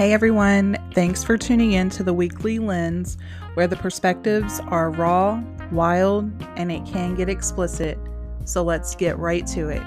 Hey 0.00 0.14
everyone, 0.14 0.78
thanks 0.94 1.22
for 1.22 1.36
tuning 1.36 1.72
in 1.72 1.90
to 1.90 2.02
the 2.02 2.14
Weekly 2.14 2.58
Linz, 2.58 3.18
where 3.52 3.66
the 3.66 3.76
perspectives 3.76 4.58
are 4.68 4.90
raw, 4.90 5.44
wild, 5.72 6.32
and 6.56 6.72
it 6.72 6.86
can 6.86 7.14
get 7.16 7.28
explicit. 7.28 7.98
So 8.46 8.62
let's 8.62 8.96
get 8.96 9.18
right 9.18 9.46
to 9.48 9.68
it. 9.68 9.82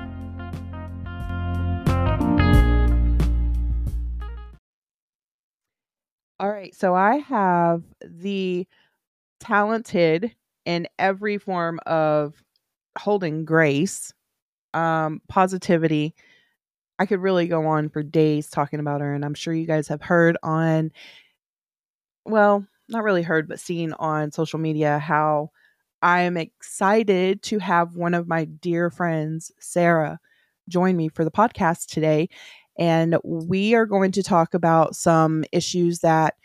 All 6.39 6.51
right, 6.51 6.75
so 6.75 6.93
I 6.93 7.15
have 7.27 7.81
the 8.05 8.67
talented 9.39 10.35
in 10.63 10.87
every 10.99 11.39
form 11.39 11.79
of 11.87 12.35
holding 12.99 13.45
grace, 13.45 14.13
um, 14.75 15.21
positivity. 15.27 16.13
I 17.03 17.05
could 17.05 17.19
really 17.19 17.47
go 17.47 17.65
on 17.65 17.89
for 17.89 18.01
days 18.01 18.49
talking 18.49 18.79
about 18.79 19.01
her, 19.01 19.13
and 19.13 19.25
I'm 19.25 19.33
sure 19.33 19.53
you 19.53 19.67
guys 19.67 19.89
have 19.89 20.01
heard 20.01 20.37
on, 20.41 20.89
well, 22.23 22.65
not 22.87 23.03
really 23.03 23.23
heard, 23.23 23.49
but 23.49 23.59
seen 23.59 23.91
on 23.99 24.31
social 24.31 24.57
media 24.57 24.99
how 24.99 25.49
I 26.01 26.21
am 26.21 26.37
excited 26.37 27.41
to 27.43 27.59
have 27.59 27.97
one 27.97 28.13
of 28.13 28.29
my 28.29 28.45
dear 28.45 28.89
friends, 28.89 29.51
Sarah, 29.59 30.17
join 30.69 30.95
me 30.95 31.09
for 31.09 31.25
the 31.25 31.31
podcast 31.31 31.87
today. 31.87 32.29
And 32.79 33.17
we 33.25 33.75
are 33.75 33.85
going 33.85 34.13
to 34.13 34.23
talk 34.23 34.53
about 34.53 34.95
some 34.95 35.43
issues 35.51 35.99
that 35.99 36.35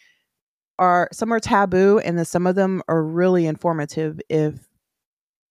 are 0.80 1.08
some 1.12 1.32
are 1.32 1.38
taboo 1.38 2.00
and 2.00 2.18
then 2.18 2.24
some 2.24 2.48
of 2.48 2.56
them 2.56 2.82
are 2.88 3.04
really 3.04 3.46
informative 3.46 4.20
if 4.28 4.54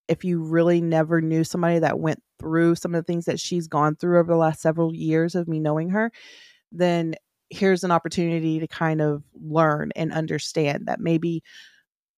if 0.09 0.25
you 0.25 0.43
really 0.43 0.81
never 0.81 1.21
knew 1.21 1.45
somebody 1.45 1.79
that 1.79 1.97
went 1.97 2.21
through 2.39 2.75
some 2.75 2.93
of 2.95 2.99
the 3.03 3.05
things 3.11 3.25
that 3.25 3.39
she's 3.39 3.67
gone 3.67 3.95
through 3.95 4.19
over 4.19 4.31
the 4.31 4.37
last 4.37 4.61
several 4.61 4.93
years 4.95 5.35
of 5.35 5.47
me 5.47 5.59
knowing 5.59 5.89
her 5.89 6.11
then 6.71 7.15
here's 7.49 7.83
an 7.83 7.91
opportunity 7.91 8.59
to 8.59 8.67
kind 8.67 9.01
of 9.01 9.23
learn 9.33 9.91
and 9.95 10.11
understand 10.11 10.87
that 10.87 10.99
maybe 10.99 11.41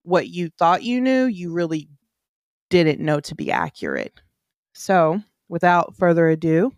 what 0.03 0.29
you 0.29 0.49
thought 0.57 0.83
you 0.83 1.01
knew 1.01 1.25
you 1.25 1.51
really 1.53 1.87
didn't 2.69 2.99
know 2.99 3.19
to 3.19 3.35
be 3.35 3.51
accurate 3.51 4.21
so 4.73 5.21
without 5.49 5.95
further 5.95 6.29
ado 6.29 6.71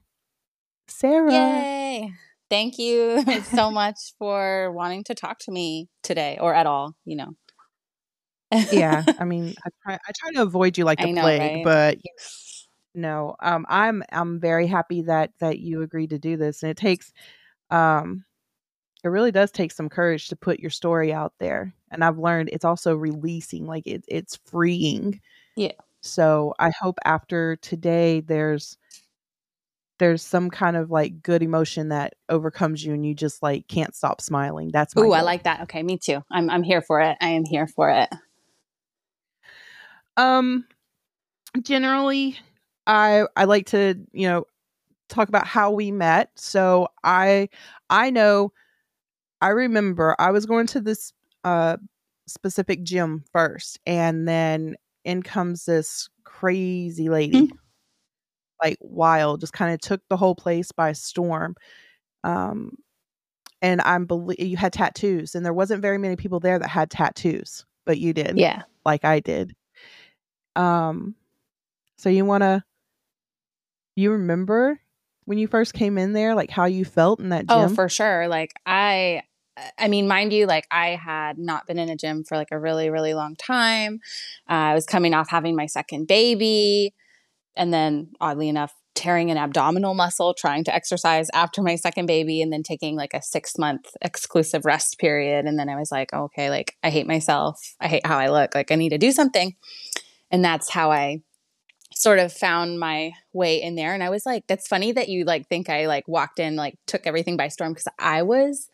sarah 0.88 1.32
Yay! 1.32 2.14
Thank 2.50 2.78
you 2.78 3.24
so 3.44 3.72
much 3.72 3.98
for 4.20 4.72
wanting 4.72 5.04
to 5.06 5.16
talk 5.16 5.40
to 5.40 5.52
me 5.52 5.90
today 6.04 6.38
or 6.42 6.54
at 6.54 6.66
all, 6.68 6.96
you 7.06 7.16
know. 7.16 7.36
yeah, 8.70 9.06
I 9.18 9.26
mean, 9.26 9.56
I 9.66 9.70
try 9.84 9.96
I 9.96 10.12
try 10.18 10.32
to 10.34 10.42
avoid 10.44 10.78
you 10.78 10.86
like 10.86 11.02
the 11.02 11.08
know, 11.08 11.22
plague, 11.22 11.40
right? 11.40 11.64
but 11.64 11.98
no, 12.94 13.36
um, 13.42 13.66
I'm 13.70 14.04
I'm 14.12 14.40
very 14.40 14.68
happy 14.68 15.04
that 15.04 15.32
that 15.40 15.60
you 15.60 15.82
agreed 15.82 16.10
to 16.12 16.20
do 16.20 16.38
this, 16.38 16.64
and 16.64 16.70
it 16.70 16.78
takes, 16.78 17.14
um, 17.70 18.26
it 19.04 19.08
really 19.08 19.32
does 19.32 19.52
take 19.52 19.72
some 19.72 19.90
courage 19.90 20.28
to 20.30 20.36
put 20.36 20.60
your 20.60 20.70
story 20.70 21.14
out 21.14 21.34
there, 21.40 21.74
and 21.92 22.04
I've 22.04 22.20
learned 22.20 22.50
it's 22.52 22.66
also 22.66 22.96
releasing, 22.96 23.66
like 23.66 23.88
it 23.88 24.04
it's 24.08 24.38
freeing. 24.46 25.22
Yeah. 25.56 25.74
So 26.02 26.54
I 26.60 26.72
hope 26.72 26.98
after 27.06 27.56
today, 27.58 28.22
there's 28.22 28.78
there's 30.00 30.24
some 30.24 30.50
kind 30.50 30.76
of 30.76 30.90
like 30.90 31.22
good 31.22 31.44
emotion 31.44 31.90
that 31.90 32.16
overcomes 32.28 32.84
you, 32.84 32.94
and 32.94 33.06
you 33.06 33.14
just 33.14 33.44
like 33.44 33.68
can't 33.68 33.96
stop 33.96 34.20
smiling. 34.20 34.72
That's 34.74 34.98
Ooh, 34.98 35.14
I 35.14 35.22
like 35.22 35.44
that. 35.44 35.62
Okay, 35.62 35.84
me 35.84 35.98
too. 35.98 36.24
I'm 36.32 36.50
I'm 36.50 36.64
here 36.64 36.82
for 36.82 37.00
it. 37.00 37.18
I 37.22 37.30
am 37.30 37.46
here 37.46 37.68
for 37.68 37.90
it. 37.90 38.10
Um, 40.18 40.66
generally, 41.62 42.38
I 42.88 43.26
I 43.36 43.46
like 43.46 43.68
to 43.68 43.96
you 44.12 44.28
know 44.28 44.46
talk 45.10 45.30
about 45.30 45.48
how 45.48 45.72
we 45.72 45.92
met. 45.92 46.32
So 46.36 46.88
I 47.04 47.50
I 47.90 48.10
know 48.12 48.54
I 49.42 49.50
remember 49.50 50.16
I 50.20 50.32
was 50.32 50.46
going 50.46 50.68
to 50.70 50.82
this 50.82 51.14
uh 51.44 51.78
specific 52.28 52.84
gym 52.84 53.24
first, 53.34 53.80
and 53.86 54.28
then 54.28 54.76
in 55.06 55.24
comes 55.24 55.66
this 55.66 56.10
crazy 56.26 57.10
lady, 57.10 57.50
like 58.64 58.78
wild, 58.82 59.40
just 59.42 59.54
kind 59.54 59.74
of 59.74 59.80
took 59.82 60.02
the 60.10 60.18
whole 60.18 60.36
place 60.36 60.72
by 60.72 60.92
storm. 60.94 61.56
Um, 62.24 62.74
and 63.62 63.82
I'm 63.82 64.06
believe 64.06 64.40
you 64.40 64.58
had 64.58 64.74
tattoos, 64.74 65.36
and 65.36 65.46
there 65.46 65.54
wasn't 65.54 65.82
very 65.82 65.98
many 65.98 66.16
people 66.16 66.40
there 66.40 66.60
that 66.60 66.70
had 66.70 66.92
tattoos, 66.92 67.66
but 67.86 68.00
you 68.00 68.14
did, 68.14 68.38
Yeah. 68.38 68.64
like 68.86 69.06
I 69.06 69.20
did. 69.20 69.56
Um, 70.56 71.16
so 71.98 72.10
you 72.10 72.26
want 72.26 72.44
to 72.44 72.64
you 73.96 74.12
remember 74.12 74.80
when 75.26 75.38
you 75.38 75.48
first 75.48 75.74
came 75.74 75.98
in 75.98 76.14
there, 76.14 76.36
like 76.36 76.50
how 76.50 76.66
you 76.66 76.86
felt 76.86 77.20
in 77.20 77.30
that 77.30 77.48
gym? 77.48 77.58
Oh, 77.58 77.68
for 77.70 77.90
sure. 77.90 78.28
Like 78.28 78.54
I 78.66 79.24
I 79.78 79.88
mean, 79.88 80.08
mind 80.08 80.34
you, 80.34 80.46
like 80.46 80.66
I 80.72 80.90
had 80.90 81.38
not 81.38 81.68
been 81.68 81.78
in 81.78 81.90
a 81.90 81.96
gym 81.96 82.24
for 82.24 82.38
like 82.38 82.52
a 82.52 82.60
really, 82.60 82.90
really 82.90 83.14
long 83.14 83.36
time. 83.36 84.00
Uh, 84.50 84.54
I 84.54 84.74
was 84.74 84.86
coming 84.86 85.14
off 85.14 85.30
having 85.30 85.56
my 85.56 85.66
second 85.66 86.08
baby, 86.08 86.94
and 87.56 87.74
then 87.74 88.12
oddly 88.20 88.50
enough, 88.50 88.74
tearing 88.96 89.30
an 89.30 89.38
abdominal 89.38 89.94
muscle 89.94 90.34
trying 90.34 90.64
to 90.66 90.74
exercise 90.74 91.28
after 91.34 91.62
my 91.62 91.76
second 91.76 92.06
baby, 92.06 92.42
and 92.42 92.52
then 92.52 92.64
taking 92.64 92.96
like 92.96 93.14
a 93.14 93.22
six 93.22 93.58
month 93.58 93.92
exclusive 94.02 94.66
rest 94.66 95.00
period. 95.00 95.46
And 95.46 95.60
then 95.60 95.70
I 95.70 95.76
was 95.76 95.92
like, 95.92 96.14
okay, 96.14 96.50
like 96.50 96.76
I 96.82 96.90
hate 96.90 97.08
myself. 97.08 97.60
I 97.80 97.88
hate 97.88 98.06
how 98.06 98.18
I 98.18 98.30
look. 98.30 98.56
Like 98.56 98.72
I 98.72 98.76
need 98.76 98.90
to 98.90 98.98
do 98.98 99.12
something. 99.12 99.56
And 100.32 100.44
that's 100.46 100.70
how 100.70 100.92
I 100.92 101.22
sort 101.94 102.20
of 102.20 102.32
found 102.32 102.80
my 102.80 103.12
way 103.34 103.62
in 103.62 103.76
there 103.76 103.94
and 103.94 104.04
i 104.04 104.10
was 104.10 104.26
like 104.26 104.44
that's 104.48 104.68
funny 104.68 104.92
that 104.92 105.10
you 105.10 105.26
like 105.26 105.48
think 105.48 105.70
i 105.70 105.88
like 105.88 106.08
walked 106.08 106.40
in 106.40 106.56
like 106.56 106.78
took 106.88 107.06
everything 107.06 107.38
by 107.38 107.48
storm 107.48 107.74
because 107.74 107.88
i 108.00 108.22
was 108.22 108.70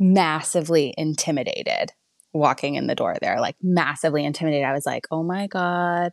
massively 0.00 0.94
intimidated 0.96 1.92
walking 2.32 2.74
in 2.74 2.86
the 2.86 2.94
door 2.94 3.16
there 3.20 3.40
like 3.40 3.56
massively 3.62 4.24
intimidated. 4.24 4.64
I 4.64 4.72
was 4.72 4.86
like 4.86 5.06
oh 5.10 5.22
my 5.22 5.46
god. 5.46 6.12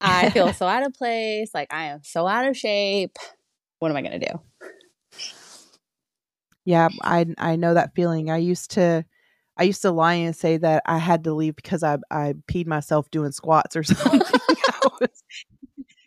I 0.00 0.30
feel 0.30 0.52
so 0.54 0.66
out 0.66 0.86
of 0.86 0.94
place. 0.94 1.50
Like 1.54 1.72
i 1.72 1.84
am 1.86 2.00
so 2.02 2.26
out 2.26 2.46
of 2.46 2.56
shape. 2.56 3.16
What 3.78 3.90
am 3.90 3.96
i 3.96 4.02
going 4.02 4.20
to 4.20 4.26
do? 4.26 4.40
Yeah, 6.64 6.88
I 7.02 7.26
I 7.38 7.56
know 7.56 7.74
that 7.74 7.94
feeling. 7.94 8.30
I 8.30 8.38
used 8.38 8.72
to 8.72 9.04
I 9.56 9.64
used 9.64 9.82
to 9.82 9.90
lie 9.90 10.14
and 10.14 10.36
say 10.36 10.56
that 10.58 10.82
I 10.86 10.98
had 10.98 11.24
to 11.24 11.34
leave 11.34 11.56
because 11.56 11.82
I 11.82 11.98
I 12.10 12.34
peed 12.50 12.66
myself 12.66 13.10
doing 13.10 13.32
squats 13.32 13.76
or 13.76 13.82
something. 13.84 14.20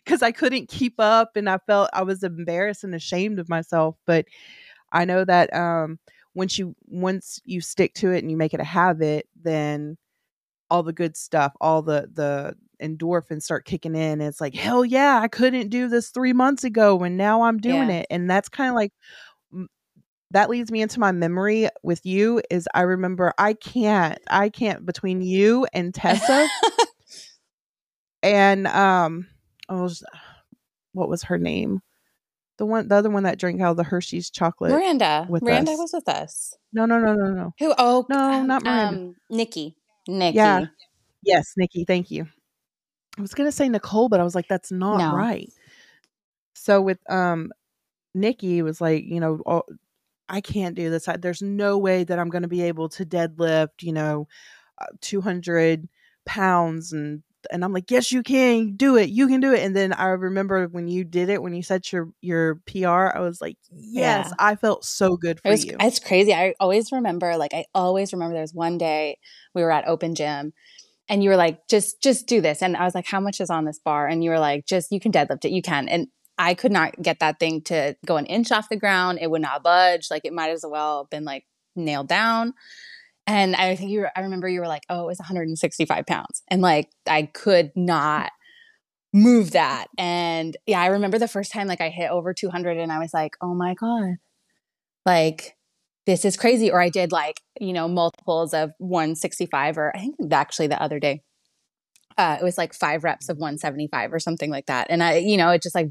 Because 0.04 0.22
I 0.22 0.32
couldn't 0.32 0.68
keep 0.68 0.94
up 0.98 1.36
and 1.36 1.48
I 1.48 1.58
felt 1.66 1.88
I 1.92 2.02
was 2.02 2.22
embarrassed 2.22 2.84
and 2.84 2.94
ashamed 2.94 3.38
of 3.38 3.48
myself. 3.48 3.96
But 4.06 4.26
I 4.92 5.04
know 5.04 5.24
that 5.24 5.54
um 5.54 5.98
once 6.34 6.58
you 6.58 6.74
once 6.86 7.40
you 7.44 7.60
stick 7.60 7.94
to 7.94 8.12
it 8.12 8.18
and 8.18 8.30
you 8.30 8.36
make 8.36 8.54
it 8.54 8.60
a 8.60 8.64
habit, 8.64 9.28
then 9.42 9.96
all 10.70 10.82
the 10.82 10.92
good 10.92 11.16
stuff, 11.16 11.52
all 11.60 11.82
the 11.82 12.08
the 12.12 12.56
endorphins 12.82 13.42
start 13.42 13.64
kicking 13.64 13.94
in. 13.94 14.20
And 14.20 14.22
it's 14.22 14.40
like, 14.40 14.54
hell 14.54 14.84
yeah, 14.84 15.20
I 15.22 15.28
couldn't 15.28 15.68
do 15.70 15.88
this 15.88 16.10
three 16.10 16.32
months 16.32 16.64
ago 16.64 17.02
and 17.02 17.16
now 17.16 17.42
I'm 17.42 17.58
doing 17.58 17.90
Yeah. 17.90 18.00
it. 18.00 18.06
And 18.10 18.30
that's 18.30 18.48
kind 18.48 18.70
of 18.70 18.76
like 18.76 18.92
that 20.30 20.50
leads 20.50 20.70
me 20.70 20.82
into 20.82 20.98
my 21.00 21.12
memory 21.12 21.68
with 21.82 22.04
you 22.04 22.42
is 22.50 22.68
I 22.74 22.82
remember 22.82 23.32
I 23.38 23.54
can't 23.54 24.18
I 24.28 24.48
can't 24.48 24.84
between 24.84 25.22
you 25.22 25.66
and 25.72 25.94
Tessa 25.94 26.48
and 28.24 28.66
um 28.66 29.26
oh 29.68 29.88
what 30.92 31.08
was 31.08 31.24
her 31.24 31.38
name? 31.38 31.80
The 32.58 32.66
one 32.66 32.88
the 32.88 32.96
other 32.96 33.10
one 33.10 33.24
that 33.24 33.38
drank 33.38 33.60
out 33.60 33.72
of 33.72 33.76
the 33.76 33.84
Hershey's 33.84 34.30
chocolate. 34.30 34.72
miranda 34.72 35.26
with 35.28 35.42
miranda 35.42 35.72
us. 35.72 35.78
was 35.78 35.92
with 35.92 36.08
us 36.08 36.56
No, 36.72 36.86
no, 36.86 36.98
no, 36.98 37.14
no, 37.14 37.32
no. 37.32 37.54
who 37.58 37.74
oh 37.78 38.06
No, 38.08 38.16
um, 38.16 38.46
not 38.46 38.62
Miranda. 38.64 38.96
um 38.98 39.16
nikki 39.30 39.76
nikki 40.08 40.36
Yeah. 40.36 40.66
Yes, 41.22 41.54
Nikki, 41.56 41.84
thank 41.84 42.10
you. 42.10 42.26
I 43.16 43.22
was 43.22 43.34
gonna 43.34 43.52
say 43.52 43.68
Nicole, 43.68 44.08
but 44.08 44.20
I 44.20 44.24
was 44.24 44.34
like, 44.34 44.48
that's 44.48 44.70
not 44.72 44.98
No. 44.98 45.14
right. 45.14 45.50
So 46.54 46.80
with 46.82 46.98
um 47.10 47.52
Nikki 48.14 48.62
was 48.62 48.80
like, 48.80 49.04
you 49.04 49.20
know, 49.20 49.40
oh, 49.46 49.62
I 50.28 50.40
can't 50.40 50.74
do 50.76 50.90
this. 50.90 51.08
I, 51.08 51.16
there's 51.16 51.42
no 51.42 51.78
way 51.78 52.04
that 52.04 52.18
I'm 52.18 52.28
gonna 52.30 52.48
be 52.48 52.62
able 52.62 52.88
to 52.90 53.04
deadlift, 53.06 53.82
you 53.82 53.92
know, 53.92 54.28
uh, 54.80 54.86
200 55.00 55.88
pounds 56.26 56.92
and 56.92 57.22
and 57.50 57.64
I'm 57.64 57.72
like, 57.72 57.90
yes, 57.90 58.12
you 58.12 58.22
can 58.22 58.76
do 58.76 58.96
it. 58.96 59.08
You 59.08 59.28
can 59.28 59.40
do 59.40 59.52
it. 59.52 59.62
And 59.62 59.74
then 59.74 59.92
I 59.92 60.08
remember 60.08 60.66
when 60.66 60.88
you 60.88 61.04
did 61.04 61.28
it, 61.28 61.42
when 61.42 61.54
you 61.54 61.62
set 61.62 61.92
your 61.92 62.10
your 62.20 62.56
PR, 62.66 63.14
I 63.14 63.20
was 63.20 63.40
like, 63.40 63.56
yes, 63.70 64.26
Yeah. 64.28 64.34
I 64.38 64.56
felt 64.56 64.84
so 64.84 65.16
good 65.16 65.40
for 65.40 65.48
It 65.48 65.50
was, 65.52 65.64
you. 65.64 65.76
It's 65.80 65.98
crazy. 65.98 66.32
I 66.34 66.54
always 66.60 66.92
remember, 66.92 67.36
like, 67.36 67.54
I 67.54 67.64
always 67.74 68.12
remember 68.12 68.34
there 68.34 68.42
was 68.42 68.54
one 68.54 68.78
day 68.78 69.18
we 69.54 69.62
were 69.62 69.70
at 69.70 69.86
open 69.86 70.14
gym 70.14 70.52
and 71.08 71.22
you 71.22 71.30
were 71.30 71.36
like, 71.36 71.68
just, 71.68 72.02
just 72.02 72.26
do 72.26 72.40
this. 72.40 72.62
And 72.62 72.76
I 72.76 72.84
was 72.84 72.94
like, 72.94 73.06
how 73.06 73.20
much 73.20 73.40
is 73.40 73.50
on 73.50 73.64
this 73.64 73.78
bar? 73.78 74.06
And 74.06 74.24
you 74.24 74.30
were 74.30 74.38
like, 74.38 74.66
just, 74.66 74.90
you 74.90 75.00
can 75.00 75.12
deadlift 75.12 75.44
it. 75.44 75.50
You 75.52 75.62
can. 75.62 75.88
And 75.88 76.08
I 76.38 76.54
could 76.54 76.72
not 76.72 77.00
get 77.00 77.20
that 77.20 77.38
thing 77.38 77.62
to 77.62 77.96
go 78.04 78.16
an 78.16 78.26
inch 78.26 78.50
off 78.50 78.68
the 78.68 78.76
ground. 78.76 79.18
It 79.20 79.30
would 79.30 79.42
not 79.42 79.62
budge. 79.62 80.10
Like, 80.10 80.24
it 80.24 80.32
might 80.32 80.50
as 80.50 80.64
well 80.66 81.02
have 81.02 81.10
been 81.10 81.24
like 81.24 81.44
nailed 81.76 82.08
down. 82.08 82.54
And 83.26 83.56
I 83.56 83.74
think 83.74 83.90
you 83.90 84.00
were, 84.00 84.10
I 84.14 84.20
remember 84.20 84.48
you 84.48 84.60
were 84.60 84.68
like, 84.68 84.84
oh, 84.90 85.02
it 85.02 85.06
was 85.06 85.18
165 85.18 86.06
pounds. 86.06 86.42
And 86.48 86.60
like, 86.60 86.90
I 87.06 87.22
could 87.22 87.70
not 87.74 88.30
move 89.14 89.52
that. 89.52 89.86
And 89.96 90.56
yeah, 90.66 90.80
I 90.80 90.86
remember 90.86 91.18
the 91.18 91.28
first 91.28 91.52
time 91.52 91.68
like 91.68 91.80
I 91.80 91.88
hit 91.88 92.10
over 92.10 92.34
200 92.34 92.76
and 92.76 92.92
I 92.92 92.98
was 92.98 93.14
like, 93.14 93.36
oh 93.40 93.54
my 93.54 93.74
God, 93.74 94.16
like 95.06 95.56
this 96.06 96.24
is 96.24 96.36
crazy. 96.36 96.70
Or 96.70 96.80
I 96.80 96.90
did 96.90 97.12
like, 97.12 97.40
you 97.60 97.72
know, 97.72 97.88
multiples 97.88 98.52
of 98.52 98.72
165, 98.78 99.78
or 99.78 99.96
I 99.96 100.00
think 100.00 100.16
actually 100.32 100.66
the 100.66 100.82
other 100.82 100.98
day, 100.98 101.22
uh, 102.18 102.36
it 102.40 102.44
was 102.44 102.58
like 102.58 102.74
five 102.74 103.04
reps 103.04 103.28
of 103.28 103.38
175 103.38 104.12
or 104.12 104.18
something 104.18 104.50
like 104.50 104.66
that. 104.66 104.88
And 104.90 105.02
I, 105.02 105.16
you 105.18 105.36
know, 105.36 105.50
it 105.50 105.62
just 105.62 105.74
like, 105.74 105.88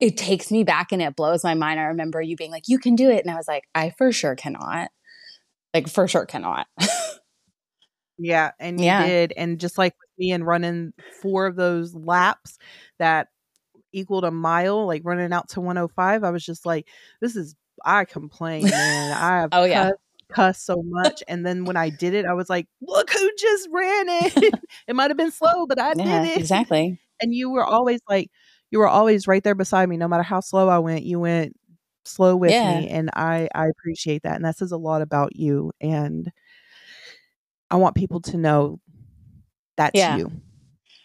it 0.00 0.16
takes 0.16 0.50
me 0.50 0.64
back 0.64 0.92
and 0.92 1.00
it 1.00 1.16
blows 1.16 1.44
my 1.44 1.54
mind. 1.54 1.80
I 1.80 1.84
remember 1.84 2.20
you 2.20 2.36
being 2.36 2.50
like, 2.50 2.64
you 2.66 2.78
can 2.78 2.94
do 2.94 3.10
it. 3.10 3.24
And 3.24 3.30
I 3.30 3.36
was 3.36 3.48
like, 3.48 3.64
I 3.74 3.90
for 3.96 4.12
sure 4.12 4.34
cannot. 4.34 4.90
Like, 5.76 5.88
for 5.88 6.08
sure 6.08 6.26
cannot. 6.26 6.66
yeah. 8.18 8.52
And 8.58 8.82
you 8.82 8.84
Yeah. 8.84 8.92
did. 8.92 9.32
And 9.36 9.60
just 9.60 9.78
like 9.78 9.94
with 10.00 10.10
me 10.18 10.32
and 10.32 10.46
running 10.46 10.92
four 11.20 11.46
of 11.46 11.56
those 11.56 11.94
laps 11.94 12.58
that 12.98 13.28
equaled 13.92 14.24
a 14.24 14.30
mile, 14.30 14.86
like 14.86 15.02
running 15.04 15.32
out 15.32 15.48
to 15.50 15.60
105, 15.60 16.24
I 16.24 16.30
was 16.30 16.44
just 16.44 16.66
like, 16.66 16.88
this 17.20 17.36
is, 17.36 17.56
I 17.84 18.04
complain, 18.06 18.76
man. 18.76 19.12
I 19.12 19.40
have 19.40 19.52
Oh, 19.52 19.64
yeah. 19.64 19.88
cussed, 19.88 19.94
cussed 20.30 20.66
so 20.66 20.82
much. 20.84 21.22
And 21.28 21.46
then 21.46 21.66
when 21.66 21.76
I 21.76 21.90
did 21.90 22.14
it, 22.14 22.26
I 22.26 22.34
was 22.34 22.50
like, 22.50 22.68
look 22.82 23.10
who 23.10 23.30
just 23.38 23.68
ran 23.72 24.06
it. 24.08 24.54
it 24.88 24.96
might 24.96 25.10
have 25.10 25.18
been 25.18 25.32
slow, 25.32 25.66
but 25.66 25.80
I 25.80 25.94
yeah, 25.94 26.04
did 26.04 26.40
it. 26.40 26.42
exactly. 26.42 27.00
And 27.20 27.34
you 27.34 27.50
were 27.50 27.64
always 27.64 28.00
like, 28.08 28.30
you 28.70 28.78
were 28.80 28.88
always 28.88 29.26
right 29.28 29.42
there 29.44 29.54
beside 29.54 29.88
me. 29.88 29.96
No 29.96 30.08
matter 30.08 30.22
how 30.22 30.40
slow 30.40 30.68
I 30.68 30.78
went, 30.78 31.04
you 31.04 31.20
went 31.20 31.56
slow 32.06 32.36
with 32.36 32.52
Yeah. 32.52 32.80
me. 32.80 32.88
And 32.88 33.10
I, 33.14 33.48
I 33.54 33.66
appreciate 33.68 34.22
that. 34.22 34.36
And 34.36 34.44
that 34.44 34.56
says 34.56 34.72
a 34.72 34.76
lot 34.76 35.02
about 35.02 35.36
you. 35.36 35.72
And 35.80 36.30
I 37.70 37.76
want 37.76 37.96
people 37.96 38.20
to 38.22 38.36
know 38.36 38.80
that's 39.76 39.94
Yeah. 39.96 40.16
you. 40.16 40.30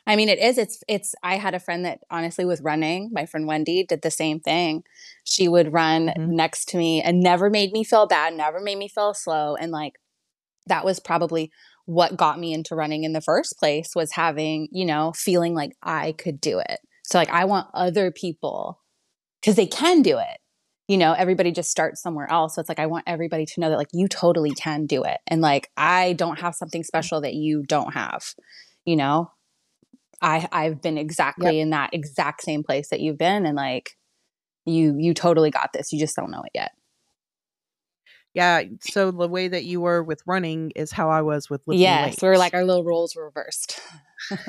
I 0.08 0.16
mean, 0.16 0.30
it 0.30 0.40
is. 0.40 0.58
It's, 0.58 0.84
it's, 0.88 1.14
I 1.24 1.36
had 1.38 1.54
a 1.54 1.60
friend 1.60 1.86
that 1.86 2.00
honestly 2.10 2.44
was 2.46 2.62
running, 2.62 3.10
my 3.14 3.26
friend 3.26 3.48
Wendy 3.48 3.86
did 3.88 4.02
the 4.02 4.12
same 4.12 4.40
thing. 4.40 4.84
She 5.24 5.48
would 5.48 5.72
run 5.74 6.08
Mhm. 6.18 6.30
next 6.30 6.66
to 6.70 6.78
me 6.78 7.02
and 7.02 7.20
never 7.22 7.50
made 7.50 7.72
me 7.72 7.84
feel 7.84 8.08
bad, 8.08 8.34
never 8.36 8.60
made 8.60 8.78
me 8.78 8.88
feel 8.88 9.14
slow. 9.14 9.56
And 9.56 9.72
like, 9.72 9.94
that 10.68 10.86
was 10.86 11.00
probably 11.00 11.52
what 11.86 12.18
got 12.18 12.40
me 12.40 12.54
into 12.54 12.76
running 12.76 13.04
in 13.04 13.14
the 13.14 13.22
first 13.22 13.58
place 13.60 13.96
was 13.96 14.12
having, 14.14 14.68
you 14.72 14.86
know, 14.86 15.14
feeling 15.16 15.54
like 15.54 15.72
I 15.84 16.14
could 16.14 16.42
do 16.42 16.60
it. 16.60 16.80
So 17.06 17.18
like, 17.20 17.30
I 17.30 17.46
want 17.46 17.68
other 17.74 18.12
people 18.12 18.80
because 19.42 19.56
they 19.56 19.68
can 19.68 20.02
do 20.02 20.18
it. 20.20 20.41
You 20.92 20.98
know, 20.98 21.14
everybody 21.14 21.52
just 21.52 21.72
starts 21.72 22.02
somewhere 22.02 22.30
else. 22.30 22.56
So 22.56 22.60
it's 22.60 22.68
like, 22.68 22.80
I 22.80 22.88
want 22.88 23.06
everybody 23.08 23.46
to 23.46 23.60
know 23.62 23.70
that 23.70 23.78
like 23.78 23.88
you 23.94 24.10
totally 24.10 24.52
can 24.52 24.86
do 24.86 25.04
it. 25.04 25.20
And 25.26 25.40
like, 25.40 25.70
I 25.78 26.14
don't 26.14 26.40
have 26.40 26.54
something 26.54 26.84
special 26.84 27.22
that 27.22 27.34
you 27.34 27.64
don't 27.64 27.94
have, 27.94 28.34
you 28.84 28.98
know? 28.98 29.32
I 30.22 30.48
I've 30.52 30.82
been 30.82 30.98
exactly 30.98 31.60
in 31.62 31.70
that 31.70 31.94
exact 31.94 32.44
same 32.44 32.64
place 32.64 32.90
that 32.90 33.00
you've 33.00 33.18
been 33.18 33.46
and 33.46 33.56
like 33.56 33.98
you 34.66 34.98
you 35.00 35.14
totally 35.14 35.50
got 35.50 35.72
this. 35.74 35.94
You 35.94 36.00
just 36.00 36.16
don't 36.16 36.30
know 36.30 36.44
it 36.44 36.52
yet. 36.54 36.72
Yeah. 38.34 38.64
So 38.82 39.12
the 39.12 39.28
way 39.28 39.48
that 39.48 39.64
you 39.64 39.82
were 39.82 40.04
with 40.04 40.22
running 40.26 40.72
is 40.76 40.92
how 40.92 41.10
I 41.10 41.22
was 41.22 41.50
with 41.50 41.62
lifting 41.68 41.82
yes, 41.82 42.06
weights. 42.08 42.22
we 42.22 42.28
were 42.28 42.38
like 42.38 42.54
our 42.54 42.66
little 42.66 42.84
roles 42.84 43.16
were 43.16 43.26
reversed. 43.26 43.80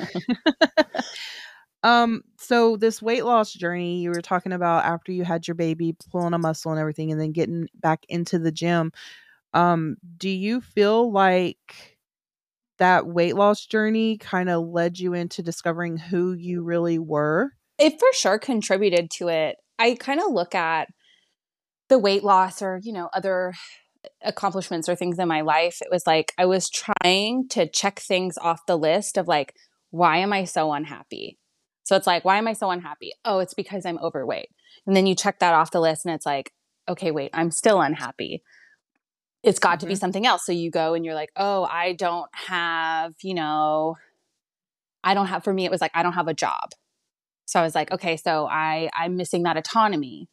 um. 1.83 2.23
So 2.37 2.77
this 2.77 3.01
weight 3.01 3.25
loss 3.25 3.53
journey 3.53 4.01
you 4.01 4.09
were 4.09 4.21
talking 4.21 4.51
about 4.51 4.85
after 4.85 5.11
you 5.11 5.23
had 5.23 5.47
your 5.47 5.55
baby, 5.55 5.95
pulling 6.11 6.33
a 6.33 6.37
muscle 6.37 6.71
and 6.71 6.79
everything, 6.79 7.11
and 7.11 7.19
then 7.19 7.31
getting 7.31 7.67
back 7.75 8.05
into 8.09 8.39
the 8.39 8.51
gym. 8.51 8.91
Um. 9.53 9.97
Do 10.17 10.29
you 10.29 10.61
feel 10.61 11.11
like 11.11 11.97
that 12.79 13.05
weight 13.05 13.35
loss 13.35 13.65
journey 13.65 14.17
kind 14.17 14.49
of 14.49 14.67
led 14.67 14.99
you 14.99 15.13
into 15.13 15.43
discovering 15.43 15.97
who 15.97 16.33
you 16.33 16.63
really 16.63 16.97
were? 16.97 17.51
It 17.77 17.99
for 17.99 18.11
sure 18.13 18.39
contributed 18.39 19.11
to 19.17 19.27
it. 19.27 19.57
I 19.77 19.95
kind 19.95 20.19
of 20.19 20.31
look 20.31 20.55
at 20.55 20.89
the 21.89 21.99
weight 21.99 22.23
loss 22.23 22.61
or, 22.61 22.79
you 22.83 22.93
know, 22.93 23.09
other 23.13 23.53
accomplishments 24.23 24.89
or 24.89 24.95
things 24.95 25.19
in 25.19 25.27
my 25.27 25.41
life. 25.41 25.77
It 25.81 25.89
was 25.91 26.05
like 26.07 26.33
I 26.37 26.45
was 26.45 26.69
trying 26.69 27.47
to 27.49 27.69
check 27.69 27.99
things 27.99 28.37
off 28.37 28.65
the 28.65 28.77
list 28.77 29.17
of 29.17 29.27
like, 29.27 29.53
why 29.91 30.17
am 30.17 30.33
I 30.33 30.45
so 30.45 30.73
unhappy? 30.73 31.37
So 31.83 31.95
it's 31.95 32.07
like, 32.07 32.23
why 32.23 32.37
am 32.37 32.47
I 32.47 32.53
so 32.53 32.69
unhappy? 32.71 33.11
Oh, 33.25 33.39
it's 33.39 33.53
because 33.53 33.85
I'm 33.85 33.99
overweight. 33.99 34.49
And 34.87 34.95
then 34.95 35.05
you 35.05 35.15
check 35.15 35.39
that 35.39 35.53
off 35.53 35.71
the 35.71 35.81
list 35.81 36.05
and 36.05 36.15
it's 36.15 36.25
like, 36.25 36.53
okay, 36.87 37.11
wait, 37.11 37.31
I'm 37.33 37.51
still 37.51 37.81
unhappy. 37.81 38.43
It's 39.43 39.59
got 39.59 39.79
to 39.81 39.85
be 39.85 39.93
Mhm. 39.93 39.99
something 39.99 40.25
else. 40.25 40.45
So 40.45 40.51
you 40.53 40.71
go 40.71 40.93
and 40.93 41.03
you're 41.03 41.15
like, 41.15 41.31
oh, 41.35 41.65
I 41.65 41.93
don't 41.93 42.29
have, 42.33 43.13
you 43.21 43.33
know, 43.33 43.97
I 45.03 45.13
don't 45.13 45.27
have, 45.27 45.43
for 45.43 45.53
me, 45.53 45.65
it 45.65 45.71
was 45.71 45.81
like, 45.81 45.91
I 45.93 46.03
don't 46.03 46.13
have 46.13 46.29
a 46.29 46.33
job. 46.33 46.71
So 47.45 47.59
I 47.59 47.63
was 47.63 47.75
like, 47.75 47.91
okay, 47.91 48.15
so 48.15 48.47
I, 48.49 48.89
I'm 48.93 49.17
missing 49.17 49.43
that 49.43 49.57
autonomy. 49.57 50.29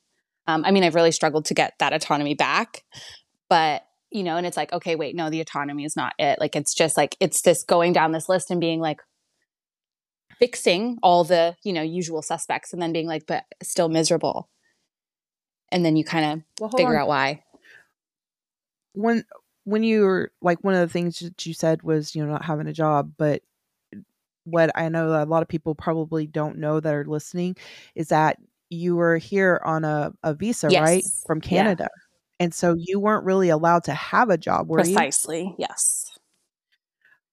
Um, 0.46 0.64
I 0.64 0.70
mean, 0.70 0.84
I've 0.84 0.94
really 0.94 1.12
struggled 1.12 1.44
to 1.46 1.54
get 1.54 1.74
that 1.80 1.92
autonomy 1.92 2.34
back, 2.34 2.84
but 3.48 3.82
you 4.12 4.24
know, 4.24 4.36
and 4.36 4.44
it's 4.46 4.56
like, 4.56 4.72
okay, 4.72 4.96
wait, 4.96 5.14
no, 5.14 5.30
the 5.30 5.40
autonomy 5.40 5.84
is 5.84 5.94
not 5.94 6.14
it. 6.18 6.40
Like, 6.40 6.56
it's 6.56 6.74
just 6.74 6.96
like, 6.96 7.16
it's 7.20 7.42
this 7.42 7.62
going 7.62 7.92
down 7.92 8.10
this 8.10 8.28
list 8.28 8.50
and 8.50 8.60
being 8.60 8.80
like, 8.80 9.00
fixing 10.40 10.98
all 11.02 11.22
the, 11.24 11.54
you 11.62 11.72
know, 11.72 11.82
usual 11.82 12.22
suspects 12.22 12.72
and 12.72 12.82
then 12.82 12.92
being 12.92 13.06
like, 13.06 13.26
but 13.26 13.44
still 13.62 13.88
miserable. 13.88 14.48
And 15.70 15.84
then 15.84 15.96
you 15.96 16.04
kind 16.04 16.32
of 16.32 16.42
Well, 16.60 16.70
figure 16.70 16.94
on. 16.96 17.02
out 17.02 17.08
why. 17.08 17.44
when 18.94 19.24
when 19.64 19.82
you 19.84 20.02
were 20.02 20.32
like 20.42 20.62
one 20.64 20.74
of 20.74 20.80
the 20.80 20.92
things 20.92 21.20
that 21.20 21.46
you 21.46 21.54
said 21.54 21.82
was 21.82 22.14
you 22.14 22.24
know 22.24 22.32
not 22.32 22.44
having 22.44 22.66
a 22.66 22.72
job 22.72 23.12
but 23.16 23.42
what 24.44 24.70
i 24.74 24.88
know 24.88 25.10
that 25.10 25.26
a 25.26 25.30
lot 25.30 25.42
of 25.42 25.48
people 25.48 25.74
probably 25.74 26.26
don't 26.26 26.58
know 26.58 26.80
that 26.80 26.94
are 26.94 27.04
listening 27.04 27.56
is 27.94 28.08
that 28.08 28.38
you 28.70 28.96
were 28.96 29.18
here 29.18 29.60
on 29.64 29.84
a, 29.84 30.12
a 30.22 30.34
visa 30.34 30.72
right 30.72 31.04
Yes. 31.04 31.24
from 31.26 31.40
Yeah. 31.40 31.48
canada 31.48 31.88
and 32.40 32.54
so 32.54 32.74
you 32.78 32.98
weren't 32.98 33.24
really 33.24 33.50
allowed 33.50 33.84
to 33.84 33.94
have 33.94 34.30
a 34.30 34.38
job 34.38 34.68
were 34.68 34.82
you 34.82 34.94
Precisely. 34.94 35.54
Yes. 35.58 36.09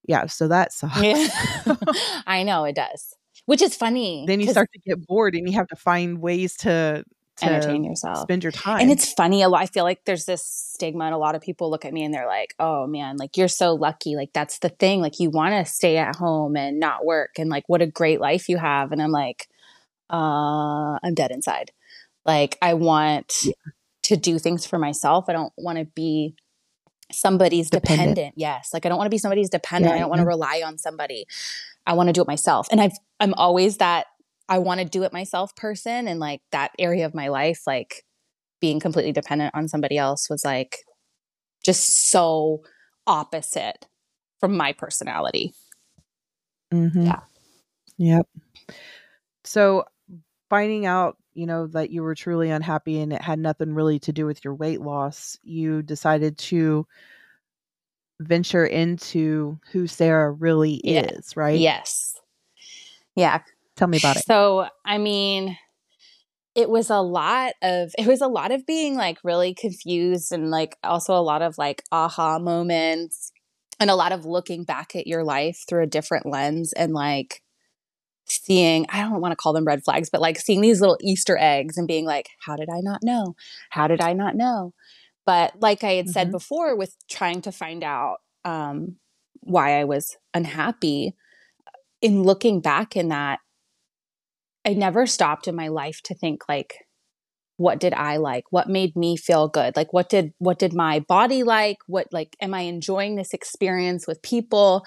Yeah 0.07 0.25
so 0.27 0.48
that 0.48 0.74
sucks 0.74 1.01
Yeah. 1.01 1.27
I 2.27 2.44
know 2.44 2.63
it 2.65 2.75
does. 2.75 3.13
Which 3.45 3.62
is 3.62 3.75
funny. 3.75 4.25
then 4.27 4.39
you 4.42 4.50
start 4.50 4.69
to 4.74 4.80
get 4.80 5.06
bored 5.07 5.36
and 5.36 5.48
you 5.48 5.56
have 5.57 5.68
to 5.68 5.75
find 5.75 6.19
ways 6.19 6.56
to 6.57 7.04
to 7.38 7.45
entertain 7.45 7.83
yourself. 7.83 8.18
spend 8.19 8.44
your 8.44 8.51
time 8.51 8.81
And 8.81 8.89
it's 8.92 9.13
funny. 9.13 9.44
A 9.44 9.48
lot. 9.50 9.62
I 9.62 9.68
feel 9.68 9.83
like 9.83 10.04
there's 10.06 10.25
this 10.25 10.44
stigma, 10.44 11.06
and 11.06 11.13
a 11.13 11.19
lot 11.19 11.36
of 11.36 11.42
people 11.42 11.69
look 11.69 11.86
at 11.86 11.94
me 11.94 12.04
and 12.04 12.12
they're 12.12 12.25
like, 12.27 12.56
"Oh 12.59 12.88
man, 12.88 13.15
like 13.18 13.38
you're 13.38 13.48
so 13.48 13.75
lucky. 13.75 14.15
Like 14.15 14.31
that's 14.33 14.57
the 14.59 14.69
thing. 14.69 15.01
Like 15.01 15.19
you 15.19 15.30
want 15.30 15.54
to 15.54 15.71
stay 15.71 15.98
at 15.98 16.15
home 16.15 16.57
and 16.57 16.80
not 16.80 17.06
work, 17.06 17.38
and 17.38 17.48
like 17.50 17.63
what 17.68 17.81
a 17.83 17.86
great 17.88 18.19
life 18.19 18.50
you 18.50 18.57
have." 18.57 18.92
And 18.92 19.00
I'm 19.04 19.12
like, 19.12 19.48
uh, 20.09 20.98
I'm 21.04 21.13
dead 21.13 21.31
inside. 21.31 21.71
Like 22.26 22.57
I 22.61 22.73
want 22.73 23.33
Yeah. 23.44 23.54
to 24.04 24.18
do 24.18 24.40
things 24.40 24.66
for 24.66 24.80
myself. 24.80 25.26
I 25.30 25.33
don't 25.33 25.54
want 25.57 25.78
to 25.78 25.85
be 25.85 26.35
somebody's 27.11 27.69
Dependent. 27.69 28.16
dependent. 28.16 28.33
Yes, 28.37 28.69
like 28.73 28.85
I 28.85 28.90
don't 28.90 28.97
want 28.97 29.07
to 29.07 29.11
be 29.11 29.18
somebody's 29.18 29.49
dependent. 29.49 29.92
Yeah, 29.92 29.97
I 29.97 29.99
don't 29.99 30.09
want 30.09 30.19
to 30.21 30.26
rely 30.26 30.61
on 30.66 30.78
somebody. 30.78 31.26
I 31.85 31.94
want 31.94 32.07
to 32.07 32.14
do 32.14 32.21
it 32.21 32.28
myself. 32.28 32.68
And 32.71 32.81
I've 32.81 32.97
I'm 33.19 33.33
always 33.35 33.78
that 33.78 34.07
I 34.49 34.57
want 34.59 34.80
to 34.81 34.85
do 34.85 35.04
it 35.04 35.14
myself 35.14 35.56
person 35.56 36.07
and 36.07 36.19
like 36.19 36.42
that 36.52 36.71
area 36.80 37.06
of 37.06 37.14
my 37.14 37.28
life 37.30 37.61
like 37.68 38.04
being 38.59 38.80
completely 38.80 39.11
dependent 39.11 39.54
on 39.56 39.68
somebody 39.68 39.97
else 39.97 40.30
was 40.30 40.44
like 40.44 40.78
just 41.64 42.09
so 42.11 42.61
opposite 43.06 43.87
from 44.40 44.56
my 44.57 44.73
personality. 44.73 45.54
Mm-hmm. 46.73 47.06
Yeah. 47.06 47.19
Yep. 47.97 48.28
So 49.44 49.85
finding 50.49 50.85
out, 50.85 51.18
you 51.38 51.46
know, 51.46 51.68
that 51.68 51.92
you 51.92 52.02
were 52.02 52.16
truly 52.16 52.50
unhappy 52.50 53.00
and 53.00 53.14
it 53.14 53.22
had 53.22 53.38
nothing 53.38 53.74
really 53.76 54.00
to 54.00 54.12
do 54.12 54.26
with 54.26 54.44
your 54.44 54.56
weight 54.56 54.82
loss, 54.82 55.38
you 55.44 55.84
decided 55.84 56.38
to 56.40 56.88
venture 58.20 58.66
into 58.66 59.60
who 59.72 59.86
Sarah 59.86 60.32
really 60.32 60.82
Yeah. 60.84 61.02
is, 61.02 61.38
right? 61.38 61.60
Yes. 61.60 62.16
Yeah. 63.16 63.42
Tell 63.76 63.88
me 63.88 63.98
about 63.98 64.18
it. 64.18 64.24
So, 64.26 64.68
I 64.84 64.98
mean, 64.98 65.56
it 66.56 66.72
was 66.72 66.90
a 66.90 67.02
lot 67.02 67.54
of 67.62 67.92
it 68.00 68.08
was 68.08 68.22
a 68.22 68.28
lot 68.28 68.52
of 68.52 68.66
being 68.66 68.96
like 68.96 69.20
really 69.24 69.54
confused 69.54 70.32
and 70.32 70.50
like 70.50 70.76
also 70.84 71.14
a 71.16 71.22
lot 71.22 71.44
of 71.44 71.60
like 71.60 71.84
aha 71.92 72.40
moments 72.40 73.32
and 73.80 73.92
a 73.92 73.96
lot 73.96 74.12
of 74.12 74.26
looking 74.26 74.64
back 74.64 74.96
at 74.96 75.06
your 75.06 75.24
life 75.24 75.64
through 75.70 75.84
a 75.84 75.88
different 75.88 76.26
lens 76.26 76.74
and 76.74 76.94
like 76.94 77.44
seeing 78.28 78.86
I 78.90 79.02
don't 79.02 79.22
want 79.22 79.31
to 79.31 79.36
call 79.38 79.54
them 79.54 79.66
red 79.66 79.84
flags 79.84 80.10
but 80.10 80.22
like 80.22 80.40
seeing 80.40 80.62
these 80.62 80.81
little 80.81 80.98
easter 81.02 81.38
eggs 81.40 81.78
and 81.78 81.88
being 81.88 82.06
like 82.06 82.30
how 82.46 82.56
did 82.56 82.69
I 82.69 82.80
not 82.81 83.02
know? 83.04 83.36
How 83.69 83.88
did 83.88 84.02
I 84.02 84.14
not 84.14 84.36
know? 84.36 84.74
But 85.26 85.54
like 85.62 85.84
I 85.84 85.94
had 85.94 86.10
said 86.10 86.30
Mhm. 86.30 86.31
before 86.31 86.76
with 86.76 86.96
trying 87.10 87.42
to 87.42 87.52
find 87.52 87.84
out 87.84 88.18
um 88.46 88.98
why 89.42 89.80
I 89.80 89.86
was 89.86 90.18
unhappy 90.34 91.16
in 92.02 92.24
looking 92.24 92.62
back 92.62 92.96
in 92.96 93.10
that 93.10 93.40
I 94.66 94.74
never 94.74 95.06
stopped 95.06 95.48
in 95.48 95.56
my 95.56 95.68
life 95.69 96.02
to 96.04 96.16
think 96.16 96.48
like 96.50 96.86
what 97.57 97.80
did 97.80 97.94
I 97.94 98.18
like? 98.18 98.46
What 98.52 98.69
made 98.69 98.96
me 98.96 99.18
feel 99.18 99.48
good? 99.48 99.76
Like 99.76 99.94
what 99.94 100.10
did 100.10 100.34
what 100.40 100.60
did 100.60 100.74
my 100.74 101.00
body 101.02 101.44
like? 101.44 101.78
What 101.88 102.07
like 102.12 102.36
am 102.42 102.54
I 102.54 102.62
enjoying 102.62 103.16
this 103.16 103.34
experience 103.34 104.07
with 104.07 104.22
people? 104.22 104.86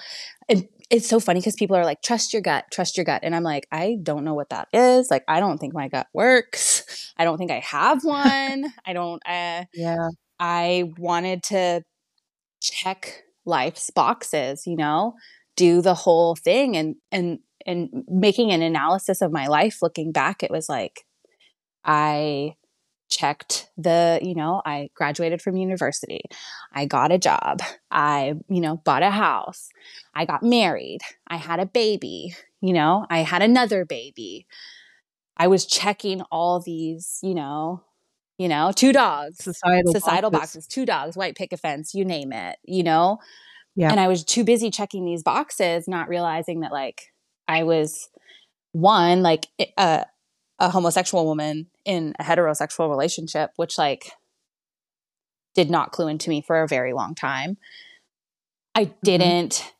And 0.49 0.69
it's 0.91 1.09
so 1.09 1.21
funny 1.21 1.41
because 1.41 1.55
people 1.55 1.77
are 1.77 1.85
like 1.85 2.03
trust 2.03 2.33
your 2.33 2.43
gut, 2.43 2.65
trust 2.73 2.97
your 2.97 3.05
gut. 3.05 3.21
And 3.23 3.35
I'm 3.35 3.43
like 3.45 3.67
I 3.73 3.97
don't 4.03 4.25
know 4.25 4.35
what 4.35 4.51
that 4.51 4.69
is. 4.73 5.11
Like 5.11 5.25
I 5.29 5.41
don't 5.41 5.59
think 5.59 5.73
my 5.75 5.89
gut 5.89 6.09
works. 6.13 7.13
I 7.17 7.25
don't 7.25 7.39
think 7.39 7.51
I 7.51 7.61
have 7.61 8.05
one. 8.05 8.67
I 8.87 8.93
don't 8.93 9.23
uh 9.27 9.65
Yeah. 9.75 10.09
I 10.39 10.93
wanted 10.99 11.43
to 11.45 11.83
check 12.61 13.23
life's 13.47 13.91
boxes, 13.91 14.67
you 14.67 14.77
know, 14.77 15.15
do 15.57 15.81
the 15.81 15.95
whole 15.95 16.35
thing 16.37 16.77
and 16.77 16.97
and 17.13 17.39
and 17.67 17.89
making 18.09 18.51
an 18.53 18.63
analysis 18.63 19.21
of 19.21 19.33
my 19.33 19.47
life 19.47 19.79
looking 19.83 20.13
back 20.13 20.43
it 20.43 20.51
was 20.51 20.69
like 20.69 21.05
I 21.85 22.55
checked 23.11 23.69
the, 23.77 24.19
you 24.23 24.35
know, 24.35 24.63
I 24.65 24.89
graduated 24.95 25.43
from 25.43 25.57
university. 25.57 26.23
I 26.73 26.87
got 26.87 27.13
a 27.13 27.19
job. 27.19 27.61
I, 27.91 28.35
you 28.49 28.61
know, 28.61 28.77
bought 28.77 29.03
a 29.03 29.11
house. 29.11 29.69
I 30.15 30.25
got 30.25 30.43
married. 30.43 31.01
I 31.27 31.37
had 31.37 31.61
a 31.61 31.67
baby, 31.67 32.35
you 32.61 32.73
know, 32.73 33.07
I 33.11 33.19
had 33.19 33.43
another 33.43 33.85
baby. 33.85 34.47
I 35.37 35.49
was 35.49 35.67
checking 35.67 36.23
all 36.31 36.61
these, 36.61 37.19
you 37.23 37.35
know, 37.35 37.83
you 38.39 38.49
know, 38.49 38.73
two 38.75 38.93
dogs, 38.93 39.45
societal, 39.45 39.93
societal 39.93 40.31
boxes. 40.31 40.57
boxes, 40.57 40.67
two 40.67 40.87
dogs, 40.87 41.17
white 41.17 41.37
picket 41.37 41.61
fence, 41.61 41.95
you 41.95 42.05
name 42.05 42.33
it, 42.33 42.57
you 42.65 42.83
know? 42.83 43.19
Yeah. 43.77 43.91
And 43.91 44.01
I 44.01 44.09
was 44.09 44.25
too 44.25 44.45
busy 44.45 44.71
checking 44.71 45.05
these 45.05 45.23
boxes, 45.23 45.87
not 45.87 46.09
realizing 46.09 46.61
that 46.61 46.73
like 46.73 47.13
I 47.49 47.65
was 47.65 48.09
one, 48.73 49.23
like 49.23 49.47
a, 49.79 50.07
a 50.61 50.71
homosexual 50.71 51.27
woman 51.27 51.67
in 51.85 52.15
a 52.21 52.23
heterosexual 52.23 52.91
relationship, 52.91 53.51
which 53.57 53.79
like 53.79 54.13
did 55.55 55.71
not 55.71 55.91
clue 55.91 56.07
into 56.07 56.31
me 56.31 56.43
for 56.43 56.63
a 56.63 56.69
very 56.69 56.93
long 56.93 57.15
time. 57.15 57.57
I 58.75 58.85
Mm-hmm. 58.85 58.99
didn't, 59.03 59.73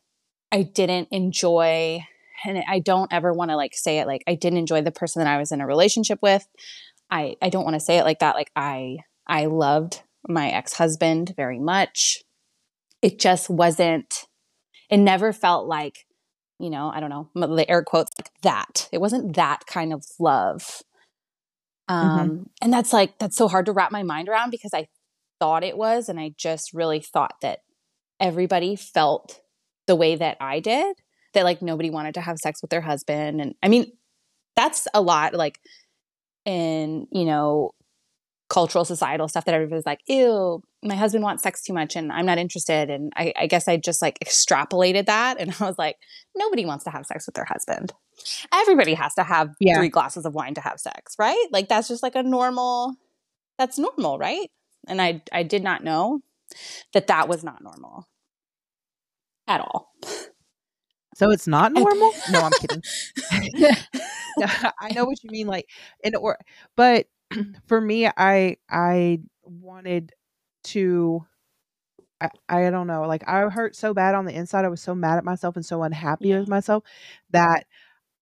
I 0.51 0.63
didn't 0.63 1.07
enjoy, 1.11 2.03
and 2.43 2.63
I 2.67 2.79
don't 2.79 3.13
ever 3.13 3.31
want 3.31 3.51
to 3.51 3.55
like 3.55 3.75
say 3.75 3.99
it 3.99 4.07
like 4.07 4.23
I 4.27 4.35
didn't 4.35 4.59
enjoy 4.59 4.81
the 4.81 4.91
person 4.91 5.23
that 5.23 5.31
I 5.31 5.37
was 5.37 5.51
in 5.51 5.61
a 5.61 5.67
relationship 5.67 6.19
with. 6.21 6.45
I, 7.09 7.35
I 7.41 7.49
don't 7.49 7.63
want 7.63 7.75
to 7.75 7.79
say 7.79 7.97
it 7.97 8.03
like 8.03 8.19
that. 8.19 8.35
Like 8.35 8.51
I, 8.55 8.97
I 9.27 9.45
loved 9.45 10.01
my 10.27 10.49
ex-husband 10.49 11.33
very 11.37 11.59
much. 11.59 12.23
It 13.01 13.19
just 13.19 13.49
wasn't, 13.49 14.25
it 14.89 14.97
never 14.97 15.31
felt 15.31 15.67
like, 15.67 16.05
you 16.61 16.69
know, 16.69 16.91
I 16.93 16.99
don't 16.99 17.09
know, 17.09 17.29
the 17.33 17.69
air 17.69 17.83
quotes 17.83 18.11
like 18.19 18.29
that. 18.41 18.87
It 18.91 19.01
wasn't 19.01 19.35
that 19.35 19.65
kind 19.65 19.93
of 19.93 20.05
love. 20.19 20.81
Um, 21.87 22.49
and 22.61 22.71
that's 22.71 22.93
like, 22.93 23.17
that's 23.19 23.35
so 23.35 23.47
hard 23.47 23.65
to 23.65 23.73
wrap 23.73 23.91
my 23.91 24.03
mind 24.03 24.29
around 24.29 24.49
because 24.49 24.73
I 24.73 24.87
thought 25.39 25.63
it 25.63 25.77
was. 25.77 26.07
And 26.07 26.19
I 26.19 26.33
just 26.37 26.73
really 26.73 27.01
thought 27.01 27.33
that 27.41 27.59
everybody 28.19 28.75
felt 28.75 29.41
the 29.87 29.95
way 29.95 30.15
that 30.15 30.37
I 30.39 30.59
did, 30.61 30.95
that 31.33 31.43
like 31.43 31.61
nobody 31.61 31.89
wanted 31.89 32.13
to 32.13 32.21
have 32.21 32.37
sex 32.37 32.61
with 32.61 32.71
their 32.71 32.81
husband. 32.81 33.41
And 33.41 33.55
I 33.61 33.67
mean, 33.67 33.91
that's 34.55 34.87
a 34.93 35.01
lot 35.01 35.33
like 35.33 35.59
in, 36.45 37.07
you 37.11 37.25
know, 37.25 37.71
cultural 38.49 38.85
societal 38.85 39.27
stuff 39.27 39.45
that 39.45 39.55
everybody's 39.55 39.85
like, 39.85 40.01
ew, 40.07 40.61
my 40.83 40.95
husband 40.95 41.23
wants 41.23 41.43
sex 41.43 41.61
too 41.63 41.73
much 41.73 41.95
and 41.95 42.11
I'm 42.11 42.25
not 42.25 42.37
interested. 42.37 42.89
And 42.89 43.13
I, 43.15 43.33
I 43.37 43.47
guess 43.47 43.67
I 43.67 43.77
just 43.77 44.01
like 44.01 44.17
extrapolated 44.19 45.05
that 45.05 45.39
and 45.39 45.53
I 45.59 45.65
was 45.65 45.77
like, 45.77 45.97
nobody 46.35 46.65
wants 46.65 46.83
to 46.85 46.89
have 46.91 47.05
sex 47.05 47.25
with 47.27 47.35
their 47.35 47.45
husband. 47.45 47.93
Everybody 48.53 48.93
has 48.95 49.13
to 49.15 49.23
have 49.23 49.49
Yeah. 49.59 49.75
three 49.77 49.89
glasses 49.89 50.25
of 50.25 50.33
wine 50.33 50.53
to 50.55 50.61
have 50.61 50.79
sex, 50.79 51.15
right? 51.19 51.47
Like 51.51 51.69
that's 51.69 51.87
just 51.87 52.03
like 52.03 52.15
a 52.15 52.23
normal, 52.23 52.95
that's 53.57 53.77
normal, 53.77 54.17
right? 54.17 54.49
And 54.87 55.01
I 55.01 55.21
I 55.31 55.43
did 55.43 55.63
not 55.63 55.83
know 55.83 56.21
that 56.93 57.07
that 57.07 57.29
was 57.29 57.43
not 57.43 57.63
normal 57.63 58.07
at 59.47 59.61
all. 59.61 59.91
So 61.15 61.29
it's 61.29 61.47
not 61.47 61.73
normal? 61.73 62.11
no, 62.31 62.41
I'm 62.41 62.53
kidding. 62.53 62.81
No, 64.37 64.47
I 64.79 64.91
know 64.93 65.05
what 65.05 65.23
you 65.23 65.29
mean. 65.29 65.47
Like, 65.47 65.67
in 66.03 66.15
or, 66.15 66.37
but 66.75 67.07
for 67.67 67.79
me, 67.81 68.07
I 68.07 68.57
I 68.69 69.19
wanted 69.43 70.11
to. 70.65 71.25
I, 72.19 72.29
I 72.47 72.69
don't 72.69 72.85
know. 72.85 73.01
Like 73.07 73.27
I 73.27 73.41
hurt 73.49 73.75
so 73.75 73.93
bad 73.93 74.13
on 74.13 74.25
the 74.25 74.35
inside. 74.35 74.63
I 74.63 74.69
was 74.69 74.81
so 74.81 74.93
mad 74.93 75.17
at 75.17 75.23
myself 75.23 75.55
and 75.55 75.65
so 75.65 75.81
unhappy 75.81 76.29
Yeah. 76.29 76.39
with 76.39 76.49
myself 76.49 76.83
that 77.31 77.65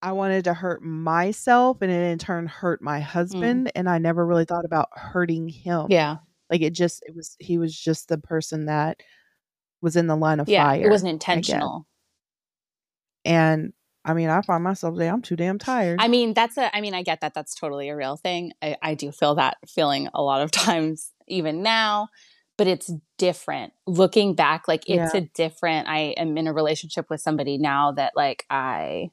I 0.01 0.13
wanted 0.13 0.45
to 0.45 0.53
hurt 0.53 0.81
myself 0.81 1.81
and 1.81 1.91
it 1.91 2.11
in 2.11 2.17
turn 2.17 2.47
hurt 2.47 2.81
my 2.81 2.99
mm. 2.99 3.03
husband. 3.03 3.71
And 3.75 3.89
I 3.89 3.97
never 3.97 4.25
really 4.25 4.45
thought 4.45 4.63
about 4.63 4.87
hurting 4.93 5.49
him. 5.49 5.87
Yeah. 5.89 6.17
Like 6.49 6.61
it 6.61 6.73
just 6.73 7.03
it 7.05 7.13
was 7.13 7.35
he 7.39 7.57
was 7.57 7.77
just 7.77 8.07
the 8.07 8.17
person 8.17 8.65
that 8.65 9.01
was 9.81 9.95
in 9.95 10.07
the 10.07 10.15
line 10.15 10.39
of 10.39 10.47
Yeah. 10.47 10.63
fire. 10.63 10.85
It 10.85 10.89
wasn't 10.89 11.11
intentional. 11.11 11.85
And 13.25 13.73
I 14.05 14.13
mean, 14.13 14.29
I 14.29 14.41
find 14.41 14.63
myself 14.63 14.97
there. 14.97 15.11
I'm 15.11 15.21
too 15.21 15.35
damn 15.35 15.59
tired. 15.59 15.99
I 16.01 16.07
mean, 16.07 16.33
that's 16.33 16.57
a, 16.57 16.75
I 16.75 16.81
mean, 16.81 16.93
I 16.93 17.03
get 17.03 17.21
that. 17.21 17.33
That's 17.33 17.53
totally 17.53 17.89
a 17.89 17.95
real 17.95 18.15
thing. 18.15 18.53
I, 18.61 18.77
I 18.81 18.95
do 18.95 19.11
feel 19.11 19.35
that 19.35 19.57
feeling 19.67 20.09
a 20.13 20.21
lot 20.21 20.41
of 20.41 20.51
times, 20.51 21.11
even 21.27 21.61
now, 21.61 22.07
but 22.59 22.67
it's 22.67 22.91
different. 23.17 23.71
Looking 23.87 24.35
back, 24.35 24.67
like 24.67 24.83
it's 24.85 25.13
a 25.13 25.21
different, 25.21 25.87
I 25.87 26.13
am 26.17 26.37
in 26.37 26.45
a 26.45 26.51
relationship 26.51 27.09
with 27.09 27.21
somebody 27.21 27.57
now 27.57 27.93
that 27.93 28.11
like 28.17 28.45
I, 28.49 29.11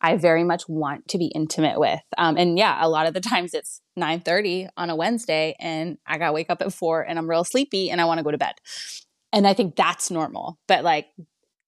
I 0.00 0.16
very 0.16 0.44
much 0.44 0.66
want 0.66 1.06
to 1.08 1.18
be 1.18 1.26
intimate 1.26 1.78
with. 1.78 2.00
Um, 2.16 2.38
and 2.38 2.56
yeah, 2.56 2.78
a 2.80 2.88
lot 2.88 3.06
of 3.06 3.12
the 3.12 3.20
times 3.20 3.52
it's 3.52 3.82
9 3.96 4.22
on 4.78 4.88
a 4.88 4.96
Wednesday 4.96 5.56
and 5.60 5.98
I 6.06 6.16
got 6.16 6.28
to 6.28 6.32
wake 6.32 6.48
up 6.48 6.62
at 6.62 6.72
four 6.72 7.02
and 7.02 7.18
I'm 7.18 7.28
real 7.28 7.44
sleepy 7.44 7.90
and 7.90 8.00
I 8.00 8.06
want 8.06 8.16
to 8.16 8.24
go 8.24 8.30
to 8.30 8.38
bed. 8.38 8.54
And 9.30 9.46
I 9.46 9.52
think 9.52 9.76
that's 9.76 10.10
normal, 10.10 10.58
but 10.66 10.82
like, 10.82 11.08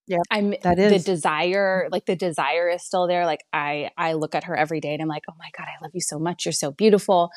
Yeah, 0.06 0.20
I'm 0.30 0.54
that 0.62 0.78
the 0.78 0.98
desire, 0.98 1.90
like 1.92 2.06
the 2.06 2.16
desire 2.16 2.70
is 2.70 2.82
still 2.82 3.06
there. 3.06 3.26
Like 3.26 3.44
I, 3.52 3.90
I 3.98 4.14
look 4.14 4.34
at 4.34 4.44
her 4.44 4.56
every 4.56 4.80
day 4.80 4.94
and 4.94 5.02
I'm 5.02 5.08
like, 5.08 5.24
oh 5.30 5.34
my 5.38 5.50
God, 5.58 5.66
I 5.66 5.84
love 5.84 5.90
you 5.92 6.00
so 6.00 6.18
much. 6.18 6.46
You're 6.46 6.52
so 6.54 6.70
beautiful. 6.70 7.30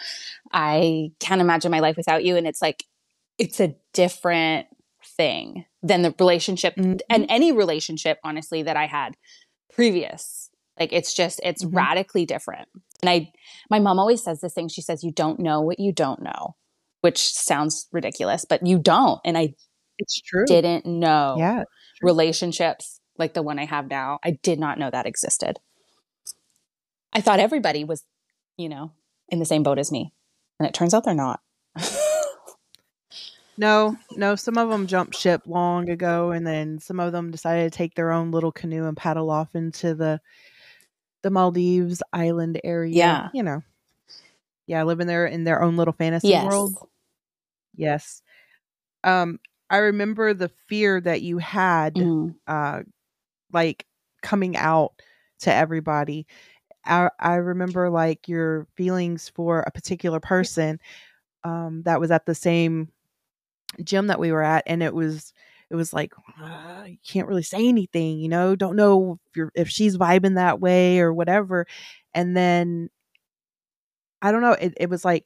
I 0.54 1.12
can't 1.20 1.42
imagine 1.42 1.72
my 1.72 1.82
life 1.82 1.98
without 1.98 2.24
you. 2.24 2.38
And 2.38 2.48
it's 2.48 2.62
like, 2.62 2.86
it's 3.38 3.60
a 3.60 3.76
different 3.94 4.68
thing 5.18 5.66
than 5.82 6.02
the 6.04 6.14
relationship 6.20 6.76
Mhm. 6.76 7.00
and 7.10 7.26
any 7.30 7.52
relationship, 7.52 8.20
honestly, 8.24 8.62
that 8.64 8.78
I 8.78 8.86
had 8.86 9.16
previous. 9.74 10.50
Like 10.80 10.94
it's 10.94 11.14
just, 11.14 11.40
it's 11.44 11.64
Mhm. 11.64 11.76
radically 11.76 12.26
different. 12.26 12.70
And 13.02 13.10
I, 13.10 13.32
my 13.70 13.80
mom 13.80 14.00
always 14.00 14.24
says 14.24 14.42
this 14.42 14.54
thing. 14.54 14.68
She 14.68 14.82
says, 14.82 15.04
you 15.04 15.12
don't 15.12 15.40
know 15.40 15.62
what 15.62 15.80
you 15.80 15.92
don't 15.92 16.22
know, 16.22 16.56
which 17.02 17.18
sounds 17.34 17.88
ridiculous, 17.92 18.46
but 18.46 18.66
you 18.66 18.78
don't. 18.78 19.20
And 19.26 19.38
I 19.38 19.56
It's 19.98 20.22
true. 20.22 20.46
didn't 20.46 20.86
know 20.86 21.36
Yeah. 21.38 21.64
relationships 22.02 23.00
like 23.18 23.34
the 23.34 23.42
one 23.44 23.60
I 23.60 23.66
have 23.66 23.88
now. 23.88 24.20
I 24.24 24.32
did 24.44 24.60
not 24.60 24.78
know 24.80 24.90
that 24.92 25.06
existed. 25.08 25.60
I 27.14 27.22
thought 27.22 27.40
everybody 27.40 27.84
was, 27.84 28.04
you 28.58 28.70
know, 28.70 28.92
in 29.30 29.40
the 29.40 29.46
same 29.46 29.64
boat 29.64 29.80
as 29.80 29.92
me. 29.92 30.14
And 30.60 30.68
it 30.68 30.74
turns 30.74 30.94
out 30.94 31.04
they're 31.04 31.14
not. 31.14 31.42
No, 33.62 33.96
no. 34.16 34.36
Some 34.36 34.58
of 34.58 34.70
them 34.70 34.88
jumped 34.88 35.16
ship 35.16 35.44
long 35.46 35.88
ago, 35.88 36.32
and 36.32 36.48
then 36.48 36.80
some 36.80 37.00
of 37.00 37.12
them 37.12 37.30
decided 37.30 37.72
to 37.72 37.78
take 37.78 37.94
their 37.94 38.12
own 38.12 38.32
little 38.32 38.52
canoe 38.52 38.88
and 38.88 38.98
paddle 38.98 39.30
off 39.30 39.54
into 39.54 39.94
the 39.94 40.20
the 41.22 41.30
Maldives 41.30 42.02
island 42.12 42.60
area. 42.64 42.96
Yeah. 42.96 43.30
you 43.36 43.44
know, 43.44 43.62
yeah, 44.66 44.82
living 44.82 45.06
there 45.06 45.28
in 45.28 45.44
their 45.44 45.62
own 45.62 45.78
little 45.78 45.94
fantasy 45.94 46.30
yes. 46.30 46.44
world. 46.44 46.74
Yes. 47.76 48.24
Um, 49.04 49.40
I 49.70 49.78
remember 49.78 50.34
the 50.34 50.50
fear 50.68 51.00
that 51.00 51.22
you 51.22 51.38
had, 51.38 51.94
Mhm. 51.94 52.34
uh, 52.48 52.82
like 53.54 53.86
coming 54.24 54.58
out 54.58 54.94
to 55.42 55.54
everybody. 55.54 56.26
I, 56.84 57.12
I 57.20 57.36
remember 57.36 57.92
like 57.92 58.28
your 58.28 58.66
feelings 58.76 59.30
for 59.30 59.60
a 59.60 59.72
particular 59.72 60.20
person 60.20 60.80
um, 61.44 61.84
that 61.84 62.00
was 62.00 62.10
at 62.10 62.26
the 62.26 62.34
same 62.34 62.90
gym 63.84 64.08
that 64.08 64.20
we 64.20 64.32
were 64.32 64.44
at, 64.44 64.64
and 64.68 64.84
it 64.84 64.94
was 64.94 65.34
it 65.70 65.76
was 65.76 65.94
like 65.94 66.14
uh, 66.42 66.84
you 66.88 66.98
can't 67.08 67.28
really 67.28 67.44
say 67.44 67.68
anything, 67.68 68.20
you 68.20 68.30
know, 68.30 68.56
don't 68.56 68.76
know 68.76 69.20
if 69.30 69.38
you're 69.38 69.52
if 69.56 69.70
she's 69.70 69.98
vibing 69.98 70.36
that 70.36 70.60
way 70.60 71.00
or 71.00 71.14
whatever, 71.14 71.66
and 72.14 72.36
then 72.36 72.90
I 74.22 74.32
don't 74.32 74.42
know, 74.42 74.54
it, 74.54 74.74
it 74.78 74.90
was 74.90 75.04
like 75.06 75.26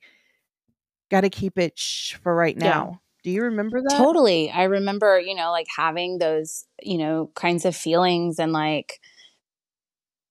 got 1.10 1.22
to 1.22 1.30
keep 1.30 1.58
it 1.58 1.78
shh 1.78 2.16
for 2.16 2.34
right 2.36 2.58
Yeah. 2.60 2.84
now. 2.84 3.02
Do 3.24 3.32
you 3.32 3.44
remember 3.44 3.82
that? 3.82 4.08
Totally. 4.08 4.50
I 4.50 4.64
remember, 4.64 5.20
you 5.20 5.36
know, 5.36 5.52
like 5.52 5.68
having 5.76 6.18
those, 6.18 6.66
you 6.82 6.98
know, 6.98 7.32
kinds 7.36 7.66
of 7.66 7.76
feelings 7.76 8.40
and 8.40 8.52
like 8.52 9.00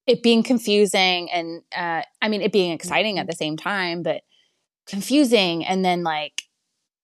it 0.06 0.22
being 0.22 0.42
confusing 0.42 1.30
and 1.30 1.62
uh 1.76 2.02
I 2.20 2.28
mean 2.28 2.42
it 2.42 2.52
being 2.52 2.72
exciting 2.72 3.18
at 3.18 3.26
the 3.26 3.32
same 3.34 3.56
time, 3.56 4.02
but 4.02 4.22
confusing 4.86 5.66
and 5.66 5.84
then 5.84 6.04
like 6.04 6.43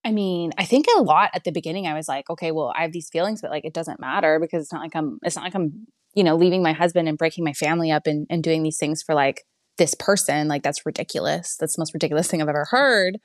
I 0.04 0.12
mean, 0.12 0.52
I 0.56 0.64
think 0.64 0.86
a 0.96 1.02
lot 1.02 1.30
at 1.34 1.44
the 1.44 1.52
beginning 1.52 1.86
I 1.86 1.94
was 1.94 2.08
like, 2.08 2.30
okay, 2.30 2.52
well, 2.52 2.72
I 2.76 2.82
have 2.82 2.92
these 2.92 3.10
feelings, 3.10 3.42
but 3.42 3.50
like 3.50 3.64
it 3.64 3.74
doesn't 3.74 4.00
matter 4.00 4.38
because 4.40 4.62
it's 4.62 4.72
not 4.72 4.82
like 4.82 4.96
I'm 4.96 5.18
it's 5.22 5.36
not 5.36 5.44
like 5.44 5.54
I'm, 5.54 5.86
you 6.14 6.24
know, 6.24 6.36
leaving 6.36 6.62
my 6.62 6.72
husband 6.72 7.08
and 7.08 7.18
breaking 7.18 7.44
my 7.44 7.52
family 7.52 7.90
up 7.90 8.06
and, 8.06 8.26
and 8.30 8.42
doing 8.42 8.62
these 8.62 8.78
things 8.78 9.02
for 9.02 9.14
like 9.14 9.44
this 9.78 9.94
person. 9.94 10.48
Like 10.48 10.62
that's 10.62 10.86
ridiculous. 10.86 11.56
That's 11.56 11.76
the 11.76 11.80
most 11.80 11.92
ridiculous 11.94 12.28
thing 12.28 12.40
I've 12.40 12.48
ever 12.48 12.66
heard. 12.70 13.18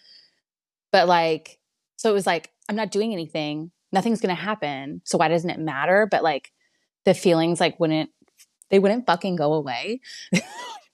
But 0.91 1.07
like, 1.07 1.59
so 1.97 2.09
it 2.09 2.13
was 2.13 2.25
like, 2.27 2.51
I'm 2.69 2.75
not 2.75 2.91
doing 2.91 3.13
anything. 3.13 3.71
Nothing's 3.91 4.19
gonna 4.21 4.35
happen. 4.35 5.01
So 5.05 5.17
why 5.17 5.29
doesn't 5.29 5.49
it 5.49 5.59
matter? 5.59 6.07
But 6.09 6.23
like 6.23 6.51
the 7.05 7.13
feelings 7.13 7.59
like 7.59 7.79
wouldn't 7.79 8.09
they 8.69 8.79
wouldn't 8.79 9.05
fucking 9.05 9.35
go 9.37 9.53
away. 9.53 10.01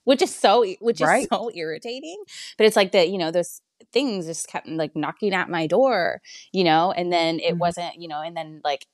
which 0.04 0.22
is 0.22 0.34
so 0.34 0.64
which 0.80 1.00
is 1.00 1.06
Right. 1.06 1.28
so 1.28 1.50
irritating. 1.54 2.22
But 2.58 2.66
it's 2.66 2.76
like 2.76 2.92
that, 2.92 3.08
you 3.08 3.18
know, 3.18 3.30
this 3.30 3.60
things 3.92 4.26
just 4.26 4.48
kept 4.48 4.68
like 4.68 4.94
knocking 4.96 5.34
at 5.34 5.50
my 5.50 5.66
door, 5.66 6.20
you 6.52 6.64
know, 6.64 6.92
and 6.92 7.12
then 7.12 7.40
it 7.40 7.54
Mhm. 7.54 7.58
wasn't, 7.58 8.00
you 8.00 8.08
know, 8.08 8.20
and 8.22 8.36
then 8.36 8.60
like 8.64 8.86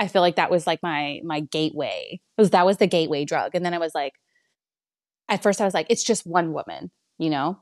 I 0.00 0.08
feel 0.08 0.22
like 0.22 0.36
that 0.36 0.50
was 0.50 0.66
like 0.66 0.82
my 0.82 1.20
my 1.24 1.40
gateway. 1.40 2.20
It 2.38 2.40
was 2.40 2.50
that 2.50 2.66
was 2.66 2.76
the 2.78 2.86
gateway 2.86 3.24
drug. 3.24 3.54
And 3.54 3.64
then 3.64 3.74
I 3.74 3.78
was 3.78 3.94
like 3.94 4.14
at 5.28 5.42
first 5.42 5.60
I 5.60 5.64
was 5.64 5.74
like, 5.74 5.86
it's 5.90 6.04
just 6.04 6.26
one 6.26 6.52
woman, 6.52 6.90
you 7.18 7.30
know? 7.30 7.58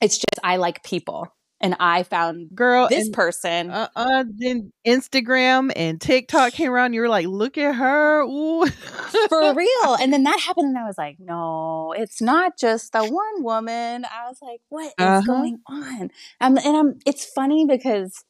It's 0.00 0.16
just 0.16 0.40
I 0.42 0.56
like 0.56 0.82
people. 0.84 1.28
And 1.62 1.76
I 1.78 2.04
found 2.04 2.54
Girl, 2.54 2.88
this 2.88 3.06
and, 3.06 3.14
person. 3.14 3.70
uh, 3.70 3.88
uh, 3.94 4.24
then 4.38 4.72
Instagram 4.86 5.70
and 5.76 6.00
TikTok 6.00 6.54
came 6.54 6.72
around. 6.72 6.94
You 6.94 7.02
were 7.02 7.08
like, 7.10 7.26
look 7.26 7.58
at 7.58 7.74
her. 7.74 8.22
Ooh. 8.22 8.64
for 8.66 9.54
real. 9.54 9.94
And 10.00 10.10
then 10.12 10.22
that 10.22 10.40
happened, 10.40 10.68
and 10.68 10.78
I 10.78 10.84
was 10.86 10.96
like, 10.96 11.16
no, 11.20 11.92
it's 11.96 12.22
not 12.22 12.58
just 12.58 12.92
the 12.92 13.04
one 13.04 13.42
woman. 13.42 14.04
I 14.06 14.26
was 14.28 14.38
like, 14.40 14.60
what 14.70 14.86
is 14.86 14.92
Uh-huh. 14.98 15.20
going 15.26 15.58
on? 15.66 16.10
Um, 16.40 16.56
and 16.58 16.76
I'm. 16.76 16.98
It's 17.04 17.26
funny 17.26 17.66
because 17.66 18.24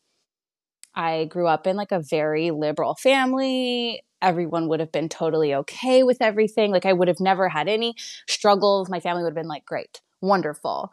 I 0.94 1.25
grew 1.26 1.46
up 1.46 1.66
in 1.66 1.76
like 1.76 1.92
a 1.92 2.00
very 2.00 2.50
liberal 2.50 2.94
family. 2.96 4.02
Everyone 4.22 4.68
would 4.68 4.80
have 4.80 4.92
been 4.92 5.08
totally 5.08 5.54
okay 5.54 6.02
with 6.02 6.18
everything. 6.20 6.72
Like 6.72 6.84
I 6.84 6.92
would 6.92 7.08
have 7.08 7.20
never 7.20 7.49
had 7.49 7.68
any 7.68 7.94
struggles. 8.28 8.90
My 8.90 9.00
family 9.00 9.22
would 9.22 9.30
have 9.30 9.34
been 9.37 9.49
like, 9.49 9.64
great, 9.64 10.00
wonderful. 10.20 10.90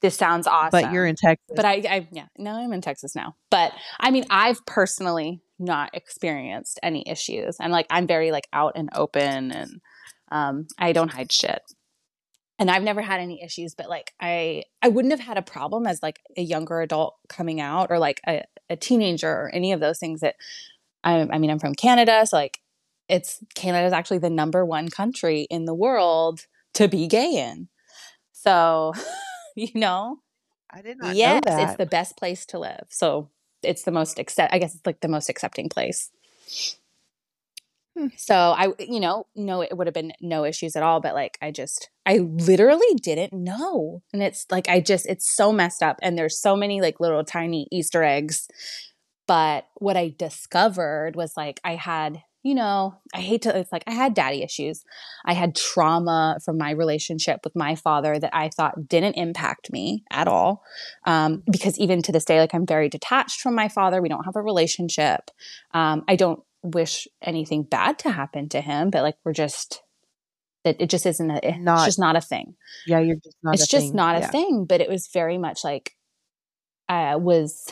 This 0.00 0.16
sounds 0.16 0.46
awesome. 0.46 0.70
But 0.80 0.92
you're 0.92 1.06
in 1.06 1.16
Texas. 1.16 1.54
But 1.54 1.64
I, 1.64 1.82
I, 1.88 2.08
yeah, 2.12 2.26
no, 2.36 2.52
I'm 2.52 2.72
in 2.72 2.80
Texas 2.80 3.16
now. 3.16 3.34
But 3.50 3.72
I 3.98 4.10
mean, 4.10 4.26
I've 4.30 4.64
personally 4.64 5.40
not 5.58 5.90
experienced 5.92 6.78
any 6.82 7.02
issues. 7.08 7.56
I'm 7.60 7.72
like, 7.72 7.86
I'm 7.90 8.06
very 8.06 8.30
like 8.30 8.46
out 8.52 8.74
and 8.76 8.90
open, 8.94 9.50
and 9.50 9.80
um, 10.30 10.66
I 10.78 10.92
don't 10.92 11.12
hide 11.12 11.32
shit. 11.32 11.62
And 12.60 12.70
I've 12.70 12.82
never 12.82 13.02
had 13.02 13.20
any 13.20 13.42
issues. 13.42 13.74
But 13.74 13.88
like, 13.88 14.12
I, 14.20 14.64
I 14.82 14.88
wouldn't 14.88 15.12
have 15.12 15.20
had 15.20 15.38
a 15.38 15.42
problem 15.42 15.86
as 15.86 16.02
like 16.02 16.20
a 16.36 16.42
younger 16.42 16.80
adult 16.80 17.16
coming 17.28 17.60
out, 17.60 17.90
or 17.90 17.98
like 17.98 18.20
a, 18.26 18.44
a 18.70 18.76
teenager, 18.76 19.30
or 19.30 19.50
any 19.52 19.72
of 19.72 19.80
those 19.80 19.98
things. 19.98 20.20
That 20.20 20.36
I, 21.02 21.26
I 21.28 21.38
mean, 21.38 21.50
I'm 21.50 21.58
from 21.58 21.74
Canada, 21.74 22.24
so 22.24 22.36
like, 22.36 22.60
it's 23.08 23.42
Canada 23.56 23.86
is 23.86 23.92
actually 23.92 24.18
the 24.18 24.30
number 24.30 24.64
one 24.64 24.90
country 24.90 25.46
in 25.50 25.64
the 25.64 25.74
world 25.74 26.46
to 26.74 26.86
be 26.86 27.08
gay 27.08 27.32
in. 27.50 27.68
So, 28.32 28.92
you 29.74 29.80
know, 29.80 30.20
I 30.70 30.82
did 30.82 30.98
not 30.98 31.16
yes, 31.16 31.42
know 31.44 31.56
that. 31.56 31.68
it's 31.68 31.78
the 31.78 31.86
best 31.86 32.16
place 32.16 32.46
to 32.46 32.58
live. 32.58 32.86
So 32.90 33.28
it's 33.62 33.82
the 33.82 33.90
most 33.90 34.18
accept. 34.18 34.54
I 34.54 34.58
guess 34.58 34.74
it's 34.74 34.86
like 34.86 35.00
the 35.00 35.08
most 35.08 35.28
accepting 35.28 35.68
place. 35.68 36.10
Hmm. 37.96 38.06
So 38.16 38.34
I, 38.36 38.72
you 38.78 39.00
know, 39.00 39.26
no, 39.34 39.62
it 39.62 39.76
would 39.76 39.88
have 39.88 39.94
been 39.94 40.12
no 40.20 40.44
issues 40.44 40.76
at 40.76 40.84
all. 40.84 41.00
But 41.00 41.14
like, 41.14 41.38
I 41.42 41.50
just, 41.50 41.90
I 42.06 42.18
literally 42.18 42.94
didn't 43.02 43.32
know, 43.32 44.02
and 44.12 44.22
it's 44.22 44.46
like 44.50 44.68
I 44.68 44.80
just, 44.80 45.06
it's 45.06 45.34
so 45.34 45.52
messed 45.52 45.82
up, 45.82 45.98
and 46.02 46.16
there's 46.16 46.40
so 46.40 46.54
many 46.54 46.80
like 46.80 47.00
little 47.00 47.24
tiny 47.24 47.66
Easter 47.72 48.04
eggs. 48.04 48.46
But 49.26 49.66
what 49.74 49.96
I 49.96 50.14
discovered 50.16 51.16
was 51.16 51.36
like 51.36 51.60
I 51.64 51.74
had, 51.74 52.22
you 52.44 52.54
know, 52.54 52.94
I 53.12 53.18
hate 53.20 53.42
to, 53.42 53.56
it's 53.58 53.72
like 53.72 53.82
I 53.86 53.92
had 53.92 54.14
daddy 54.14 54.42
issues. 54.42 54.84
I 55.24 55.32
had 55.34 55.56
trauma 55.56 56.38
from 56.44 56.56
my 56.56 56.70
relationship 56.70 57.40
with 57.44 57.56
my 57.56 57.74
father 57.74 58.18
that 58.18 58.34
I 58.34 58.48
thought 58.48 58.88
didn't 58.88 59.14
impact 59.14 59.72
me 59.72 60.04
at 60.10 60.28
all 60.28 60.62
um, 61.04 61.42
because 61.50 61.78
even 61.78 62.00
to 62.02 62.12
this 62.12 62.24
day, 62.24 62.38
like 62.38 62.54
I'm 62.54 62.64
very 62.66 62.88
detached 62.88 63.40
from 63.40 63.54
my 63.54 63.68
father. 63.68 64.00
We 64.00 64.08
don't 64.08 64.24
have 64.24 64.36
a 64.36 64.42
relationship. 64.42 65.30
Um, 65.74 66.04
I 66.08 66.16
don't 66.16 66.40
wish 66.62 67.08
anything 67.22 67.64
bad 67.64 67.98
to 68.00 68.10
happen 68.10 68.48
to 68.50 68.60
him, 68.60 68.90
but 68.90 69.02
like 69.02 69.16
we're 69.24 69.32
just 69.32 69.82
that 70.64 70.76
it 70.80 70.90
just 70.90 71.06
isn't 71.06 71.30
a, 71.30 71.40
it's 71.42 71.58
Not- 71.58 71.86
just 71.86 71.98
not 71.98 72.16
a 72.16 72.20
thing. 72.20 72.54
yeah, 72.86 72.98
you're 73.00 73.16
just 73.16 73.36
not. 73.42 73.54
it's 73.54 73.64
a 73.64 73.68
just 73.68 73.86
thing. 73.88 73.96
not 73.96 74.16
a 74.16 74.20
Yeah. 74.20 74.30
thing. 74.30 74.64
But 74.64 74.80
it 74.80 74.88
was 74.88 75.08
very 75.12 75.38
much 75.38 75.64
like 75.64 75.92
I 76.88 77.16
was 77.16 77.68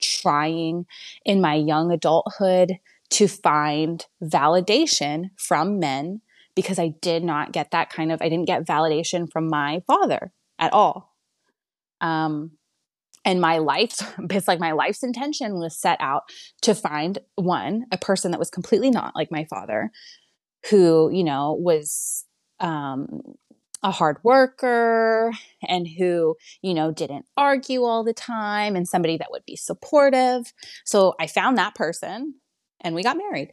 trying 0.00 0.86
in 1.24 1.40
my 1.40 1.54
young 1.54 1.92
adulthood 1.92 2.78
to 3.12 3.28
find 3.28 4.06
validation 4.22 5.30
from 5.36 5.78
men 5.78 6.22
because 6.54 6.78
I 6.78 6.94
did 7.00 7.22
not 7.22 7.52
get 7.52 7.70
that 7.70 7.90
kind 7.90 8.10
of 8.10 8.20
I 8.22 8.28
didn't 8.28 8.46
get 8.46 8.66
validation 8.66 9.30
from 9.30 9.48
my 9.48 9.82
father 9.86 10.32
at 10.58 10.72
all. 10.72 11.14
Um 12.00 12.52
and 13.24 13.40
my 13.40 13.58
life's 13.58 14.02
it's 14.30 14.48
like 14.48 14.60
my 14.60 14.72
life's 14.72 15.02
intention 15.02 15.54
was 15.54 15.76
set 15.76 15.98
out 16.00 16.22
to 16.62 16.74
find 16.74 17.18
one 17.36 17.84
a 17.92 17.98
person 17.98 18.30
that 18.30 18.40
was 18.40 18.50
completely 18.50 18.90
not 18.90 19.14
like 19.14 19.30
my 19.30 19.44
father 19.44 19.90
who 20.70 21.10
you 21.12 21.24
know 21.24 21.52
was 21.58 22.24
um 22.60 23.20
a 23.84 23.90
hard 23.90 24.18
worker 24.22 25.32
and 25.68 25.88
who 25.98 26.36
you 26.62 26.72
know 26.72 26.92
didn't 26.92 27.26
argue 27.36 27.82
all 27.82 28.04
the 28.04 28.14
time 28.14 28.76
and 28.76 28.88
somebody 28.88 29.16
that 29.16 29.30
would 29.30 29.44
be 29.44 29.56
supportive 29.56 30.52
so 30.84 31.14
i 31.20 31.26
found 31.26 31.58
that 31.58 31.74
person 31.74 32.34
and 32.82 32.94
we 32.94 33.02
got 33.02 33.16
married 33.16 33.52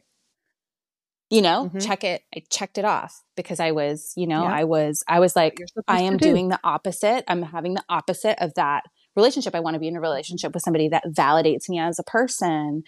you 1.30 1.42
know 1.42 1.70
Mhm. 1.74 1.86
check 1.86 2.04
it 2.04 2.24
i 2.36 2.42
checked 2.50 2.78
it 2.78 2.86
off 2.86 3.22
because 3.36 3.60
i 3.60 3.72
was 3.72 4.14
you 4.18 4.26
know 4.28 4.44
Yeah. 4.44 4.52
i 4.54 4.64
was 4.64 5.04
i 5.08 5.20
was 5.20 5.36
like 5.36 5.58
I 5.88 6.02
am 6.02 6.18
do. 6.18 6.26
doing 6.30 6.50
the 6.50 6.60
opposite. 6.64 7.24
I'm 7.28 7.42
having 7.44 7.74
the 7.76 7.84
opposite 7.90 8.38
of 8.44 8.54
that 8.56 8.84
relationship. 9.16 9.54
I 9.56 9.60
want 9.60 9.74
to 9.74 9.80
be 9.80 9.88
in 9.88 9.96
a 9.98 10.02
relationship 10.02 10.54
with 10.54 10.64
somebody 10.64 10.88
that 10.90 11.04
validates 11.08 11.68
me 11.68 11.78
as 11.80 12.00
a 12.00 12.04
person 12.04 12.84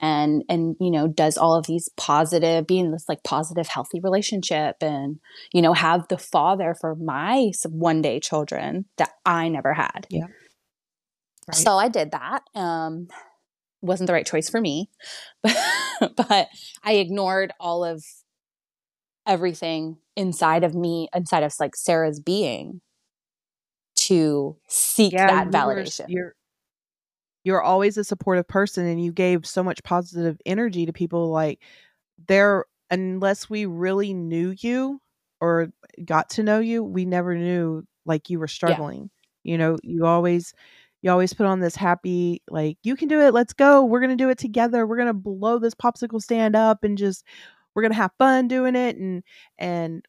and 0.00 0.42
and 0.48 0.76
you 0.80 0.90
know 0.90 1.06
does 1.08 1.36
all 1.36 1.54
of 1.56 1.66
these 1.66 1.88
positive 1.96 2.66
being 2.66 2.90
this 2.90 3.04
like 3.08 3.22
positive 3.22 3.68
healthy 3.68 4.00
relationship 4.00 4.76
and 4.80 5.18
you 5.52 5.62
know 5.62 5.72
have 5.74 6.06
the 6.08 6.18
father 6.18 6.74
for 6.80 6.94
my 6.96 7.50
one 7.68 8.00
day 8.02 8.18
children 8.20 8.86
that 8.98 9.10
I 9.26 9.48
never 9.48 9.72
had. 9.74 10.06
Yeah. 10.10 10.26
Right. 11.48 11.54
So 11.56 11.76
I 11.76 11.88
did 11.88 12.10
that. 12.12 12.42
Um 12.54 13.08
wasn't 13.84 14.06
the 14.06 14.12
right 14.12 14.26
choice 14.26 14.48
for 14.48 14.60
me. 14.60 14.90
But 15.42 15.56
but 16.16 16.48
I 16.82 16.94
ignored 16.94 17.52
all 17.60 17.84
of 17.84 18.04
everything 19.26 19.98
inside 20.16 20.64
of 20.64 20.74
me, 20.74 21.08
inside 21.14 21.42
of 21.42 21.54
like 21.60 21.76
Sarah's 21.76 22.20
being 22.20 22.80
to 23.96 24.56
seek 24.68 25.12
that 25.12 25.30
you 25.30 25.36
were- 25.46 25.50
validation. 25.52 26.04
You're 26.08 26.34
you're 27.44 27.62
always 27.62 27.98
a 27.98 28.04
supportive 28.04 28.48
person, 28.48 28.86
and 28.86 29.02
you 29.04 29.12
gave 29.12 29.44
so 29.46 29.62
much 29.62 29.82
positive 29.84 30.40
energy 30.46 30.86
to 30.86 30.92
people. 30.92 31.28
Like 31.30 31.60
there, 32.26 32.64
unless 32.90 33.50
we 33.50 33.66
really 33.66 34.14
knew 34.14 34.54
you 34.58 35.00
or 35.40 35.68
got 36.04 36.30
to 36.30 36.42
know 36.42 36.58
you, 36.58 36.82
we 36.82 37.04
never 37.04 37.36
knew 37.36 37.84
like 38.06 38.30
you 38.30 38.38
were 38.38 38.48
struggling. 38.48 39.10
You 39.42 39.58
know, 39.58 39.76
you 39.82 40.06
always 40.06 40.54
you 41.04 41.10
always 41.10 41.34
put 41.34 41.44
on 41.44 41.60
this 41.60 41.76
happy 41.76 42.40
like 42.48 42.78
you 42.82 42.96
can 42.96 43.08
do 43.08 43.20
it. 43.20 43.34
Let's 43.34 43.52
go. 43.52 43.84
We're 43.84 44.00
gonna 44.00 44.16
do 44.16 44.30
it 44.30 44.38
together. 44.38 44.86
We're 44.86 44.96
gonna 44.96 45.12
blow 45.12 45.58
this 45.58 45.74
popsicle 45.74 46.22
stand 46.22 46.56
up 46.56 46.82
and 46.82 46.96
just 46.96 47.24
we're 47.74 47.82
gonna 47.82 47.94
have 47.94 48.12
fun 48.18 48.48
doing 48.48 48.74
it 48.74 48.96
and 48.96 49.22
and 49.58 50.02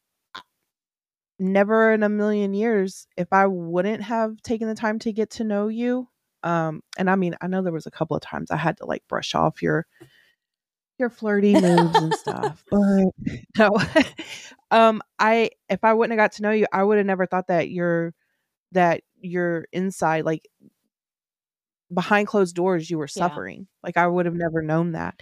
never 1.38 1.92
in 1.92 2.02
a 2.02 2.08
million 2.08 2.54
years 2.54 3.06
if 3.18 3.30
i 3.30 3.46
wouldn't 3.46 4.02
have 4.02 4.40
taken 4.40 4.68
the 4.68 4.74
time 4.74 4.98
to 4.98 5.12
get 5.12 5.28
to 5.28 5.44
know 5.44 5.68
you 5.68 6.08
um 6.44 6.80
and 6.96 7.10
i 7.10 7.14
mean 7.14 7.34
i 7.42 7.46
know 7.46 7.60
there 7.60 7.74
was 7.74 7.84
a 7.84 7.90
couple 7.90 8.16
of 8.16 8.22
times 8.22 8.50
i 8.50 8.56
had 8.56 8.74
to 8.74 8.86
like 8.86 9.02
brush 9.06 9.34
off 9.34 9.60
your 9.60 9.86
your 10.98 11.10
flirty 11.10 11.52
moves 11.52 11.96
and 11.96 12.14
stuff 12.14 12.64
but 12.70 13.04
no 13.58 13.70
um 14.70 15.02
i 15.18 15.50
if 15.68 15.84
i 15.84 15.92
wouldn't 15.92 16.18
have 16.18 16.24
got 16.24 16.34
to 16.34 16.40
know 16.40 16.52
you 16.52 16.64
i 16.72 16.82
would 16.82 16.96
have 16.96 17.06
never 17.06 17.26
thought 17.26 17.48
that 17.48 17.68
you're 17.68 18.14
that 18.72 19.02
you're 19.20 19.66
inside 19.72 20.24
like 20.24 20.48
behind 21.92 22.26
closed 22.26 22.54
doors 22.54 22.90
you 22.90 22.98
were 22.98 23.08
Yeah. 23.14 23.28
suffering 23.28 23.66
like 23.82 23.96
i 23.96 24.06
would 24.06 24.26
have 24.26 24.34
never 24.34 24.62
known 24.62 24.92
that 24.92 25.20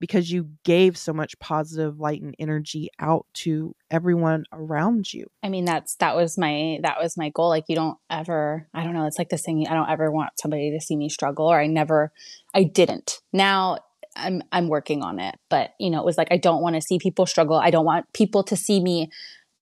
because 0.00 0.32
you 0.32 0.50
gave 0.64 0.98
so 0.98 1.12
much 1.12 1.38
positive 1.38 2.00
light 2.00 2.20
and 2.22 2.34
energy 2.38 2.90
out 2.98 3.24
to 3.34 3.74
everyone 3.90 4.44
around 4.52 5.12
you 5.12 5.26
I 5.44 5.48
mean, 5.48 5.64
that's 5.64 5.94
that 5.96 6.16
was 6.16 6.36
my 6.36 6.78
that 6.82 6.96
was 7.00 7.16
my 7.16 7.30
goal. 7.30 7.48
Like, 7.48 7.64
you 7.68 7.76
don't 7.76 7.96
ever. 8.10 8.68
I 8.74 8.82
don't 8.84 8.94
know. 8.94 9.06
It's 9.06 9.18
like 9.18 9.28
this 9.28 9.42
thing. 9.42 9.66
I 9.68 9.74
don't 9.74 9.88
ever 9.88 10.10
want 10.10 10.30
somebody 10.40 10.70
to 10.72 10.80
see 10.80 10.96
me 10.96 11.08
struggle, 11.08 11.46
or 11.46 11.60
I 11.60 11.66
never. 11.66 12.12
I 12.54 12.64
didn't. 12.64 13.20
Now 13.32 13.78
I'm 14.16 14.42
I'm 14.52 14.68
working 14.68 15.02
on 15.02 15.18
it, 15.20 15.36
but 15.48 15.70
you 15.78 15.90
know, 15.90 16.00
it 16.00 16.04
was 16.04 16.18
like 16.18 16.28
I 16.30 16.36
don't 16.36 16.62
want 16.62 16.74
to 16.76 16.82
see 16.82 16.98
people 16.98 17.26
struggle. 17.26 17.56
I 17.56 17.70
don't 17.70 17.84
want 17.84 18.12
people 18.12 18.42
to 18.44 18.56
see 18.56 18.80
me 18.80 19.08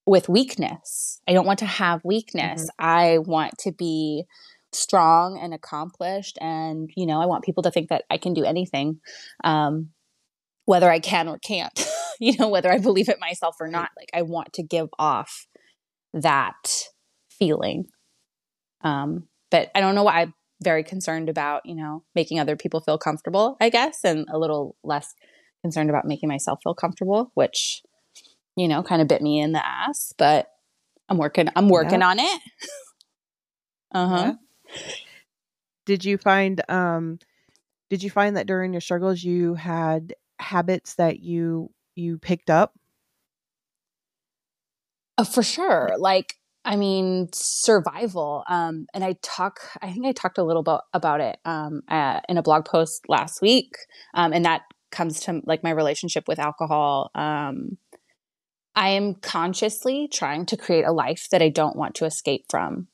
with 0.07 0.29
weakness. 0.29 1.21
I 1.29 1.33
don't 1.33 1.47
want 1.47 1.59
to 1.61 1.67
have 1.67 2.01
weakness. 2.05 2.63
Mm-hmm. 2.63 2.87
I 2.87 3.19
want 3.19 3.59
to 3.59 3.73
be 3.73 4.25
strong 4.73 5.39
and 5.39 5.55
accomplished, 5.55 6.39
and 6.41 6.91
you 6.97 7.07
know, 7.07 7.21
I 7.21 7.27
want 7.27 7.45
people 7.45 7.63
to 7.65 7.71
think 7.71 7.89
that 7.89 8.05
I 8.11 8.19
can 8.19 8.35
do 8.35 8.45
anything. 8.45 9.01
Um, 9.45 9.91
whether 10.67 10.91
I 10.91 11.01
can 11.01 11.27
or 11.29 11.39
can't, 11.39 11.89
you 12.21 12.37
know, 12.39 12.49
whether 12.49 12.71
I 12.71 12.79
believe 12.79 13.09
it 13.09 13.19
myself 13.19 13.57
or 13.61 13.67
not. 13.67 13.91
Like 13.97 14.11
I 14.15 14.23
want 14.23 14.53
to 14.55 14.63
give 14.63 14.89
off 14.99 15.49
that 16.15 16.85
feeling. 17.29 17.87
Um, 18.83 19.27
but 19.51 19.71
I 19.75 19.81
don't 19.81 19.95
know 19.97 20.05
why 20.05 20.21
I'm 20.21 20.35
very 20.63 20.85
concerned 20.85 21.29
about, 21.29 21.67
you 21.67 21.75
know, 21.75 22.05
making 22.15 22.39
other 22.39 22.55
people 22.55 22.81
feel 22.81 22.99
comfortable, 22.99 23.57
I 23.61 23.69
guess, 23.69 24.05
and 24.05 24.27
a 24.31 24.39
little 24.39 24.77
less 24.85 25.15
concerned 25.63 25.91
about 25.91 26.05
making 26.05 26.29
myself 26.29 26.61
feel 26.63 26.75
comfortable, 26.75 27.33
which, 27.35 27.83
you 28.57 28.69
know, 28.69 28.83
kind 28.83 29.03
of 29.03 29.09
bit 29.09 29.23
me 29.23 29.41
in 29.41 29.53
the 29.53 29.67
ass, 29.67 30.15
but 30.19 30.49
I'm 31.09 31.19
working 31.19 31.49
I'm 31.57 31.69
working 31.69 32.03
on 32.03 32.19
it. 32.21 32.41
uh-huh. 33.93 34.35
Did 35.87 36.05
you 36.05 36.19
find 36.19 36.63
um 36.69 37.19
did 37.89 38.03
you 38.03 38.11
find 38.11 38.37
that 38.37 38.47
during 38.47 38.73
your 38.73 38.81
struggles 38.81 39.23
you 39.23 39.55
had 39.55 40.15
habits 40.39 40.95
that 40.95 41.21
you 41.21 41.71
you 41.97 42.19
picked 42.19 42.51
up? 42.51 42.75
Uh, 45.19 45.25
for 45.25 45.43
sure 45.43 45.91
like 45.99 46.37
i 46.65 46.77
mean 46.77 47.29
survival 47.33 48.43
um 48.49 48.87
and 48.95 49.05
i 49.05 49.15
talk 49.21 49.61
i 49.83 49.93
think 49.93 50.07
i 50.07 50.13
talked 50.13 50.39
a 50.39 50.43
little 50.43 50.63
bit 50.63 50.81
about 50.95 51.21
it 51.21 51.39
um 51.45 51.83
uh, 51.89 52.21
in 52.29 52.39
a 52.39 52.43
blog 52.43 52.65
post 52.65 53.07
last 53.09 53.43
week 53.43 53.77
um 54.15 54.33
and 54.33 54.47
that 54.47 54.63
comes 54.91 55.21
to 55.21 55.43
like 55.45 55.63
my 55.63 55.71
relationship 55.71 56.27
with 56.27 56.39
alcohol 56.39 57.11
um 57.15 57.77
i 58.75 58.89
am 58.89 59.15
consciously 59.15 60.09
trying 60.09 60.47
to 60.47 60.57
create 60.57 60.87
a 60.87 60.93
life 60.93 61.29
that 61.31 61.43
i 61.43 61.51
don't 61.51 61.77
want 61.77 61.95
to 61.95 62.07
escape 62.07 62.47
from 62.49 62.87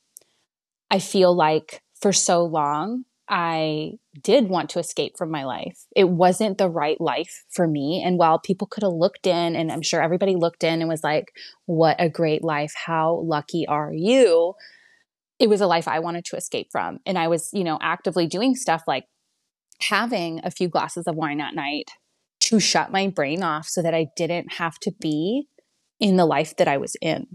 i 0.90 0.99
feel 0.99 1.35
like 1.35 1.83
for 2.01 2.12
so 2.12 2.44
long 2.44 3.05
I 3.29 3.92
did 4.22 4.49
want 4.49 4.70
to 4.70 4.79
escape 4.79 5.16
from 5.18 5.31
my 5.31 5.44
life. 5.44 5.85
It 5.94 6.09
wasn't 6.09 6.59
the 6.59 6.68
right 6.68 7.01
life 7.01 7.44
for 7.51 7.66
me. 7.66 8.03
And 8.05 8.18
while 8.18 8.38
people 8.38 8.68
could 8.68 8.85
have 8.85 8.92
looked 8.92 9.27
in, 9.27 9.57
and 9.57 9.72
I'm 9.72 9.83
sure 9.83 10.01
everybody 10.01 10.37
looked 10.37 10.62
in 10.62 10.81
and 10.81 10.88
was 10.88 11.03
like, 11.03 11.33
what 11.66 11.96
a 11.99 12.09
great 12.09 12.44
life. 12.44 12.72
How 12.87 13.20
lucky 13.25 13.66
are 13.66 13.92
you? 13.92 14.55
It 15.38 15.49
was 15.49 15.61
a 15.61 15.66
life 15.66 15.88
I 15.88 15.99
wanted 15.99 16.25
to 16.27 16.37
escape 16.37 16.68
from. 16.70 17.01
And 17.05 17.18
I 17.18 17.29
was, 17.29 17.51
you 17.53 17.64
know, 17.64 17.79
actively 17.83 18.27
doing 18.27 18.55
stuff 18.55 18.83
like 18.87 19.05
having 19.83 20.40
a 20.44 20.51
few 20.51 20.68
glasses 20.68 21.07
of 21.07 21.16
wine 21.16 21.40
at 21.40 21.55
night 21.55 21.90
to 22.40 22.61
shut 22.61 22.92
my 22.92 23.09
brain 23.09 23.42
off 23.42 23.66
so 23.66 23.83
that 23.83 23.94
I 23.94 24.07
didn't 24.16 24.55
have 24.55 24.79
to 24.81 24.92
be 25.01 25.49
in 25.99 26.16
the 26.16 26.27
life 26.27 26.57
that 26.59 26.68
I 26.68 26.77
was 26.77 26.94
in. 27.03 27.27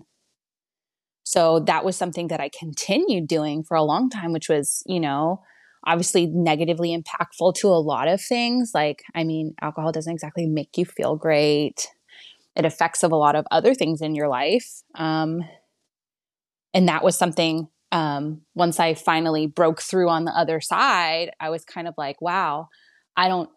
So 1.23 1.59
that 1.61 1.85
was 1.85 1.95
something 1.95 2.27
that 2.27 2.39
I 2.39 2.49
continued 2.49 3.27
doing 3.27 3.63
for 3.63 3.77
a 3.77 3.83
long 3.83 4.09
time, 4.09 4.33
which 4.33 4.49
was, 4.49 4.83
you 4.85 4.99
know, 4.99 5.41
obviously 5.85 6.27
negatively 6.27 6.95
impactful 6.95 7.55
to 7.55 7.67
a 7.67 7.79
lot 7.79 8.07
of 8.07 8.21
things. 8.21 8.71
Like, 8.73 9.03
I 9.15 9.23
mean, 9.23 9.55
alcohol 9.61 9.91
doesn't 9.91 10.11
exactly 10.11 10.45
make 10.45 10.77
you 10.77 10.85
feel 10.85 11.15
great. 11.15 11.87
It 12.55 12.65
affects 12.65 13.03
of 13.03 13.11
a 13.11 13.17
lot 13.17 13.35
of 13.35 13.45
other 13.51 13.73
things 13.73 14.01
in 14.01 14.13
your 14.13 14.27
life. 14.27 14.83
Um, 14.95 15.43
and 16.73 16.87
that 16.87 17.03
was 17.03 17.17
something 17.17 17.67
um, 17.91 18.41
once 18.55 18.79
I 18.79 18.93
finally 18.93 19.47
broke 19.47 19.81
through 19.81 20.09
on 20.09 20.25
the 20.25 20.31
other 20.31 20.61
side, 20.61 21.31
I 21.39 21.49
was 21.49 21.65
kind 21.65 21.87
of 21.87 21.93
like, 21.97 22.21
wow, 22.21 22.69
I 23.15 23.27
don't 23.27 23.49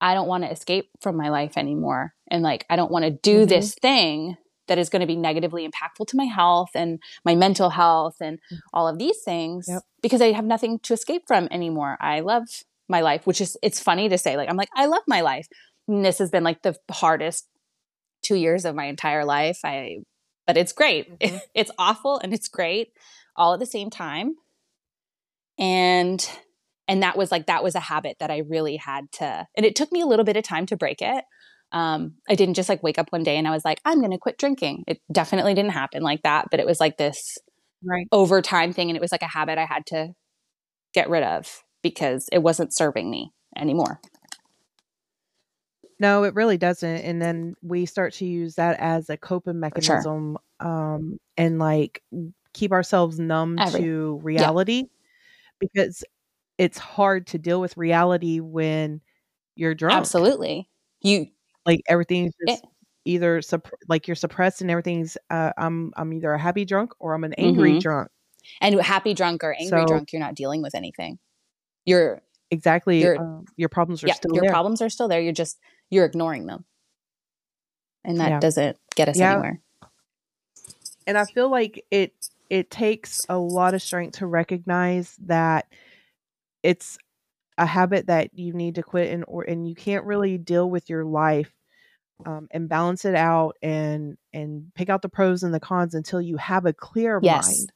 I 0.00 0.14
don't 0.14 0.26
want 0.26 0.42
to 0.42 0.50
escape 0.50 0.90
from 1.00 1.16
my 1.16 1.28
life 1.28 1.56
anymore. 1.56 2.14
And 2.30 2.42
like 2.42 2.66
I 2.68 2.76
don't 2.76 2.90
want 2.90 3.04
to 3.04 3.10
do 3.10 3.40
mm-hmm. 3.40 3.48
this 3.48 3.74
thing 3.74 4.36
that 4.68 4.78
is 4.78 4.88
going 4.88 5.00
to 5.00 5.06
be 5.06 5.16
negatively 5.16 5.68
impactful 5.68 6.06
to 6.06 6.16
my 6.16 6.24
health 6.24 6.70
and 6.74 7.00
my 7.24 7.34
mental 7.34 7.70
health 7.70 8.16
and 8.20 8.38
mm. 8.52 8.58
all 8.72 8.88
of 8.88 8.98
these 8.98 9.22
things 9.24 9.66
yep. 9.68 9.82
because 10.02 10.20
I 10.20 10.32
have 10.32 10.44
nothing 10.44 10.78
to 10.80 10.94
escape 10.94 11.22
from 11.26 11.48
anymore. 11.50 11.96
I 12.00 12.20
love 12.20 12.44
my 12.88 13.00
life, 13.00 13.26
which 13.26 13.40
is, 13.40 13.56
it's 13.62 13.80
funny 13.80 14.08
to 14.08 14.18
say, 14.18 14.36
like, 14.36 14.48
I'm 14.48 14.56
like, 14.56 14.70
I 14.74 14.86
love 14.86 15.02
my 15.06 15.20
life. 15.22 15.46
And 15.88 16.04
this 16.04 16.18
has 16.18 16.30
been 16.30 16.44
like 16.44 16.62
the 16.62 16.76
hardest 16.90 17.48
two 18.22 18.36
years 18.36 18.64
of 18.64 18.74
my 18.74 18.84
entire 18.84 19.24
life. 19.24 19.58
I, 19.64 19.98
but 20.46 20.56
it's 20.56 20.72
great. 20.72 21.18
Mm-hmm. 21.20 21.38
it's 21.54 21.70
awful 21.78 22.18
and 22.18 22.32
it's 22.32 22.48
great 22.48 22.88
all 23.36 23.54
at 23.54 23.60
the 23.60 23.66
same 23.66 23.90
time. 23.90 24.34
And, 25.58 26.28
and 26.88 27.02
that 27.02 27.16
was 27.16 27.30
like, 27.30 27.46
that 27.46 27.62
was 27.62 27.74
a 27.74 27.80
habit 27.80 28.16
that 28.20 28.30
I 28.30 28.38
really 28.38 28.76
had 28.76 29.10
to, 29.12 29.46
and 29.56 29.66
it 29.66 29.76
took 29.76 29.92
me 29.92 30.00
a 30.00 30.06
little 30.06 30.24
bit 30.24 30.36
of 30.36 30.44
time 30.44 30.66
to 30.66 30.76
break 30.76 31.00
it 31.00 31.24
um, 31.72 32.14
I 32.28 32.34
didn't 32.34 32.54
just 32.54 32.68
like 32.68 32.82
wake 32.82 32.98
up 32.98 33.10
one 33.10 33.22
day 33.22 33.36
and 33.36 33.48
I 33.48 33.50
was 33.50 33.64
like, 33.64 33.80
I'm 33.84 33.98
going 33.98 34.12
to 34.12 34.18
quit 34.18 34.38
drinking. 34.38 34.84
It 34.86 35.00
definitely 35.10 35.54
didn't 35.54 35.72
happen 35.72 36.02
like 36.02 36.22
that, 36.22 36.48
but 36.50 36.60
it 36.60 36.66
was 36.66 36.78
like 36.78 36.98
this 36.98 37.38
right. 37.82 38.06
over 38.12 38.42
time 38.42 38.72
thing. 38.72 38.90
And 38.90 38.96
it 38.96 39.00
was 39.00 39.12
like 39.12 39.22
a 39.22 39.26
habit 39.26 39.58
I 39.58 39.64
had 39.64 39.86
to 39.86 40.12
get 40.92 41.08
rid 41.08 41.22
of 41.22 41.64
because 41.82 42.28
it 42.30 42.38
wasn't 42.38 42.74
serving 42.74 43.10
me 43.10 43.32
anymore. 43.56 44.00
No, 45.98 46.24
it 46.24 46.34
really 46.34 46.58
doesn't. 46.58 46.96
And 46.96 47.22
then 47.22 47.54
we 47.62 47.86
start 47.86 48.12
to 48.14 48.26
use 48.26 48.56
that 48.56 48.78
as 48.78 49.08
a 49.08 49.16
coping 49.16 49.60
mechanism 49.60 50.36
sure. 50.60 50.68
um, 50.68 51.18
and 51.36 51.58
like 51.58 52.02
keep 52.52 52.72
ourselves 52.72 53.18
numb 53.18 53.58
Every, 53.58 53.80
to 53.80 54.20
reality 54.22 54.72
yeah. 54.72 54.84
because 55.58 56.04
it's 56.58 56.76
hard 56.76 57.28
to 57.28 57.38
deal 57.38 57.60
with 57.60 57.76
reality 57.76 58.40
when 58.40 59.00
you're 59.54 59.74
drunk. 59.74 59.96
Absolutely. 59.96 60.68
You 61.00 61.28
like 61.66 61.82
everything's 61.88 62.32
just 62.46 62.64
either 63.04 63.40
supp- 63.40 63.70
like 63.88 64.06
you're 64.06 64.14
suppressed 64.14 64.60
and 64.60 64.70
everything's 64.70 65.16
uh, 65.30 65.52
I'm 65.56 65.92
I'm 65.96 66.12
either 66.12 66.32
a 66.32 66.38
happy 66.38 66.64
drunk 66.64 66.92
or 66.98 67.14
I'm 67.14 67.24
an 67.24 67.34
angry 67.34 67.72
mm-hmm. 67.72 67.78
drunk. 67.78 68.08
And 68.60 68.80
happy 68.80 69.14
drunk 69.14 69.44
or 69.44 69.54
angry 69.54 69.82
so, 69.82 69.86
drunk, 69.86 70.12
you're 70.12 70.20
not 70.20 70.34
dealing 70.34 70.62
with 70.62 70.74
anything. 70.74 71.18
You're 71.84 72.22
exactly 72.50 73.02
you're, 73.02 73.18
um, 73.18 73.44
your 73.56 73.68
problems 73.68 74.02
are 74.02 74.08
yeah, 74.08 74.14
still 74.14 74.34
your 74.34 74.42
there. 74.42 74.50
problems 74.50 74.82
are 74.82 74.88
still 74.88 75.08
there. 75.08 75.20
You're 75.20 75.32
just 75.32 75.58
you're 75.90 76.04
ignoring 76.04 76.46
them, 76.46 76.64
and 78.04 78.20
that 78.20 78.30
yeah. 78.30 78.40
doesn't 78.40 78.76
get 78.94 79.08
us 79.08 79.18
yeah. 79.18 79.32
anywhere. 79.32 79.60
And 81.06 81.18
I 81.18 81.24
feel 81.24 81.50
like 81.50 81.84
it 81.90 82.14
it 82.50 82.70
takes 82.70 83.20
a 83.28 83.38
lot 83.38 83.74
of 83.74 83.82
strength 83.82 84.18
to 84.18 84.26
recognize 84.26 85.16
that 85.24 85.66
it's 86.62 86.98
a 87.58 87.66
habit 87.66 88.06
that 88.06 88.30
you 88.32 88.52
need 88.52 88.76
to 88.76 88.82
quit 88.82 89.12
and 89.12 89.24
or 89.28 89.42
and 89.42 89.68
you 89.68 89.74
can't 89.74 90.04
really 90.04 90.38
deal 90.38 90.68
with 90.68 90.88
your 90.88 91.04
life 91.04 91.52
um, 92.24 92.48
and 92.50 92.68
balance 92.68 93.04
it 93.04 93.14
out 93.14 93.56
and 93.62 94.16
and 94.32 94.72
pick 94.74 94.88
out 94.88 95.02
the 95.02 95.08
pros 95.08 95.42
and 95.42 95.52
the 95.52 95.60
cons 95.60 95.94
until 95.94 96.20
you 96.20 96.36
have 96.36 96.66
a 96.66 96.72
clear 96.72 97.20
yes. 97.22 97.46
mind. 97.46 97.72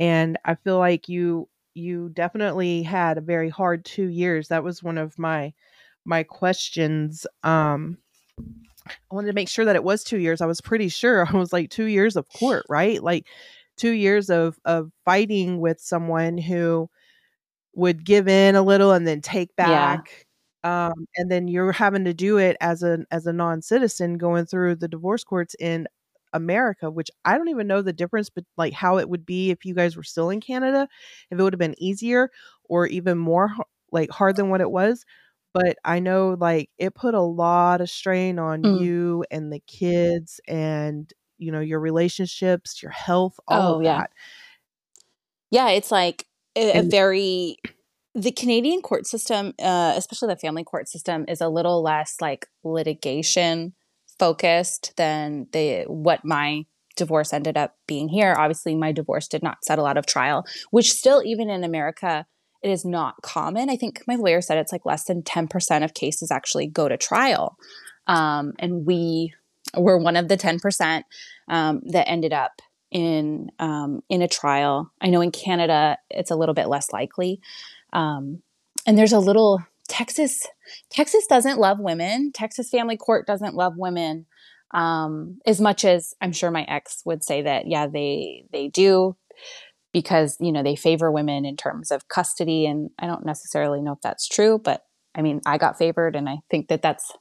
And 0.00 0.38
i 0.44 0.54
feel 0.54 0.78
like 0.78 1.08
you 1.08 1.48
you 1.74 2.08
definitely 2.08 2.82
had 2.82 3.18
a 3.18 3.22
very 3.22 3.48
hard 3.48 3.84
two 3.84 4.08
years. 4.08 4.48
That 4.48 4.64
was 4.64 4.82
one 4.82 4.98
of 4.98 5.18
my 5.18 5.52
my 6.04 6.22
questions 6.22 7.26
um 7.42 7.98
i 8.88 8.94
wanted 9.10 9.26
to 9.26 9.34
make 9.34 9.48
sure 9.48 9.66
that 9.66 9.76
it 9.76 9.84
was 9.84 10.02
two 10.02 10.18
years. 10.18 10.40
I 10.40 10.46
was 10.46 10.60
pretty 10.60 10.88
sure. 10.88 11.26
I 11.32 11.36
was 11.36 11.52
like 11.52 11.70
two 11.70 11.84
years 11.84 12.16
of 12.16 12.28
court 12.28 12.66
right? 12.68 13.02
Like 13.02 13.26
two 13.76 13.92
years 13.92 14.28
of 14.28 14.58
of 14.64 14.90
fighting 15.04 15.60
with 15.60 15.80
someone 15.80 16.38
who 16.38 16.90
would 17.78 18.04
give 18.04 18.28
in 18.28 18.56
a 18.56 18.62
little 18.62 18.92
and 18.92 19.06
then 19.06 19.20
take 19.20 19.54
back. 19.56 20.26
Yeah. 20.64 20.88
Um, 20.88 21.06
and 21.16 21.30
then 21.30 21.46
you're 21.46 21.72
having 21.72 22.04
to 22.04 22.12
do 22.12 22.36
it 22.36 22.56
as 22.60 22.82
a 22.82 22.98
as 23.10 23.26
a 23.26 23.32
non-citizen 23.32 24.18
going 24.18 24.44
through 24.44 24.74
the 24.74 24.88
divorce 24.88 25.22
courts 25.22 25.54
in 25.58 25.86
America, 26.32 26.90
which 26.90 27.10
I 27.24 27.38
don't 27.38 27.48
even 27.48 27.68
know 27.68 27.80
the 27.80 27.92
difference, 27.92 28.28
but 28.28 28.44
like 28.56 28.72
how 28.72 28.98
it 28.98 29.08
would 29.08 29.24
be 29.24 29.50
if 29.50 29.64
you 29.64 29.74
guys 29.74 29.96
were 29.96 30.02
still 30.02 30.30
in 30.30 30.40
Canada, 30.40 30.88
if 31.30 31.38
it 31.38 31.42
would 31.42 31.52
have 31.52 31.60
been 31.60 31.80
easier 31.80 32.30
or 32.64 32.88
even 32.88 33.16
more 33.16 33.50
like 33.92 34.10
hard 34.10 34.36
than 34.36 34.50
what 34.50 34.60
it 34.60 34.70
was. 34.70 35.04
But 35.54 35.78
I 35.84 36.00
know 36.00 36.36
like 36.38 36.70
it 36.76 36.94
put 36.94 37.14
a 37.14 37.22
lot 37.22 37.80
of 37.80 37.88
strain 37.88 38.38
on 38.40 38.62
mm. 38.62 38.80
you 38.80 39.24
and 39.30 39.52
the 39.52 39.60
kids 39.60 40.40
and 40.48 41.10
you 41.38 41.52
know 41.52 41.60
your 41.60 41.80
relationships, 41.80 42.82
your 42.82 42.92
health, 42.92 43.38
all 43.46 43.74
oh, 43.74 43.78
of 43.78 43.84
yeah. 43.84 43.98
that. 43.98 44.10
Yeah, 45.50 45.70
it's 45.70 45.90
like 45.90 46.26
a, 46.58 46.80
a 46.80 46.82
very 46.82 47.56
the 48.14 48.32
Canadian 48.32 48.82
court 48.82 49.06
system, 49.06 49.54
uh, 49.62 49.92
especially 49.96 50.28
the 50.28 50.36
family 50.36 50.64
court 50.64 50.88
system, 50.88 51.24
is 51.28 51.40
a 51.40 51.48
little 51.48 51.82
less 51.82 52.16
like 52.20 52.46
litigation 52.64 53.74
focused 54.18 54.92
than 54.96 55.46
the 55.52 55.84
what 55.86 56.24
my 56.24 56.64
divorce 56.96 57.32
ended 57.32 57.56
up 57.56 57.76
being 57.86 58.08
here. 58.08 58.34
Obviously, 58.36 58.74
my 58.74 58.90
divorce 58.92 59.28
did 59.28 59.42
not 59.42 59.64
settle 59.64 59.86
out 59.86 59.96
of 59.96 60.06
trial, 60.06 60.44
which 60.70 60.90
still, 60.90 61.22
even 61.24 61.48
in 61.48 61.62
America, 61.62 62.26
it 62.62 62.70
is 62.70 62.84
not 62.84 63.14
common. 63.22 63.70
I 63.70 63.76
think 63.76 64.02
my 64.08 64.16
lawyer 64.16 64.40
said 64.40 64.58
it's 64.58 64.72
like 64.72 64.84
less 64.84 65.04
than 65.04 65.22
ten 65.22 65.46
percent 65.46 65.84
of 65.84 65.94
cases 65.94 66.32
actually 66.32 66.66
go 66.66 66.88
to 66.88 66.96
trial, 66.96 67.56
um, 68.08 68.52
and 68.58 68.84
we 68.84 69.32
were 69.76 69.98
one 69.98 70.16
of 70.16 70.26
the 70.28 70.36
ten 70.36 70.58
percent 70.58 71.06
um, 71.48 71.82
that 71.92 72.08
ended 72.08 72.32
up 72.32 72.60
in 72.90 73.50
um, 73.58 74.02
in 74.08 74.22
a 74.22 74.28
trial. 74.28 74.90
I 75.00 75.08
know 75.08 75.20
in 75.20 75.30
Canada 75.30 75.98
it's 76.10 76.30
a 76.30 76.36
little 76.36 76.54
bit 76.54 76.68
less 76.68 76.92
likely, 76.92 77.40
um, 77.92 78.42
and 78.86 78.96
there's 78.96 79.12
a 79.12 79.18
little 79.18 79.62
Texas. 79.88 80.42
Texas 80.90 81.26
doesn't 81.26 81.58
love 81.58 81.78
women. 81.80 82.32
Texas 82.32 82.70
family 82.70 82.96
court 82.96 83.26
doesn't 83.26 83.54
love 83.54 83.74
women 83.76 84.26
um, 84.72 85.38
as 85.46 85.60
much 85.60 85.84
as 85.84 86.14
I'm 86.20 86.32
sure 86.32 86.50
my 86.50 86.64
ex 86.64 87.02
would 87.04 87.24
say 87.24 87.42
that. 87.42 87.66
Yeah, 87.66 87.86
they 87.86 88.44
they 88.52 88.68
do 88.68 89.16
because 89.92 90.36
you 90.40 90.52
know 90.52 90.62
they 90.62 90.76
favor 90.76 91.10
women 91.10 91.44
in 91.44 91.56
terms 91.56 91.90
of 91.90 92.08
custody, 92.08 92.66
and 92.66 92.90
I 92.98 93.06
don't 93.06 93.26
necessarily 93.26 93.80
know 93.80 93.92
if 93.92 94.00
that's 94.02 94.28
true, 94.28 94.58
but 94.58 94.84
I 95.14 95.22
mean 95.22 95.40
I 95.46 95.58
got 95.58 95.78
favored, 95.78 96.16
and 96.16 96.28
I 96.28 96.38
think 96.50 96.68
that 96.68 96.82
that's 96.82 97.12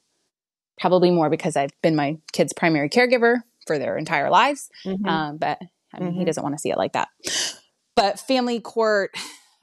probably 0.79 1.09
more 1.11 1.29
because 1.29 1.55
I've 1.55 1.71
been 1.81 1.95
my 1.95 2.17
kid's 2.33 2.53
primary 2.53 2.89
caregiver 2.89 3.41
for 3.67 3.77
their 3.77 3.97
entire 3.97 4.31
lives. 4.31 4.69
Mm-hmm. 4.85 5.05
Um, 5.05 5.37
but 5.37 5.59
I 5.93 5.99
mean, 5.99 6.09
mm-hmm. 6.09 6.19
he 6.19 6.25
doesn't 6.25 6.41
want 6.41 6.55
to 6.55 6.59
see 6.59 6.71
it 6.71 6.77
like 6.77 6.93
that. 6.93 7.09
But 7.95 8.19
family 8.19 8.59
court 8.59 9.11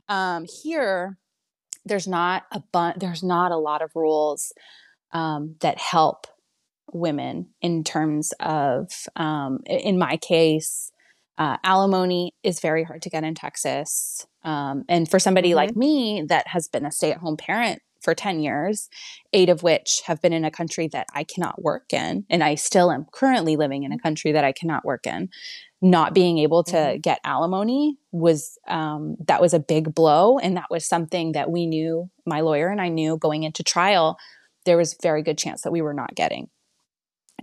um, 0.09 0.47
here, 0.62 1.19
there's 1.85 2.07
not 2.07 2.45
a 2.53 2.62
bunch. 2.73 2.99
There's 3.01 3.23
not 3.23 3.51
a 3.51 3.59
lot 3.59 3.83
of 3.83 3.90
rules 3.95 4.53
um, 5.12 5.57
that 5.61 5.79
help 5.79 6.27
women 6.93 7.49
in 7.61 7.83
terms 7.83 8.33
of, 8.40 8.93
um, 9.17 9.61
in 9.67 9.99
my 9.99 10.17
case, 10.19 10.93
Uh, 11.37 11.57
alimony 11.64 12.33
is 12.45 12.61
very 12.61 12.85
hard 12.85 13.03
to 13.03 13.11
get 13.11 13.25
in 13.25 13.35
Texas. 13.35 14.25
Um, 14.45 14.85
and 14.88 15.11
for 15.11 15.19
somebody 15.19 15.49
mm-hmm. 15.49 15.67
like 15.67 15.77
me 15.77 16.25
that 16.29 16.47
has 16.47 16.69
been 16.69 16.87
a 16.87 16.93
stay 16.93 17.11
at 17.11 17.19
home 17.19 17.37
parent 17.37 17.83
for 18.05 18.14
10 18.14 18.40
years, 18.40 18.88
eight 19.33 19.49
of 19.49 19.62
which 19.62 20.03
have 20.07 20.21
been 20.21 20.33
in 20.33 20.45
a 20.45 20.51
country 20.51 20.87
that 20.88 21.07
I 21.14 21.25
cannot 21.25 21.62
work 21.62 21.93
in. 21.93 22.25
And 22.29 22.45
I 22.45 22.55
still 22.55 22.93
am 22.93 23.07
currently 23.12 23.57
living 23.57 23.83
in 23.83 23.93
a 23.93 23.99
country 23.99 24.31
that 24.33 24.45
I 24.45 24.53
cannot 24.53 24.85
work 24.85 25.07
in. 25.07 25.31
Not 25.81 26.14
being 26.14 26.38
able 26.38 26.62
to 26.64 26.77
mm-hmm. 26.77 27.01
get 27.01 27.21
alimony 27.25 27.99
was, 28.12 28.59
um, 28.69 29.17
that 29.27 29.40
was 29.40 29.55
a 29.55 29.59
big 29.59 29.95
blow. 29.95 30.38
And 30.38 30.57
that 30.57 30.71
was 30.71 30.87
something 30.87 31.33
that 31.33 31.51
we 31.51 31.67
knew, 31.67 32.11
my 32.27 32.43
lawyer 32.43 32.69
and 32.69 32.81
I 32.81 32.88
knew 32.88 33.17
going 33.17 33.43
into 33.43 33.64
trial, 33.64 34.19
there 34.64 34.77
was 34.77 34.97
very 35.03 35.23
good 35.23 35.38
chance 35.38 35.62
that 35.62 35.73
we 35.73 35.83
were 35.83 35.95
not 35.95 36.14
getting. 36.14 36.49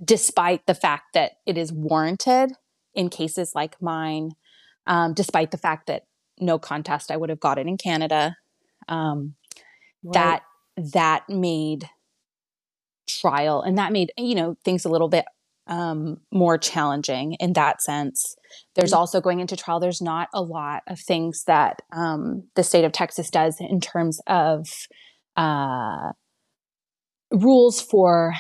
Despite 0.04 0.66
the 0.68 0.74
fact 0.74 1.14
that 1.14 1.34
it 1.46 1.58
is 1.58 1.74
warranted 1.74 2.54
in 2.94 3.10
cases 3.10 3.52
like 3.54 3.82
mine, 3.82 4.32
um, 4.88 5.14
despite 5.14 5.52
the 5.52 5.58
fact 5.58 5.88
that 5.88 6.06
no 6.40 6.58
contest, 6.58 7.12
I 7.12 7.18
would 7.18 7.30
have 7.30 7.40
got 7.40 7.60
it 7.60 7.68
in 7.68 7.78
Canada. 7.78 8.36
Um, 8.88 9.36
right. 10.04 10.14
That 10.14 10.44
that 10.78 11.24
made 11.30 11.90
trial 13.08 13.62
and 13.62 13.78
that 13.78 13.92
made 13.92 14.12
you 14.18 14.36
know 14.36 14.56
things 14.64 14.86
a 14.86 14.90
little 14.90 15.10
bit 15.10 15.26
um, 15.68 16.18
more 16.32 16.58
challenging 16.58 17.34
in 17.40 17.54
that 17.54 17.82
sense. 17.82 18.36
There's 18.76 18.92
mm-hmm. 18.92 19.00
also 19.00 19.22
going 19.22 19.40
into 19.40 19.56
trial. 19.56 19.80
There's 19.80 20.02
not 20.02 20.28
a 20.34 20.42
lot 20.42 20.84
of 20.88 21.00
things 21.00 21.44
that 21.46 21.82
um, 21.94 22.44
the 22.56 22.64
state 22.64 22.84
of 22.84 22.92
Texas 22.92 23.30
does 23.30 23.58
in 23.60 23.80
terms 23.80 24.20
of 24.28 24.68
uh, 25.38 26.12
rules 27.32 27.82
for 27.82 28.34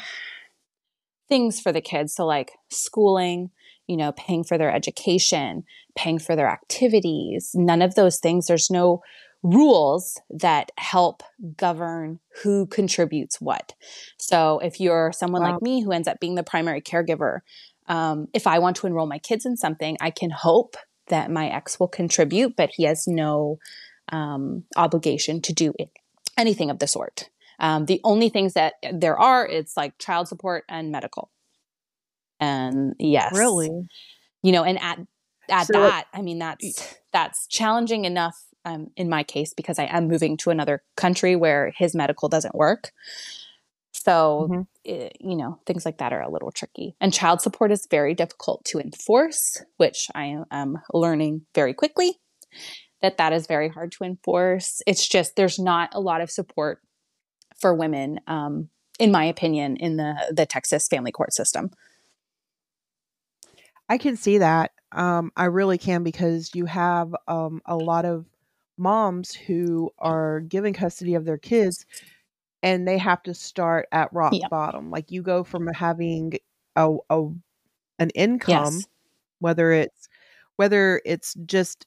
things 1.29 1.61
for 1.61 1.71
the 1.71 1.79
kids. 1.79 2.15
So 2.15 2.25
like 2.25 2.51
schooling, 2.69 3.51
you 3.87 3.95
know, 3.95 4.11
paying 4.11 4.43
for 4.43 4.57
their 4.57 4.73
education, 4.73 5.63
paying 5.95 6.19
for 6.19 6.35
their 6.35 6.49
activities, 6.49 7.51
none 7.53 7.81
of 7.81 7.95
those 7.95 8.19
things. 8.19 8.47
There's 8.47 8.69
no 8.69 9.01
rules 9.43 10.19
that 10.29 10.71
help 10.77 11.23
govern 11.57 12.19
who 12.43 12.67
contributes 12.67 13.41
what. 13.41 13.73
So 14.17 14.59
if 14.59 14.79
you're 14.79 15.11
someone 15.11 15.41
wow. 15.41 15.53
like 15.53 15.61
me 15.61 15.81
who 15.81 15.91
ends 15.91 16.07
up 16.07 16.19
being 16.19 16.35
the 16.35 16.43
primary 16.43 16.81
caregiver, 16.81 17.39
um, 17.87 18.27
if 18.33 18.45
I 18.45 18.59
want 18.59 18.75
to 18.77 18.87
enroll 18.87 19.07
my 19.07 19.19
kids 19.19 19.45
in 19.45 19.57
something, 19.57 19.97
I 19.99 20.11
can 20.11 20.29
hope 20.29 20.75
that 21.07 21.31
my 21.31 21.49
ex 21.49 21.79
will 21.79 21.87
contribute, 21.87 22.55
but 22.55 22.69
he 22.75 22.83
has 22.83 23.07
no 23.07 23.57
um, 24.11 24.63
obligation 24.75 25.41
to 25.41 25.53
do 25.53 25.73
it, 25.79 25.89
anything 26.37 26.69
of 26.69 26.79
the 26.79 26.87
sort. 26.87 27.29
Um, 27.59 27.85
the 27.85 27.99
only 28.03 28.29
things 28.29 28.53
that 28.53 28.73
there 28.91 29.19
are, 29.19 29.47
it's 29.47 29.75
like 29.75 29.97
child 29.97 30.27
support 30.27 30.63
and 30.69 30.91
medical. 30.91 31.29
And 32.39 32.95
yes, 32.97 33.37
really, 33.37 33.69
you 34.41 34.51
know, 34.51 34.63
and 34.63 34.81
at 34.81 34.99
at 35.49 35.67
so, 35.67 35.73
that, 35.73 36.07
I 36.13 36.21
mean, 36.21 36.39
that's 36.39 36.97
that's 37.11 37.45
challenging 37.47 38.05
enough 38.05 38.35
um, 38.65 38.87
in 38.95 39.09
my 39.09 39.23
case 39.23 39.53
because 39.53 39.79
I 39.79 39.85
am 39.85 40.07
moving 40.07 40.37
to 40.37 40.49
another 40.49 40.83
country 40.95 41.35
where 41.35 41.71
his 41.75 41.95
medical 41.95 42.29
doesn't 42.29 42.55
work. 42.55 42.91
So, 43.93 44.47
mm-hmm. 44.49 44.61
it, 44.83 45.17
you 45.19 45.35
know, 45.35 45.59
things 45.65 45.85
like 45.85 45.99
that 45.99 46.13
are 46.13 46.21
a 46.21 46.29
little 46.31 46.51
tricky. 46.51 46.95
And 46.99 47.13
child 47.13 47.41
support 47.41 47.71
is 47.71 47.87
very 47.89 48.13
difficult 48.15 48.65
to 48.65 48.79
enforce, 48.79 49.63
which 49.77 50.07
I 50.15 50.37
am 50.49 50.79
learning 50.93 51.45
very 51.53 51.73
quickly 51.73 52.19
that 53.01 53.17
that 53.17 53.33
is 53.33 53.47
very 53.47 53.69
hard 53.69 53.91
to 53.93 54.03
enforce. 54.03 54.81
It's 54.87 55.07
just 55.07 55.35
there's 55.35 55.59
not 55.59 55.89
a 55.93 55.99
lot 55.99 56.21
of 56.21 56.31
support 56.31 56.81
for 57.59 57.73
women, 57.73 58.19
um, 58.27 58.69
in 58.99 59.11
my 59.11 59.25
opinion, 59.25 59.75
in 59.77 59.97
the 59.97 60.15
the 60.31 60.45
Texas 60.45 60.87
family 60.87 61.11
court 61.11 61.33
system. 61.33 61.71
I 63.89 63.97
can 63.97 64.15
see 64.15 64.37
that. 64.37 64.71
Um, 64.91 65.31
I 65.35 65.45
really 65.45 65.77
can 65.77 66.03
because 66.03 66.51
you 66.53 66.65
have 66.65 67.13
um, 67.27 67.61
a 67.65 67.75
lot 67.75 68.05
of 68.05 68.25
moms 68.77 69.33
who 69.33 69.91
are 69.99 70.39
given 70.41 70.73
custody 70.73 71.13
of 71.13 71.25
their 71.25 71.37
kids 71.37 71.85
and 72.63 72.87
they 72.87 72.97
have 72.97 73.23
to 73.23 73.33
start 73.33 73.87
at 73.91 74.13
rock 74.13 74.33
bottom. 74.49 74.91
Like 74.91 75.11
you 75.11 75.21
go 75.21 75.43
from 75.43 75.67
having 75.67 76.33
a, 76.75 76.95
a 77.09 77.27
an 77.99 78.09
income, 78.11 78.75
yes. 78.75 78.87
whether 79.39 79.71
it's 79.71 80.07
whether 80.55 81.01
it's 81.05 81.33
just 81.45 81.85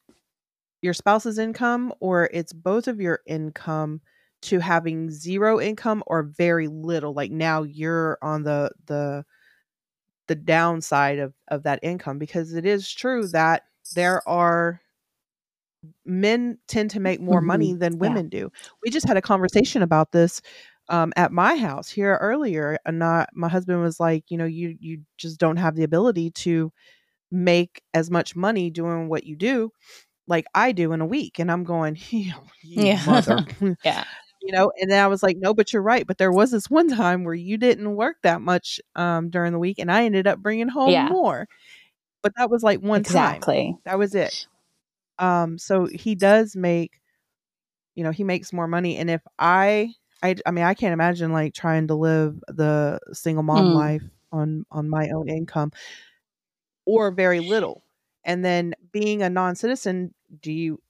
your 0.83 0.95
spouse's 0.95 1.39
income 1.39 1.93
or 2.01 2.29
it's 2.33 2.53
both 2.53 2.89
of 2.89 3.01
your 3.01 3.21
income 3.27 4.01
to 4.43 4.59
having 4.59 5.11
zero 5.11 5.59
income 5.59 6.03
or 6.07 6.23
very 6.23 6.69
little 6.69 7.15
like 7.15 7.31
now 7.31 7.63
you're 7.63 8.19
on 8.21 8.43
the 8.43 8.71
the 8.87 9.25
the 10.27 10.35
downside 10.35 11.19
of 11.19 11.33
of 11.49 11.63
that 11.63 11.81
income 11.83 12.19
because 12.19 12.53
it 12.53 12.67
is 12.67 12.93
true 12.93 13.27
that 13.29 13.63
there 13.95 14.27
are 14.29 14.81
men 16.05 16.59
tend 16.69 16.91
to 16.91 17.01
make 17.01 17.21
more 17.21 17.41
mm-hmm. 17.41 17.47
money 17.47 17.75
than 17.75 17.99
women 17.99 18.29
yeah. 18.31 18.41
do. 18.41 18.53
We 18.83 18.91
just 18.91 19.09
had 19.09 19.17
a 19.17 19.23
conversation 19.23 19.83
about 19.83 20.13
this 20.13 20.41
um, 20.89 21.13
at 21.17 21.33
my 21.33 21.57
house 21.57 21.89
here 21.89 22.19
earlier, 22.21 22.79
and 22.85 22.99
not, 22.99 23.31
my 23.35 23.49
husband 23.49 23.81
was 23.81 23.99
like, 23.99 24.25
you 24.31 24.37
know, 24.37 24.45
you 24.45 24.77
you 24.81 25.03
just 25.17 25.39
don't 25.39 25.57
have 25.57 25.77
the 25.77 25.85
ability 25.85 26.31
to 26.31 26.73
make 27.31 27.83
as 27.95 28.11
much 28.11 28.37
money 28.37 28.71
doing 28.71 29.09
what 29.09 29.25
you 29.25 29.35
do 29.35 29.71
like 30.27 30.47
I 30.55 30.73
do 30.73 30.93
in 30.93 31.01
a 31.01 31.07
week, 31.07 31.39
and 31.39 31.51
I'm 31.51 31.65
going, 31.65 31.99
yeah, 32.63 33.03
mother, 33.07 33.47
yeah. 33.85 34.05
You 34.43 34.53
know, 34.53 34.71
and 34.79 34.91
then 34.91 35.03
I 35.03 35.07
was 35.07 35.23
like, 35.23 35.39
no, 35.39 35.55
but 35.55 35.73
you're 35.73 35.81
right. 35.81 36.07
But 36.07 36.19
there 36.19 36.33
was 36.33 36.51
this 36.51 36.69
one 36.69 36.89
time 36.89 37.25
where 37.25 37.35
you 37.35 37.57
didn't 37.57 37.97
work 37.97 38.17
that 38.23 38.43
much 38.43 38.79
um, 38.95 39.31
during 39.31 39.53
the 39.53 39.59
week, 39.59 39.79
and 39.79 39.91
I 39.91 40.05
ended 40.05 40.27
up 40.27 40.39
bringing 40.39 40.69
home 40.69 40.91
yeah. 40.91 41.09
more. 41.09 41.49
But 42.23 42.33
that 42.37 42.51
was 42.51 42.63
like 42.63 42.81
one 42.81 43.01
exactly. 43.01 43.55
time. 43.55 43.61
Exactly. 43.63 43.79
That 43.87 43.99
was 43.99 44.15
it. 44.15 44.47
Um, 45.19 45.59
so 45.59 45.87
he 45.87 46.15
does 46.15 46.57
make, 46.57 47.01
you 47.95 48.05
know, 48.05 48.11
he 48.11 48.25
makes 48.25 48.53
more 48.53 48.67
money. 48.67 48.97
And 48.97 49.11
if 49.11 49.23
I, 49.39 49.93
I, 50.23 50.37
I 50.47 50.51
mean, 50.51 50.65
I 50.65 50.75
can't 50.75 50.93
imagine 50.93 51.33
like 51.33 51.55
trying 51.55 51.89
to 51.89 51.95
live 51.95 52.41
the 52.49 52.99
single 53.13 53.43
mom 53.43 53.67
mm. 53.67 53.75
life 53.75 54.03
on 54.33 54.65
on 54.71 54.89
my 54.89 55.09
own 55.11 55.29
income 55.29 55.71
or 56.87 57.11
very 57.11 57.41
little. 57.41 57.85
And 58.25 58.45
then 58.45 58.75
being 58.91 59.23
a 59.23 59.29
non-citizen, 59.29 60.15
do 60.41 60.53
you, 60.53 60.81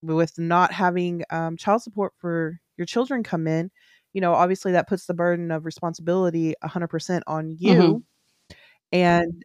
with 0.00 0.38
not 0.38 0.72
having 0.72 1.24
um, 1.30 1.56
child 1.56 1.82
support 1.82 2.12
for 2.18 2.60
your 2.76 2.86
children 2.86 3.22
come 3.22 3.46
in, 3.46 3.70
you 4.12 4.20
know, 4.20 4.32
obviously 4.32 4.72
that 4.72 4.88
puts 4.88 5.06
the 5.06 5.14
burden 5.14 5.50
of 5.50 5.64
responsibility 5.64 6.54
100% 6.64 7.22
on 7.26 7.50
you. 7.50 7.74
Mm-hmm. 7.74 8.54
And 8.92 9.44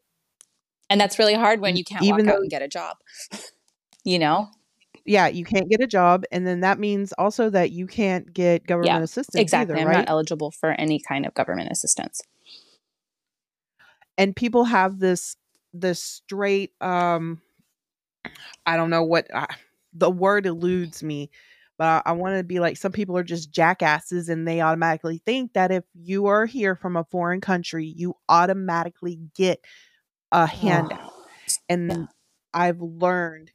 and 0.91 1.02
that's 1.02 1.19
really 1.19 1.34
hard 1.34 1.60
when 1.60 1.75
you 1.75 1.84
can't 1.84 2.06
walk 2.06 2.21
though, 2.21 2.34
out 2.34 2.41
and 2.41 2.49
get 2.49 2.62
a 2.62 2.67
job 2.67 2.97
you 4.03 4.19
know? 4.19 4.49
Yeah, 5.05 5.27
you 5.27 5.45
can't 5.45 5.69
get 5.69 5.81
a 5.81 5.88
job. 5.88 6.23
And 6.31 6.45
then 6.45 6.59
that 6.62 6.79
means 6.79 7.13
also 7.13 7.49
that 7.49 7.71
you 7.71 7.88
can't 7.88 8.31
get 8.33 8.67
government 8.67 8.99
yeah, 8.99 9.03
assistance. 9.03 9.41
Exactly. 9.41 9.75
Either, 9.75 9.81
I'm 9.81 9.88
right? 9.88 9.97
not 9.99 10.09
eligible 10.09 10.51
for 10.51 10.71
any 10.71 10.99
kind 10.99 11.25
of 11.25 11.33
government 11.33 11.71
assistance. 11.71 12.21
And 14.17 14.35
people 14.35 14.65
have 14.65 14.99
this 14.99 15.35
this 15.73 16.03
straight 16.03 16.71
um 16.81 17.41
I 18.65 18.75
don't 18.75 18.89
know 18.89 19.03
what 19.03 19.27
uh, 19.33 19.47
the 19.93 20.09
word 20.09 20.45
eludes 20.45 21.01
me, 21.01 21.29
but 21.77 21.85
I, 21.85 22.01
I 22.07 22.12
want 22.12 22.38
to 22.38 22.43
be 22.43 22.59
like 22.59 22.77
some 22.77 22.91
people 22.91 23.17
are 23.17 23.23
just 23.23 23.51
jackasses 23.51 24.29
and 24.29 24.47
they 24.47 24.62
automatically 24.62 25.21
think 25.25 25.53
that 25.53 25.71
if 25.71 25.85
you 25.93 26.27
are 26.27 26.45
here 26.45 26.75
from 26.75 26.97
a 26.97 27.05
foreign 27.05 27.41
country, 27.41 27.85
you 27.85 28.15
automatically 28.27 29.19
get 29.35 29.63
a 30.31 30.45
handout. 30.45 30.99
Oh. 31.01 31.25
And. 31.69 32.07
I've 32.51 32.81
learned 32.81 33.51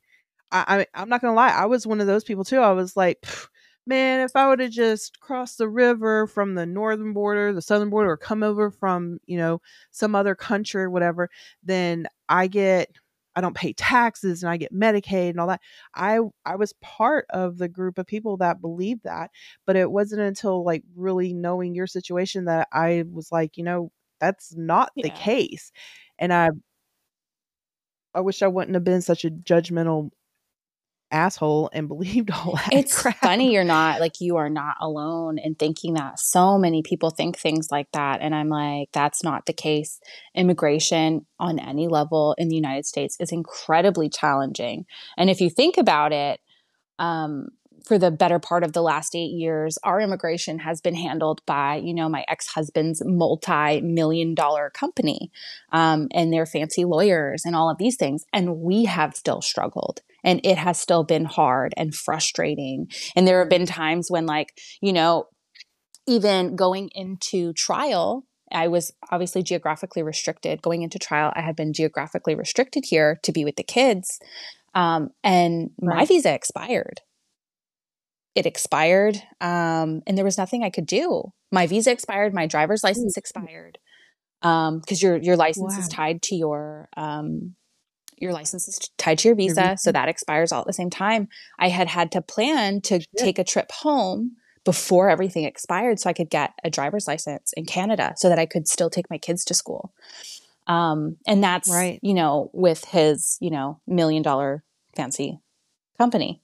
I, 0.55 0.87
I 0.95 1.03
am 1.03 1.09
not 1.09 1.21
gonna 1.21 1.35
lie, 1.35 1.51
I 1.51 1.67
was 1.67 1.87
one 1.87 2.01
of 2.01 2.07
those 2.07 2.25
people 2.25 2.45
too. 2.45 2.59
I 2.61 2.73
was 2.73 2.97
like, 2.97 3.27
man, 3.87 4.21
if 4.21 4.37
I 4.37 4.49
would 4.49 4.61
have 4.61 4.71
just 4.71 5.21
crossed 5.21 5.59
the 5.59 5.69
river 5.69 6.27
from 6.27 6.55
the 6.55 6.67
northern 6.67 7.13
border, 7.13 7.53
the 7.53 7.63
southern 7.63 7.91
border, 7.91 8.11
or 8.13 8.17
come 8.17 8.43
over 8.43 8.71
from 8.71 9.19
you 9.27 9.37
know 9.39 9.61
some 9.91 10.15
other 10.15 10.35
country 10.35 10.83
or 10.85 10.91
whatever, 10.91 11.29
then 11.63 12.07
I 12.29 12.47
get 12.47 12.91
I 13.37 13.41
don't 13.41 13.57
pay 13.57 13.73
taxes 13.73 14.43
and 14.43 14.51
I 14.51 14.57
get 14.57 14.73
Medicaid 14.73 15.31
and 15.31 15.41
all 15.41 15.49
that. 15.49 15.61
I 15.95 16.21
I 16.47 16.57
was 16.57 16.73
part 16.83 17.27
of 17.31 17.59
the 17.59 17.69
group 17.69 17.99
of 17.99 18.07
people 18.07 18.37
that 18.39 18.61
believed 18.61 19.05
that, 19.05 19.31
but 19.67 19.77
it 19.77 19.91
wasn't 19.91 20.23
until 20.23 20.65
like 20.65 20.85
really 20.97 21.33
knowing 21.35 21.75
your 21.75 21.87
situation 21.89 22.45
that 22.47 22.69
I 22.73 23.05
was 23.13 23.33
like, 23.33 23.57
you 23.57 23.65
know, 23.65 23.91
that's 24.21 24.55
not 24.57 24.91
yeah. 24.97 25.05
the 25.05 25.11
case. 25.11 25.73
And 26.19 26.33
I 26.33 26.51
I 28.15 28.21
wish 28.21 28.43
I 28.43 28.49
wouldn't 28.49 28.75
have 28.75 28.85
been 28.85 29.03
such 29.03 29.25
a 29.25 29.31
judgmental 29.31 30.11
asshole 31.15 31.71
and 31.73 31.89
believed 31.95 32.31
all 32.31 32.57
that. 32.57 32.73
It's 32.73 33.01
crap. 33.01 33.19
funny 33.19 33.53
you're 33.53 33.65
not 33.65 34.01
like 34.01 34.21
you 34.21 34.37
are 34.37 34.51
not 34.51 34.77
alone 34.81 35.39
in 35.39 35.55
thinking 35.55 35.95
that. 35.95 36.19
So 36.19 36.59
many 36.59 36.83
people 36.83 37.11
think 37.11 37.39
things 37.39 37.69
like 37.71 37.91
that. 37.93 38.21
And 38.21 38.35
I'm 38.35 38.49
like, 38.49 38.89
that's 38.93 39.23
not 39.23 39.47
the 39.47 39.53
case. 39.53 40.01
Immigration 40.35 41.27
on 41.39 41.59
any 41.59 41.89
level 41.89 42.35
in 42.37 42.49
the 42.49 42.57
United 42.57 42.87
States 42.87 43.17
is 43.21 43.33
incredibly 43.33 44.09
challenging. 44.09 44.87
And 45.17 45.31
if 45.31 45.41
you 45.41 45.49
think 45.49 45.79
about 45.79 46.13
it, 46.13 46.41
um, 46.99 47.49
for 47.87 47.99
the 47.99 48.11
better 48.11 48.39
part 48.39 48.65
of 48.65 48.73
the 48.73 48.83
last 48.83 49.15
eight 49.15 49.33
years, 49.33 49.79
our 49.85 50.01
immigration 50.01 50.61
has 50.61 50.81
been 50.81 50.95
handled 50.95 51.43
by, 51.47 51.77
you 51.77 51.93
know, 51.93 52.09
my 52.09 52.25
ex 52.29 52.49
husband's 52.49 53.03
multi 53.05 53.81
million 53.83 54.35
dollar 54.35 54.71
company 54.71 55.31
um, 55.73 56.09
and 56.13 56.33
their 56.33 56.47
fancy 56.47 56.85
lawyers 56.85 57.45
and 57.45 57.55
all 57.55 57.71
of 57.71 57.79
these 57.79 57.97
things. 57.97 58.25
And 58.33 58.59
we 58.59 58.85
have 58.85 59.15
still 59.15 59.43
struggled 59.43 60.01
and 60.23 60.41
it 60.45 60.57
has 60.57 60.81
still 60.81 61.05
been 61.05 61.27
hard 61.27 61.75
and 61.77 61.95
frustrating. 61.95 62.89
And 63.15 63.29
there 63.29 63.41
have 63.41 63.51
been 63.51 63.67
times 63.67 64.11
when, 64.11 64.25
like, 64.27 64.59
you 64.81 64.93
know, 64.93 65.27
even 66.07 66.57
going 66.57 66.91
into 66.95 67.53
trial, 67.53 68.25
I 68.51 68.69
was 68.69 68.93
obviously 69.11 69.43
geographically 69.43 70.03
restricted. 70.03 70.63
Going 70.63 70.83
into 70.83 70.99
trial, 70.99 71.33
I 71.35 71.43
had 71.43 71.57
been 71.57 71.73
geographically 71.73 72.35
restricted 72.35 72.85
here 72.87 73.21
to 73.23 73.33
be 73.33 73.45
with 73.45 73.57
the 73.57 73.63
kids. 73.63 74.19
Um, 74.75 75.11
and 75.23 75.71
right. 75.81 75.99
my 75.99 76.07
visa 76.07 76.33
expired 76.33 77.01
it 78.35 78.47
expired 78.47 79.23
um, 79.41 80.03
and 80.07 80.17
there 80.17 80.25
was 80.25 80.39
nothing 80.39 80.63
I 80.63 80.71
could 80.71 80.87
do. 80.87 81.33
My 81.53 81.67
visa 81.67 81.91
expired, 81.91 82.35
my 82.35 82.47
driver's 82.47 82.83
license 82.83 83.17
expired 83.17 83.79
because 84.41 84.69
um, 84.69 84.83
your 85.01 85.17
your 85.17 85.37
license 85.37 85.75
wow. 85.75 85.81
is 85.81 85.89
tied 85.89 86.21
to 86.23 86.35
your 86.35 86.89
um, 86.97 87.55
your 88.19 88.33
license 88.33 88.69
is 88.69 88.91
tied 88.99 89.19
to 89.21 89.29
your 89.29 89.35
visa, 89.35 89.61
your 89.61 89.71
visa, 89.71 89.79
so 89.79 89.93
that 89.93 90.09
expires 90.09 90.53
all 90.53 90.61
at 90.61 90.67
the 90.67 90.73
same 90.73 90.91
time. 90.91 91.29
I 91.59 91.69
had 91.69 91.89
had 91.89 92.13
to 92.13 92.21
plan 92.23 92.81
to 92.83 93.01
take 93.17 93.39
a 93.39 93.45
trip 93.45 93.71
home 93.73 94.33
before 94.65 95.09
everything 95.09 95.45
expired, 95.45 96.01
so 96.01 96.11
I 96.11 96.13
could 96.13 96.31
get 96.31 96.53
a 96.63 96.71
driver's 96.71 97.07
license 97.07 97.53
in 97.57 97.65
Canada, 97.65 98.15
so 98.17 98.29
that 98.29 98.39
I 98.39 98.47
could 98.47 98.69
still 98.69 98.91
take 98.91 99.09
my 99.09 99.19
kids 99.19 99.45
to 99.47 99.55
school. 99.55 99.95
Um, 100.67 101.17
and 101.27 101.43
that's 101.43 101.71
right. 101.71 101.99
you 102.03 102.15
know 102.15 102.51
with 102.53 102.85
his 102.87 103.39
you 103.41 103.51
know 103.51 103.81
million 103.87 104.23
dollar 104.23 104.65
fancy 104.97 105.39
company. 105.97 106.43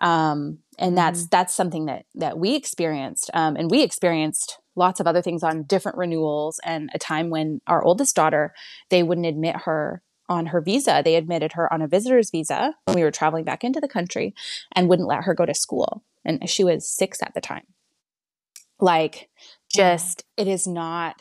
Um, 0.00 0.58
and 0.78 0.96
that's 0.96 1.20
mm-hmm. 1.20 1.28
that's 1.30 1.54
something 1.54 1.86
that 1.86 2.04
that 2.14 2.38
we 2.38 2.54
experienced 2.54 3.30
um, 3.34 3.56
and 3.56 3.70
we 3.70 3.82
experienced 3.82 4.58
lots 4.74 5.00
of 5.00 5.06
other 5.06 5.22
things 5.22 5.42
on 5.42 5.62
different 5.62 5.96
renewals 5.96 6.60
and 6.64 6.90
a 6.94 6.98
time 6.98 7.30
when 7.30 7.60
our 7.66 7.82
oldest 7.82 8.14
daughter 8.14 8.52
they 8.90 9.02
wouldn't 9.02 9.26
admit 9.26 9.56
her 9.64 10.02
on 10.28 10.46
her 10.46 10.60
visa. 10.60 11.02
They 11.04 11.14
admitted 11.14 11.52
her 11.52 11.72
on 11.72 11.82
a 11.82 11.88
visitor's 11.88 12.30
visa 12.30 12.74
when 12.84 12.96
we 12.96 13.02
were 13.02 13.10
traveling 13.10 13.44
back 13.44 13.62
into 13.62 13.80
the 13.80 13.88
country 13.88 14.34
and 14.72 14.88
wouldn't 14.88 15.08
let 15.08 15.24
her 15.24 15.34
go 15.34 15.46
to 15.46 15.54
school. 15.54 16.02
And 16.24 16.48
she 16.50 16.64
was 16.64 16.88
six 16.88 17.22
at 17.22 17.34
the 17.34 17.40
time. 17.40 17.62
Like 18.80 19.28
just 19.72 20.24
it 20.36 20.48
is 20.48 20.66
not 20.66 21.16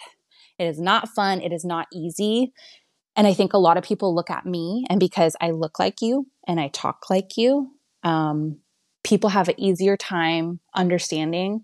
it 0.57 0.65
is 0.65 0.79
not 0.79 1.09
fun. 1.09 1.41
It 1.41 1.53
is 1.53 1.63
not 1.63 1.87
easy. 1.93 2.53
And 3.15 3.27
i 3.27 3.33
think 3.33 3.53
a 3.53 3.57
lot 3.57 3.77
of 3.77 3.83
people 3.85 4.13
look 4.13 4.29
at 4.29 4.45
me 4.45 4.85
and 4.89 4.99
because 4.99 5.37
i 5.39 5.51
look 5.51 5.79
like 5.79 6.01
you 6.01 6.27
and 6.45 6.59
i 6.59 6.67
talk 6.67 7.09
like 7.09 7.37
you 7.37 7.71
um, 8.03 8.59
people 9.05 9.29
have 9.29 9.47
an 9.47 9.59
easier 9.59 9.95
time 9.95 10.59
understanding 10.73 11.61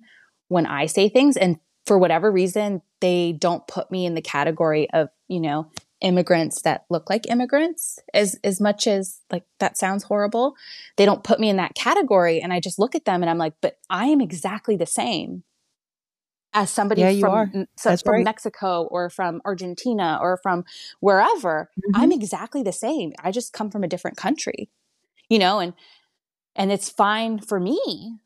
when 0.47 0.67
I 0.67 0.86
say 0.86 1.10
things. 1.10 1.36
And 1.36 1.58
for 1.88 1.97
whatever 1.97 2.32
reason, 2.32 2.84
they 3.01 3.32
don't 3.32 3.65
put 3.67 3.89
me 3.89 4.06
in 4.06 4.13
the 4.13 4.21
category 4.21 4.89
of, 4.91 5.10
you 5.27 5.39
know, 5.39 5.69
immigrants 6.01 6.62
that 6.62 6.86
look 6.89 7.10
like 7.10 7.27
immigrants 7.30 7.99
as 8.13 8.36
as 8.43 8.60
much 8.60 8.88
as 8.88 9.21
like 9.32 9.43
that 9.60 9.77
sounds 9.77 10.01
horrible 10.01 10.56
they 10.97 11.06
don't 11.06 11.23
put 11.23 11.39
me 11.39 11.47
in 11.47 11.58
that 11.58 11.75
category 11.75 12.41
and 12.41 12.51
i 12.51 12.60
just 12.60 12.80
look 12.80 12.95
at 12.95 13.06
them 13.06 13.21
and 13.21 13.30
i'm 13.30 13.38
like 13.38 13.54
but 13.62 13.77
i 13.88 14.08
am 14.08 14.19
exactly 14.19 14.75
the 14.75 14.88
same 14.88 15.43
as 16.56 16.71
somebody 16.71 17.01
yeah, 17.01 17.19
from, 17.19 17.67
so 17.77 17.95
from 17.97 18.13
right. 18.13 18.25
mexico 18.25 18.86
or 18.86 19.12
from 19.12 19.43
argentina 19.45 20.17
or 20.19 20.39
from 20.41 20.65
wherever 21.01 21.69
mm-hmm. 21.80 22.01
i'm 22.01 22.12
exactly 22.12 22.63
the 22.63 22.71
same 22.71 23.13
i 23.23 23.30
just 23.30 23.54
come 23.54 23.69
from 23.69 23.84
a 23.84 23.88
different 23.88 24.17
country 24.17 24.71
you 25.30 25.38
know 25.38 25.60
and 25.60 25.75
and 26.55 26.71
it's 26.71 26.89
fine 26.89 27.39
for 27.39 27.59
me. 27.59 28.17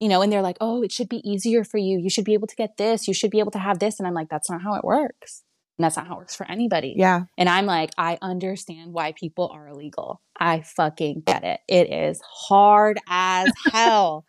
You 0.00 0.08
know 0.08 0.20
and 0.20 0.30
they're 0.30 0.42
like 0.42 0.58
oh 0.60 0.82
it 0.82 0.92
should 0.92 1.08
be 1.08 1.26
easier 1.28 1.64
for 1.64 1.78
you. 1.78 1.98
You 1.98 2.10
should 2.10 2.24
be 2.24 2.34
able 2.34 2.46
to 2.48 2.56
get 2.56 2.76
this. 2.76 3.08
You 3.08 3.14
should 3.14 3.30
be 3.30 3.38
able 3.38 3.52
to 3.52 3.58
have 3.58 3.78
this. 3.78 3.98
And 3.98 4.06
i'm 4.06 4.14
like 4.14 4.28
that's 4.28 4.50
not 4.50 4.62
how 4.62 4.74
it 4.74 4.84
works. 4.84 5.42
And 5.78 5.84
that's 5.84 5.96
not 5.96 6.06
how 6.06 6.14
it 6.14 6.18
works 6.18 6.36
for 6.36 6.50
anybody. 6.50 6.94
Yeah. 6.96 7.22
And 7.38 7.48
i'm 7.48 7.66
like 7.66 7.90
i 7.96 8.18
understand 8.20 8.92
why 8.92 9.12
people 9.12 9.50
are 9.52 9.68
illegal. 9.68 10.20
I 10.38 10.60
fucking 10.60 11.22
get 11.26 11.44
it. 11.44 11.60
It 11.68 11.92
is 11.92 12.20
hard 12.22 12.98
as 13.08 13.50
hell 13.72 14.26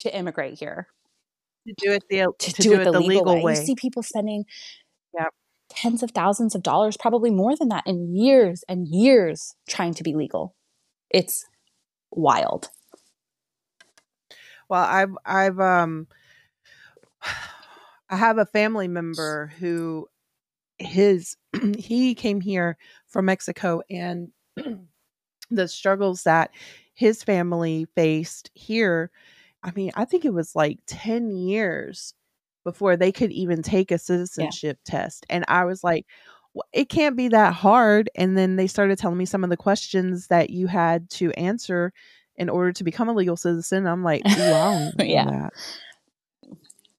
to 0.00 0.16
immigrate 0.16 0.58
here. 0.58 0.88
To 1.66 1.74
do 1.78 1.92
it 1.92 2.04
the 2.08 2.32
to, 2.38 2.52
to 2.52 2.62
do, 2.62 2.70
do, 2.70 2.80
it, 2.80 2.84
the, 2.92 3.00
legal, 3.00 3.36
way. 3.36 3.42
way. 3.42 3.52
you 3.52 3.56
see 3.64 3.74
people 3.74 4.02
spending 4.02 4.44
yep. 5.18 5.32
tens 5.68 6.02
of 6.02 6.12
thousands 6.12 6.54
of 6.54 6.62
dollars 6.62 6.96
probably 6.96 7.30
more 7.30 7.56
than 7.56 7.68
that 7.70 7.84
in 7.86 8.14
years 8.14 8.62
and 8.68 8.86
years 8.88 9.54
trying 9.68 9.94
to 9.94 10.04
be 10.04 10.14
legal. 10.14 10.54
It's 11.10 11.44
wild. 12.16 12.70
Well, 14.68 14.82
I've 14.82 15.16
I've 15.24 15.60
um 15.60 16.08
I 18.08 18.16
have 18.16 18.38
a 18.38 18.46
family 18.46 18.88
member 18.88 19.52
who 19.58 20.08
his 20.78 21.36
he 21.78 22.14
came 22.14 22.40
here 22.40 22.76
from 23.06 23.26
Mexico 23.26 23.82
and 23.90 24.30
the 25.50 25.68
struggles 25.68 26.24
that 26.24 26.50
his 26.94 27.22
family 27.22 27.86
faced 27.94 28.50
here. 28.54 29.10
I 29.62 29.72
mean, 29.72 29.90
I 29.94 30.04
think 30.04 30.24
it 30.24 30.32
was 30.32 30.54
like 30.54 30.78
10 30.86 31.30
years 31.30 32.14
before 32.64 32.96
they 32.96 33.12
could 33.12 33.32
even 33.32 33.62
take 33.62 33.90
a 33.90 33.98
citizenship 33.98 34.78
yeah. 34.86 34.92
test. 34.92 35.26
And 35.30 35.44
I 35.48 35.64
was 35.64 35.84
like, 35.84 36.06
it 36.72 36.88
can't 36.88 37.16
be 37.16 37.28
that 37.28 37.54
hard. 37.54 38.10
And 38.14 38.36
then 38.36 38.56
they 38.56 38.66
started 38.66 38.98
telling 38.98 39.18
me 39.18 39.24
some 39.24 39.44
of 39.44 39.50
the 39.50 39.56
questions 39.56 40.28
that 40.28 40.50
you 40.50 40.66
had 40.66 41.08
to 41.10 41.30
answer 41.32 41.92
in 42.36 42.48
order 42.48 42.72
to 42.72 42.84
become 42.84 43.08
a 43.08 43.12
legal 43.12 43.36
citizen. 43.36 43.86
I'm 43.86 44.02
like, 44.02 44.24
wow, 44.24 44.90
yeah. 44.98 45.24
That. 45.24 45.52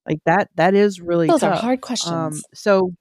Like 0.07 0.19
that, 0.25 0.49
that 0.55 0.73
is 0.73 1.01
really 1.01 1.27
Those 1.27 1.41
tough. 1.41 1.57
are 1.57 1.61
hard 1.61 1.81
questions. 1.81 2.13
Um, 2.13 2.41
so 2.53 2.91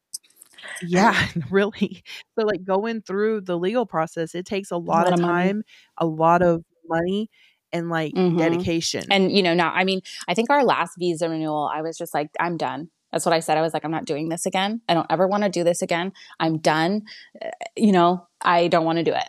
yeah, 0.82 1.28
really. 1.50 2.02
So 2.38 2.44
like 2.44 2.64
going 2.64 3.02
through 3.02 3.42
the 3.42 3.56
legal 3.56 3.86
process, 3.86 4.34
it 4.34 4.44
takes 4.44 4.70
a 4.70 4.76
lot, 4.76 5.06
a 5.06 5.10
lot 5.10 5.12
of 5.12 5.20
time, 5.20 5.62
a 5.98 6.06
lot 6.06 6.42
of 6.42 6.64
money 6.88 7.30
and 7.72 7.90
like 7.90 8.14
mm-hmm. 8.14 8.38
dedication. 8.38 9.04
And 9.10 9.30
you 9.30 9.42
know, 9.42 9.54
now 9.54 9.72
I 9.72 9.84
mean, 9.84 10.00
I 10.28 10.34
think 10.34 10.50
our 10.50 10.64
last 10.64 10.94
visa 10.98 11.28
renewal, 11.28 11.70
I 11.72 11.82
was 11.82 11.96
just 11.96 12.14
like, 12.14 12.28
I'm 12.40 12.56
done. 12.56 12.90
That's 13.12 13.24
what 13.24 13.32
I 13.32 13.40
said. 13.40 13.56
I 13.56 13.62
was 13.62 13.72
like, 13.72 13.84
I'm 13.84 13.90
not 13.90 14.04
doing 14.04 14.28
this 14.28 14.46
again. 14.46 14.80
I 14.88 14.94
don't 14.94 15.06
ever 15.10 15.26
want 15.26 15.44
to 15.44 15.48
do 15.48 15.64
this 15.64 15.82
again. 15.82 16.12
I'm 16.38 16.58
done. 16.58 17.02
Uh, 17.40 17.50
you 17.76 17.92
know, 17.92 18.26
I 18.40 18.68
don't 18.68 18.84
want 18.84 18.98
to 18.98 19.04
do 19.04 19.12
it. 19.12 19.28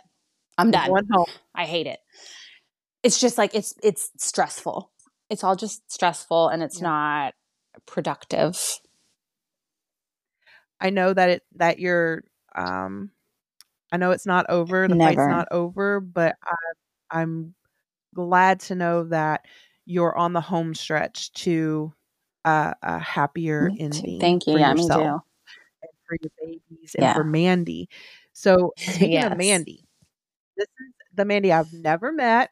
I'm 0.58 0.70
done. 0.70 0.90
I 1.54 1.64
hate 1.64 1.86
it. 1.86 2.00
It's 3.02 3.20
just 3.20 3.38
like 3.38 3.54
it's 3.54 3.74
it's 3.82 4.10
stressful. 4.18 4.90
It's 5.30 5.44
all 5.44 5.54
just 5.54 5.90
stressful 5.90 6.48
and 6.48 6.62
it's 6.62 6.80
yeah. 6.80 6.88
not 6.88 7.34
productive. 7.86 8.58
I 10.80 10.90
know 10.90 11.14
that 11.14 11.30
it 11.30 11.42
that 11.56 11.78
you're 11.78 12.24
um 12.54 13.10
I 13.92 13.96
know 13.96 14.10
it's 14.10 14.26
not 14.26 14.50
over. 14.50 14.88
The 14.88 14.94
Never. 14.96 15.10
fight's 15.10 15.28
not 15.28 15.48
over, 15.50 16.00
but 16.00 16.36
I, 16.44 17.20
I'm 17.20 17.54
glad 18.14 18.60
to 18.60 18.74
know 18.74 19.04
that 19.04 19.46
you're 19.86 20.16
on 20.16 20.32
the 20.32 20.40
home 20.40 20.74
stretch 20.74 21.32
to 21.32 21.92
a, 22.44 22.74
a 22.82 22.98
happier 22.98 23.70
ending. 23.78 24.20
Thank 24.20 24.46
you. 24.46 24.58
yeah, 24.58 24.74
me 24.74 24.86
too. 24.86 24.92
And 24.92 25.20
for 26.06 26.16
your 26.20 26.30
babies 26.40 26.94
and 26.94 27.02
yeah. 27.02 27.14
for 27.14 27.24
Mandy. 27.24 27.88
So 28.32 28.72
speaking 28.78 29.12
yes. 29.12 29.32
of 29.32 29.38
Mandy, 29.38 29.84
this 30.56 30.66
is 30.66 30.94
the 31.14 31.24
Mandy 31.24 31.52
I've 31.52 31.72
never 31.72 32.12
met. 32.12 32.50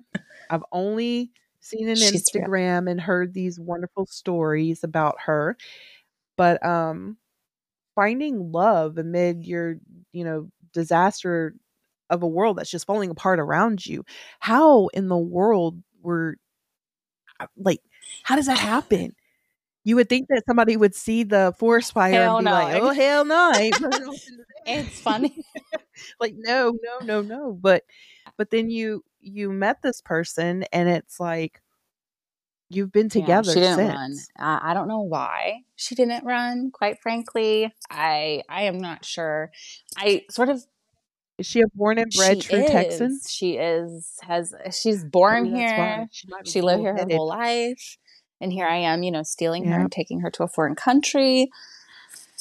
I've 0.50 0.64
only 0.72 1.32
seen 1.60 1.88
an 1.88 1.96
She's 1.96 2.30
Instagram 2.30 2.82
reel. 2.82 2.88
and 2.88 3.00
heard 3.00 3.34
these 3.34 3.58
wonderful 3.58 4.06
stories 4.06 4.84
about 4.84 5.16
her. 5.24 5.56
But 6.36 6.64
um 6.64 7.16
finding 7.94 8.52
love 8.52 8.98
amid 8.98 9.44
your, 9.44 9.76
you 10.12 10.24
know, 10.24 10.48
disaster 10.72 11.54
of 12.10 12.22
a 12.22 12.26
world 12.26 12.58
that's 12.58 12.70
just 12.70 12.86
falling 12.86 13.10
apart 13.10 13.40
around 13.40 13.84
you. 13.84 14.04
How 14.38 14.88
in 14.88 15.08
the 15.08 15.16
world 15.16 15.82
were 16.02 16.36
uh, 17.40 17.46
like 17.56 17.80
how 18.22 18.36
does 18.36 18.46
that 18.46 18.58
happen? 18.74 19.14
You 19.86 19.94
would 19.94 20.08
think 20.08 20.26
that 20.30 20.42
somebody 20.48 20.76
would 20.76 20.96
see 20.96 21.22
the 21.22 21.54
forest 21.60 21.92
fire 21.92 22.12
hell 22.12 22.38
and 22.38 22.44
be 22.44 22.50
no. 22.50 22.56
like, 22.56 22.82
"Oh 22.82 22.90
hell 22.90 23.24
no!" 23.24 23.52
it's 24.66 24.98
funny. 24.98 25.44
like 26.20 26.34
no, 26.36 26.76
no, 26.82 27.06
no, 27.06 27.22
no. 27.22 27.52
But 27.52 27.84
but 28.36 28.50
then 28.50 28.68
you 28.68 29.04
you 29.20 29.48
met 29.48 29.82
this 29.82 30.00
person, 30.00 30.64
and 30.72 30.88
it's 30.88 31.20
like 31.20 31.62
you've 32.68 32.90
been 32.90 33.08
together. 33.08 33.50
Yeah, 33.50 33.54
she 33.54 33.60
didn't 33.60 33.76
since. 33.76 34.28
run. 34.36 34.60
I 34.60 34.74
don't 34.74 34.88
know 34.88 35.02
why 35.02 35.60
she 35.76 35.94
didn't 35.94 36.24
run. 36.24 36.72
Quite 36.72 37.00
frankly, 37.00 37.72
I 37.88 38.42
I 38.48 38.62
am 38.62 38.78
not 38.78 39.04
sure. 39.04 39.52
I 39.96 40.24
sort 40.32 40.48
of 40.48 40.64
is 41.38 41.46
she 41.46 41.60
a 41.60 41.68
born 41.76 41.98
and 41.98 42.10
bred 42.10 42.42
she 42.42 42.48
true 42.48 42.64
is. 42.64 42.70
Texan? 42.72 43.20
She 43.28 43.52
is 43.52 44.18
has 44.22 44.52
she's 44.72 45.04
born 45.04 45.52
oh, 45.54 45.56
here. 45.56 46.08
She, 46.10 46.28
she 46.44 46.60
lived 46.60 46.80
here 46.80 46.96
her 46.96 47.06
whole 47.08 47.28
life. 47.28 47.98
And 48.40 48.52
here 48.52 48.66
I 48.66 48.76
am, 48.76 49.02
you 49.02 49.10
know, 49.10 49.22
stealing 49.22 49.64
yeah. 49.64 49.72
her 49.72 49.80
and 49.80 49.92
taking 49.92 50.20
her 50.20 50.30
to 50.32 50.42
a 50.42 50.48
foreign 50.48 50.74
country, 50.74 51.50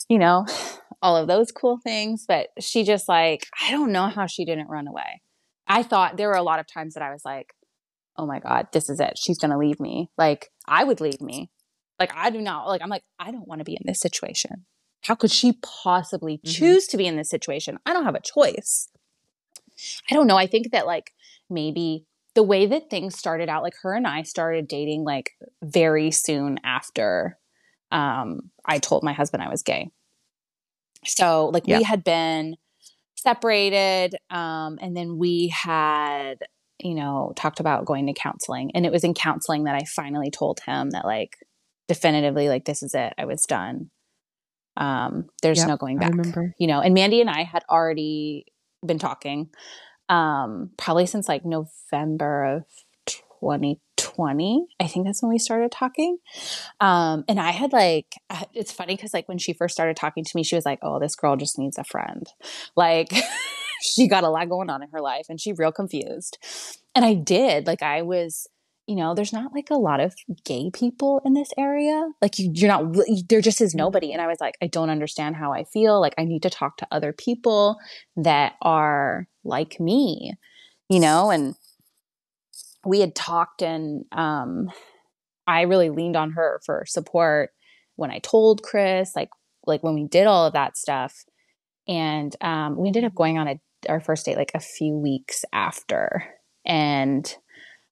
you 0.10 0.20
know, 0.20 0.46
all 1.02 1.18
of 1.18 1.28
those 1.28 1.52
cool 1.52 1.78
things. 1.78 2.26
But 2.28 2.48
she 2.60 2.84
just 2.84 3.08
like, 3.08 3.48
I 3.66 3.72
don't 3.72 3.92
know 3.92 4.08
how 4.08 4.26
she 4.28 4.46
didn't 4.46 4.70
run 4.70 4.88
away. 4.88 5.22
I 5.68 5.84
thought 5.84 6.18
there 6.18 6.28
were 6.28 6.36
a 6.36 6.44
lot 6.44 6.60
of 6.60 6.68
times 6.68 6.94
that 6.94 7.04
I 7.04 7.12
was 7.12 7.26
like, 7.26 7.54
oh 8.18 8.26
my 8.26 8.40
God, 8.40 8.68
this 8.72 8.90
is 8.90 9.00
it. 9.00 9.18
She's 9.18 9.38
going 9.38 9.52
to 9.52 9.58
leave 9.58 9.80
me. 9.80 10.10
Like, 10.18 10.52
I 10.68 10.84
would 10.84 11.02
leave 11.02 11.22
me. 11.22 11.50
Like, 12.00 12.12
I 12.16 12.30
do 12.30 12.42
not, 12.42 12.68
like, 12.68 12.82
I'm 12.82 12.90
like, 12.90 13.04
I 13.20 13.32
don't 13.32 13.48
want 13.48 13.60
to 13.60 13.66
be 13.66 13.74
in 13.74 13.84
this 13.86 14.00
situation. 14.00 14.66
How 15.02 15.16
could 15.16 15.32
she 15.32 15.60
possibly 15.62 16.38
mm-hmm. 16.38 16.52
choose 16.52 16.88
to 16.88 16.98
be 16.98 17.08
in 17.08 17.16
this 17.16 17.30
situation? 17.30 17.78
I 17.86 17.94
don't 17.94 18.06
have 18.06 18.16
a 18.16 18.22
choice. 18.22 18.90
I 20.10 20.16
don't 20.16 20.28
know. 20.28 20.38
I 20.38 20.48
think 20.48 20.72
that, 20.72 20.86
like, 20.86 21.12
maybe 21.50 22.06
the 22.36 22.44
way 22.44 22.66
that 22.68 22.90
things 22.90 23.18
started 23.18 23.50
out, 23.50 23.64
like, 23.64 23.76
her 23.82 23.94
and 23.94 24.06
I 24.06 24.24
started 24.24 24.68
dating, 24.68 25.04
like, 25.04 25.32
very 25.64 26.12
soon 26.12 26.60
after 26.64 27.38
um, 27.92 28.52
I 28.66 28.80
told 28.80 29.04
my 29.04 29.14
husband 29.14 29.42
I 29.42 29.50
was 29.50 29.64
gay. 29.64 29.90
So, 31.06 31.48
like, 31.54 31.64
yeah. 31.66 31.78
we 31.78 31.84
had 31.84 32.04
been 32.04 32.58
separated 33.16 34.16
um, 34.30 34.78
and 34.82 34.96
then 34.96 35.18
we 35.18 35.48
had 35.48 36.38
you 36.80 36.94
know, 36.94 37.34
talked 37.36 37.60
about 37.60 37.86
going 37.86 38.06
to 38.08 38.14
counseling. 38.14 38.72
And 38.76 38.86
it 38.86 38.92
was 38.92 39.04
in 39.04 39.14
counseling 39.14 39.64
that 39.64 39.76
I 39.76 39.86
finally 39.86 40.30
told 40.30 40.60
him 40.60 40.92
that, 40.92 41.06
like, 41.06 41.38
definitively, 41.88 42.50
like, 42.50 42.66
this 42.66 42.84
is 42.84 42.94
it. 42.94 43.14
I 43.18 43.26
was 43.26 43.44
done. 43.44 43.90
Um, 44.78 45.28
there's 45.42 45.60
yep, 45.60 45.68
no 45.70 45.78
going 45.78 46.00
back. 46.00 46.14
You 46.60 46.68
know, 46.68 46.82
and 46.82 46.94
Mandy 46.94 47.22
and 47.22 47.30
I 47.30 47.44
had 47.44 47.64
already 47.70 48.46
been 48.86 49.00
talking 49.00 49.50
um, 50.10 50.72
probably 50.78 51.06
since 51.06 51.28
like 51.28 51.46
November 51.46 52.46
of 52.46 52.64
2020. 53.06 54.68
I 54.80 54.88
think 54.88 55.06
that's 55.06 55.22
when 55.22 55.32
we 55.32 55.40
started 55.40 55.72
talking. 55.72 56.18
Um, 56.80 57.24
and 57.28 57.40
I 57.40 57.52
had 57.52 57.74
like, 57.74 58.16
it's 58.54 58.72
funny 58.72 58.96
because 58.96 59.14
like 59.14 59.28
when 59.28 59.38
she 59.38 59.54
first 59.54 59.74
started 59.74 59.96
talking 59.96 60.24
to 60.24 60.32
me, 60.36 60.44
she 60.44 60.56
was 60.56 60.66
like, 60.66 60.80
oh, 60.82 61.00
this 61.00 61.16
girl 61.16 61.36
just 61.36 61.60
needs 61.60 61.78
a 61.78 61.84
friend. 61.84 62.28
Like, 62.76 63.10
she 63.82 64.08
got 64.08 64.24
a 64.24 64.30
lot 64.30 64.50
going 64.50 64.70
on 64.70 64.84
in 64.84 64.90
her 64.90 65.02
life 65.02 65.28
and 65.30 65.40
she 65.40 65.54
real 65.54 65.72
confused. 65.72 66.38
And 66.96 67.04
I 67.06 67.14
did. 67.14 67.68
Like 67.68 67.84
I 67.84 68.02
was, 68.02 68.48
you 68.88 68.96
know, 68.96 69.16
there's 69.16 69.34
not 69.34 69.54
like 69.54 69.70
a 69.70 69.76
lot 69.76 70.00
of 70.00 70.14
gay 70.44 70.70
people 70.72 71.22
in 71.26 71.34
this 71.34 71.50
area. 71.58 72.10
Like 72.22 72.38
you, 72.38 72.52
you're 72.54 72.68
not, 72.68 72.96
there 73.30 73.42
just 73.42 73.62
is 73.62 73.72
mm-hmm. 73.72 73.80
nobody. 73.80 74.12
And 74.12 74.22
I 74.22 74.28
was 74.28 74.40
like, 74.40 74.58
I 74.62 74.68
don't 74.68 74.90
understand 74.90 75.36
how 75.36 75.54
I 75.54 75.64
feel. 75.64 76.00
Like 76.00 76.14
I 76.18 76.24
need 76.24 76.44
to 76.44 76.50
talk 76.50 76.78
to 76.78 76.88
other 76.92 77.12
people 77.12 77.78
that 78.16 78.54
are 78.62 79.28
like 79.44 79.80
me, 79.80 80.34
you 80.90 81.00
know, 81.00 81.32
and 81.32 81.56
we 82.86 83.00
had 83.00 83.16
talked 83.16 83.64
and 83.64 84.06
um, 84.12 84.70
I 85.48 85.62
really 85.62 85.90
leaned 85.90 86.16
on 86.16 86.32
her 86.32 86.62
for 86.66 86.86
support 86.88 87.52
when 87.96 88.12
I 88.12 88.20
told 88.20 88.62
Chris, 88.62 89.16
like, 89.16 89.30
like 89.66 89.82
when 89.84 89.96
we 89.96 90.06
did 90.08 90.28
all 90.28 90.46
of 90.46 90.54
that 90.54 90.78
stuff. 90.78 91.24
And 91.88 92.36
um, 92.42 92.78
we 92.78 92.88
ended 92.88 93.04
up 93.04 93.16
going 93.16 93.38
on 93.38 93.48
a 93.48 93.60
our 93.90 94.00
first 94.00 94.26
date 94.26 94.38
like 94.38 94.52
a 94.54 94.60
few 94.60 94.96
weeks 94.96 95.46
after, 95.54 96.24
and 96.66 97.36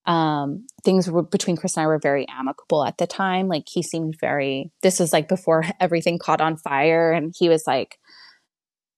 um, 0.05 0.65
things 0.83 1.09
were 1.09 1.23
between 1.23 1.55
Chris 1.55 1.77
and 1.77 1.83
I 1.83 1.87
were 1.87 1.99
very 1.99 2.27
amicable 2.27 2.85
at 2.85 2.97
the 2.97 3.07
time. 3.07 3.47
Like 3.47 3.67
he 3.67 3.81
seemed 3.81 4.15
very. 4.19 4.71
This 4.81 4.99
was 4.99 5.13
like 5.13 5.27
before 5.27 5.63
everything 5.79 6.17
caught 6.17 6.41
on 6.41 6.57
fire, 6.57 7.11
and 7.11 7.33
he 7.37 7.49
was 7.49 7.65
like 7.67 7.97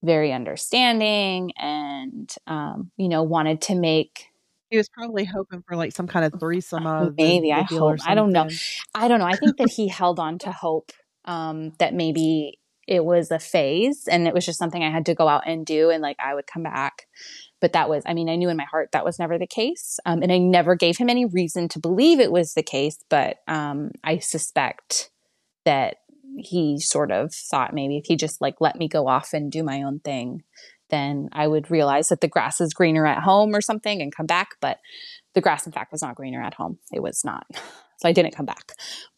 very 0.03 0.31
understanding 0.31 1.51
and 1.57 2.33
um, 2.47 2.91
you 2.97 3.09
know 3.09 3.23
wanted 3.23 3.61
to 3.61 3.75
make 3.75 4.27
he 4.69 4.77
was 4.77 4.89
probably 4.89 5.25
hoping 5.25 5.63
for 5.67 5.75
like 5.75 5.93
some 5.93 6.07
kind 6.07 6.25
of 6.25 6.39
threesome 6.39 6.85
of 6.85 7.15
maybe 7.17 7.51
i 7.51 7.61
hope 7.61 7.97
i 8.05 8.13
don't 8.13 8.31
know 8.31 8.47
i 8.93 9.07
don't 9.07 9.19
know 9.19 9.25
i 9.25 9.35
think 9.35 9.57
that 9.57 9.69
he 9.69 9.87
held 9.99 10.19
on 10.19 10.37
to 10.37 10.51
hope 10.51 10.91
um, 11.25 11.71
that 11.79 11.93
maybe 11.93 12.59
it 12.87 13.03
was 13.03 13.31
a 13.31 13.39
phase 13.39 14.07
and 14.07 14.27
it 14.27 14.33
was 14.33 14.45
just 14.45 14.59
something 14.59 14.83
I 14.83 14.91
had 14.91 15.07
to 15.07 15.15
go 15.15 15.27
out 15.27 15.43
and 15.47 15.65
do 15.65 15.89
and 15.89 16.01
like 16.01 16.17
I 16.19 16.35
would 16.35 16.47
come 16.47 16.63
back. 16.63 17.07
But 17.66 17.74
that 17.74 17.89
was, 17.89 18.03
I 18.05 18.13
mean, 18.13 18.30
I 18.30 18.36
knew 18.36 18.49
in 18.49 18.57
my 18.57 18.66
heart 18.66 18.91
that 18.91 19.03
was 19.03 19.18
never 19.18 19.39
the 19.39 19.47
case. 19.47 19.99
Um, 20.05 20.22
and 20.22 20.32
I 20.32 20.38
never 20.38 20.76
gave 20.76 20.99
him 20.99 21.09
any 21.09 21.26
reason 21.26 21.68
to 21.70 21.80
believe 21.80 22.20
it 22.20 22.32
was 22.32 22.53
the 22.53 22.61
case. 22.61 22.99
But 23.09 23.38
um, 23.47 23.89
I 24.03 24.20
suspect 24.20 25.09
that 25.63 25.95
he 26.38 26.80
sort 26.80 27.11
of 27.11 27.34
thought 27.34 27.74
maybe 27.74 27.97
if 27.97 28.05
he 28.05 28.18
just 28.18 28.39
like 28.39 28.61
let 28.61 28.76
me 28.76 28.88
go 28.88 29.07
off 29.07 29.34
and 29.34 29.51
do 29.51 29.63
my 29.63 29.82
own 29.82 29.99
thing, 29.99 30.43
then 30.91 31.28
I 31.32 31.47
would 31.47 31.72
realize 31.72 32.09
that 32.09 32.22
the 32.22 32.28
grass 32.28 32.61
is 32.61 32.72
greener 32.72 33.07
at 33.07 33.24
home 33.24 33.55
or 33.55 33.61
something 33.61 33.99
and 33.99 34.16
come 34.16 34.28
back. 34.28 34.49
But 34.61 34.78
the 35.34 35.41
grass, 35.41 35.66
in 35.66 35.72
fact, 35.72 35.91
was 35.91 36.03
not 36.03 36.13
greener 36.13 36.43
at 36.43 36.53
home. 36.53 36.78
It 36.93 37.01
was 37.01 37.26
not. 37.26 37.47
So 37.97 38.09
I 38.09 38.11
didn't 38.11 38.36
come 38.36 38.45
back. 38.45 38.74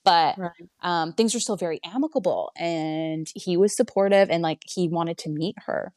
But 0.05 0.37
right. 0.37 0.51
um, 0.83 1.13
things 1.13 1.33
were 1.33 1.39
still 1.39 1.57
very 1.57 1.79
amicable. 1.83 2.51
And 2.55 3.25
he 3.33 3.57
was 3.57 3.75
supportive 3.75 4.29
and 4.29 4.43
like 4.43 4.61
he 4.67 4.87
wanted 4.87 5.17
to 5.17 5.31
meet 5.31 5.55
her. 5.65 5.93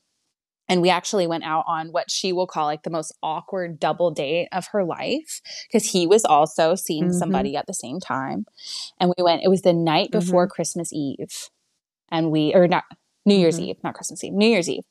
And 0.70 0.80
we 0.80 0.88
actually 0.88 1.26
went 1.26 1.44
out 1.44 1.64
on 1.66 1.88
what 1.88 2.10
she 2.10 2.32
will 2.32 2.46
call 2.46 2.66
like 2.66 2.84
the 2.84 2.90
most 2.90 3.12
awkward 3.22 3.80
double 3.80 4.12
date 4.12 4.48
of 4.52 4.68
her 4.68 4.84
life 4.84 5.42
because 5.66 5.90
he 5.90 6.06
was 6.06 6.24
also 6.24 6.76
seeing 6.76 7.06
mm-hmm. 7.06 7.18
somebody 7.18 7.56
at 7.56 7.66
the 7.66 7.74
same 7.74 7.98
time. 7.98 8.46
And 8.98 9.12
we 9.16 9.22
went, 9.22 9.42
it 9.42 9.48
was 9.48 9.62
the 9.62 9.72
night 9.72 10.12
before 10.12 10.46
mm-hmm. 10.46 10.52
Christmas 10.52 10.92
Eve. 10.92 11.50
And 12.10 12.30
we, 12.30 12.54
or 12.54 12.68
not, 12.68 12.84
New 13.26 13.34
Year's 13.34 13.56
mm-hmm. 13.56 13.70
Eve, 13.70 13.84
not 13.84 13.94
Christmas 13.94 14.22
Eve, 14.22 14.32
New 14.32 14.48
Year's 14.48 14.68
Eve. 14.68 14.84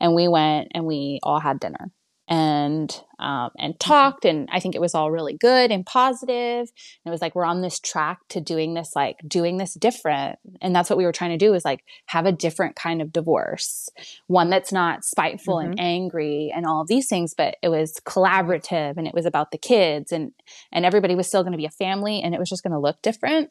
And 0.00 0.14
we 0.14 0.28
went 0.28 0.68
and 0.72 0.86
we 0.86 1.18
all 1.22 1.40
had 1.40 1.58
dinner 1.58 1.90
and 2.26 3.02
um, 3.18 3.50
and 3.58 3.74
mm-hmm. 3.74 3.90
talked 3.90 4.24
and 4.24 4.48
i 4.50 4.58
think 4.58 4.74
it 4.74 4.80
was 4.80 4.94
all 4.94 5.10
really 5.10 5.36
good 5.36 5.70
and 5.70 5.84
positive. 5.84 6.60
And 6.60 7.06
it 7.06 7.10
was 7.10 7.20
like 7.20 7.34
we're 7.34 7.44
on 7.44 7.60
this 7.60 7.78
track 7.78 8.20
to 8.30 8.40
doing 8.40 8.74
this 8.74 8.96
like 8.96 9.18
doing 9.26 9.58
this 9.58 9.74
different. 9.74 10.38
And 10.62 10.74
that's 10.74 10.88
what 10.88 10.96
we 10.96 11.04
were 11.04 11.12
trying 11.12 11.38
to 11.38 11.44
do 11.44 11.52
is 11.54 11.64
like 11.64 11.84
have 12.06 12.24
a 12.24 12.32
different 12.32 12.76
kind 12.76 13.02
of 13.02 13.12
divorce. 13.12 13.88
One 14.26 14.48
that's 14.48 14.72
not 14.72 15.04
spiteful 15.04 15.56
mm-hmm. 15.56 15.72
and 15.72 15.80
angry 15.80 16.52
and 16.54 16.64
all 16.64 16.80
of 16.80 16.88
these 16.88 17.08
things 17.08 17.34
but 17.34 17.56
it 17.62 17.68
was 17.68 18.00
collaborative 18.06 18.96
and 18.96 19.06
it 19.06 19.14
was 19.14 19.26
about 19.26 19.50
the 19.50 19.58
kids 19.58 20.12
and 20.12 20.32
and 20.72 20.86
everybody 20.86 21.14
was 21.14 21.26
still 21.26 21.42
going 21.42 21.52
to 21.52 21.58
be 21.58 21.66
a 21.66 21.70
family 21.70 22.22
and 22.22 22.34
it 22.34 22.38
was 22.38 22.48
just 22.48 22.62
going 22.62 22.72
to 22.72 22.78
look 22.78 23.02
different. 23.02 23.50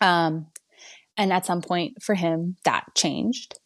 Um 0.00 0.46
and 1.16 1.32
at 1.32 1.46
some 1.46 1.62
point 1.62 2.02
for 2.02 2.14
him 2.14 2.56
that 2.64 2.86
changed. 2.94 3.58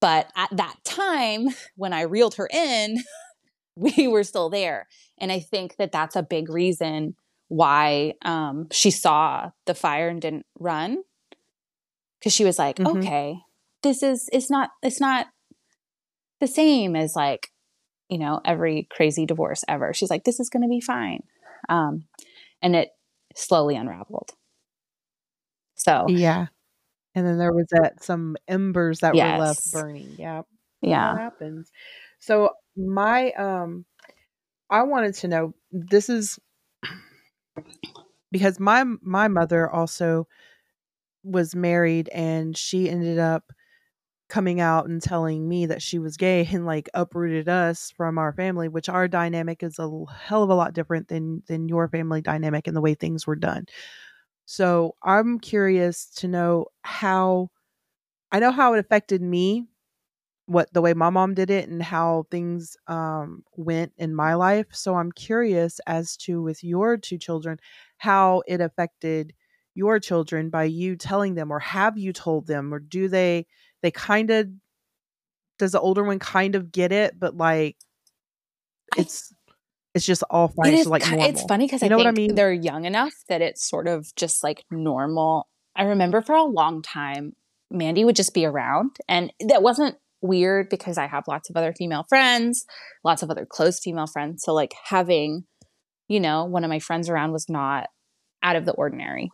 But 0.00 0.30
at 0.36 0.56
that 0.56 0.76
time 0.84 1.48
when 1.76 1.92
i 1.92 2.02
reeled 2.02 2.34
her 2.36 2.48
in 2.52 2.96
we 3.76 4.08
were 4.08 4.24
still 4.24 4.50
there. 4.50 4.88
And 5.18 5.32
I 5.32 5.40
think 5.40 5.76
that 5.76 5.92
that's 5.92 6.16
a 6.16 6.22
big 6.22 6.50
reason 6.50 7.14
why 7.48 8.14
um, 8.22 8.68
she 8.70 8.90
saw 8.90 9.50
the 9.66 9.74
fire 9.74 10.08
and 10.08 10.20
didn't 10.20 10.46
run. 10.58 11.02
Cause 12.22 12.32
she 12.32 12.44
was 12.44 12.58
like, 12.58 12.76
mm-hmm. 12.76 12.98
okay, 12.98 13.36
this 13.82 14.02
is, 14.02 14.28
it's 14.32 14.50
not, 14.50 14.70
it's 14.82 15.00
not 15.00 15.26
the 16.40 16.46
same 16.46 16.94
as 16.94 17.16
like, 17.16 17.48
you 18.08 18.18
know, 18.18 18.40
every 18.44 18.86
crazy 18.90 19.26
divorce 19.26 19.64
ever. 19.68 19.92
She's 19.92 20.10
like, 20.10 20.24
this 20.24 20.38
is 20.38 20.50
going 20.50 20.62
to 20.62 20.68
be 20.68 20.80
fine. 20.80 21.22
Um, 21.68 22.04
and 22.60 22.76
it 22.76 22.90
slowly 23.34 23.74
unraveled. 23.74 24.30
So, 25.74 26.06
yeah. 26.08 26.46
And 27.14 27.26
then 27.26 27.38
there 27.38 27.52
was 27.52 27.66
that 27.70 28.02
some 28.02 28.36
embers 28.46 29.00
that 29.00 29.14
yes. 29.14 29.38
were 29.38 29.44
left 29.44 29.72
burning. 29.72 30.14
Yeah. 30.18 30.42
Yeah. 30.80 31.14
That 31.14 31.20
happens. 31.20 31.70
So 32.20 32.50
my 32.76 33.32
um 33.32 33.84
I 34.70 34.82
wanted 34.84 35.14
to 35.16 35.28
know 35.28 35.54
this 35.72 36.08
is 36.08 36.38
because 38.30 38.58
my 38.58 38.84
my 39.02 39.28
mother 39.28 39.70
also 39.70 40.26
was 41.24 41.54
married 41.54 42.08
and 42.10 42.56
she 42.56 42.88
ended 42.90 43.18
up 43.18 43.52
coming 44.28 44.60
out 44.60 44.88
and 44.88 45.02
telling 45.02 45.48
me 45.48 45.66
that 45.66 45.82
she 45.82 45.98
was 45.98 46.16
gay 46.16 46.48
and 46.52 46.66
like 46.66 46.88
uprooted 46.94 47.48
us 47.48 47.92
from 47.96 48.18
our 48.18 48.32
family 48.32 48.68
which 48.68 48.88
our 48.88 49.08
dynamic 49.08 49.62
is 49.62 49.78
a 49.78 49.90
hell 50.24 50.42
of 50.42 50.50
a 50.50 50.54
lot 50.54 50.74
different 50.74 51.08
than 51.08 51.42
than 51.48 51.68
your 51.68 51.88
family 51.88 52.22
dynamic 52.22 52.66
and 52.66 52.76
the 52.76 52.80
way 52.80 52.94
things 52.94 53.26
were 53.26 53.36
done. 53.36 53.66
So 54.46 54.96
i'm 55.04 55.38
curious 55.40 56.06
to 56.16 56.28
know 56.28 56.66
how 56.82 57.50
i 58.32 58.40
know 58.40 58.52
how 58.52 58.74
it 58.74 58.80
affected 58.80 59.22
me 59.22 59.66
what 60.46 60.72
the 60.72 60.82
way 60.82 60.92
my 60.92 61.10
mom 61.10 61.34
did 61.34 61.50
it 61.50 61.68
and 61.68 61.82
how 61.82 62.26
things 62.30 62.76
um, 62.86 63.44
went 63.56 63.92
in 63.96 64.14
my 64.14 64.34
life. 64.34 64.66
So 64.72 64.96
I'm 64.96 65.12
curious 65.12 65.80
as 65.86 66.16
to 66.18 66.42
with 66.42 66.64
your 66.64 66.96
two 66.96 67.18
children 67.18 67.58
how 67.98 68.42
it 68.46 68.60
affected 68.60 69.32
your 69.74 69.98
children 69.98 70.50
by 70.50 70.64
you 70.64 70.96
telling 70.96 71.34
them 71.34 71.50
or 71.50 71.58
have 71.58 71.96
you 71.96 72.12
told 72.12 72.46
them 72.46 72.74
or 72.74 72.78
do 72.78 73.08
they 73.08 73.46
they 73.82 73.90
kind 73.90 74.30
of 74.30 74.48
does 75.58 75.72
the 75.72 75.80
older 75.80 76.04
one 76.04 76.18
kind 76.18 76.54
of 76.54 76.70
get 76.72 76.92
it 76.92 77.18
but 77.18 77.36
like 77.36 77.76
it's 78.96 79.32
it's 79.94 80.04
just 80.04 80.22
all 80.28 80.48
fine 80.48 80.74
it 80.74 80.86
like 80.86 81.06
normal. 81.08 81.26
it's 81.26 81.42
funny 81.44 81.66
because 81.66 81.82
I 81.82 81.88
know 81.88 81.96
what 81.96 82.06
I 82.06 82.12
mean 82.12 82.34
they're 82.34 82.52
young 82.52 82.84
enough 82.84 83.14
that 83.28 83.40
it's 83.40 83.66
sort 83.66 83.88
of 83.88 84.14
just 84.16 84.42
like 84.42 84.64
normal 84.70 85.48
I 85.74 85.84
remember 85.84 86.20
for 86.20 86.34
a 86.34 86.44
long 86.44 86.82
time 86.82 87.34
Mandy 87.70 88.04
would 88.04 88.16
just 88.16 88.34
be 88.34 88.44
around 88.44 88.96
and 89.08 89.32
that 89.40 89.62
wasn't 89.62 89.96
weird 90.22 90.68
because 90.68 90.98
I 90.98 91.06
have 91.06 91.28
lots 91.28 91.50
of 91.50 91.56
other 91.56 91.72
female 91.72 92.04
friends, 92.08 92.64
lots 93.04 93.22
of 93.22 93.30
other 93.30 93.46
close 93.46 93.80
female 93.80 94.06
friends. 94.06 94.42
So, 94.44 94.54
like, 94.54 94.74
having, 94.84 95.44
you 96.08 96.20
know, 96.20 96.44
one 96.44 96.64
of 96.64 96.70
my 96.70 96.78
friends 96.78 97.08
around 97.08 97.32
was 97.32 97.48
not 97.48 97.88
out 98.42 98.56
of 98.56 98.64
the 98.64 98.72
ordinary. 98.72 99.30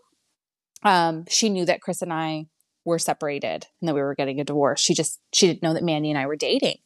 Um, 0.83 1.25
she 1.29 1.49
knew 1.49 1.65
that 1.67 1.81
Chris 1.81 2.03
and 2.03 2.13
I 2.13 2.47
were 2.85 2.99
separated 2.99 3.67
and 3.81 3.89
that 3.89 3.95
we 3.95 4.01
were 4.01 4.15
getting 4.15 4.41
a 4.41 4.45
divorce. 4.45 4.81
She 4.81 4.95
just, 4.95 5.21
she 5.33 5.47
didn't 5.47 5.63
know 5.63 5.75
that 5.75 5.85
Mandy 5.85 6.11
and 6.11 6.19
I 6.19 6.27
were 6.27 6.37
dating. 6.37 6.79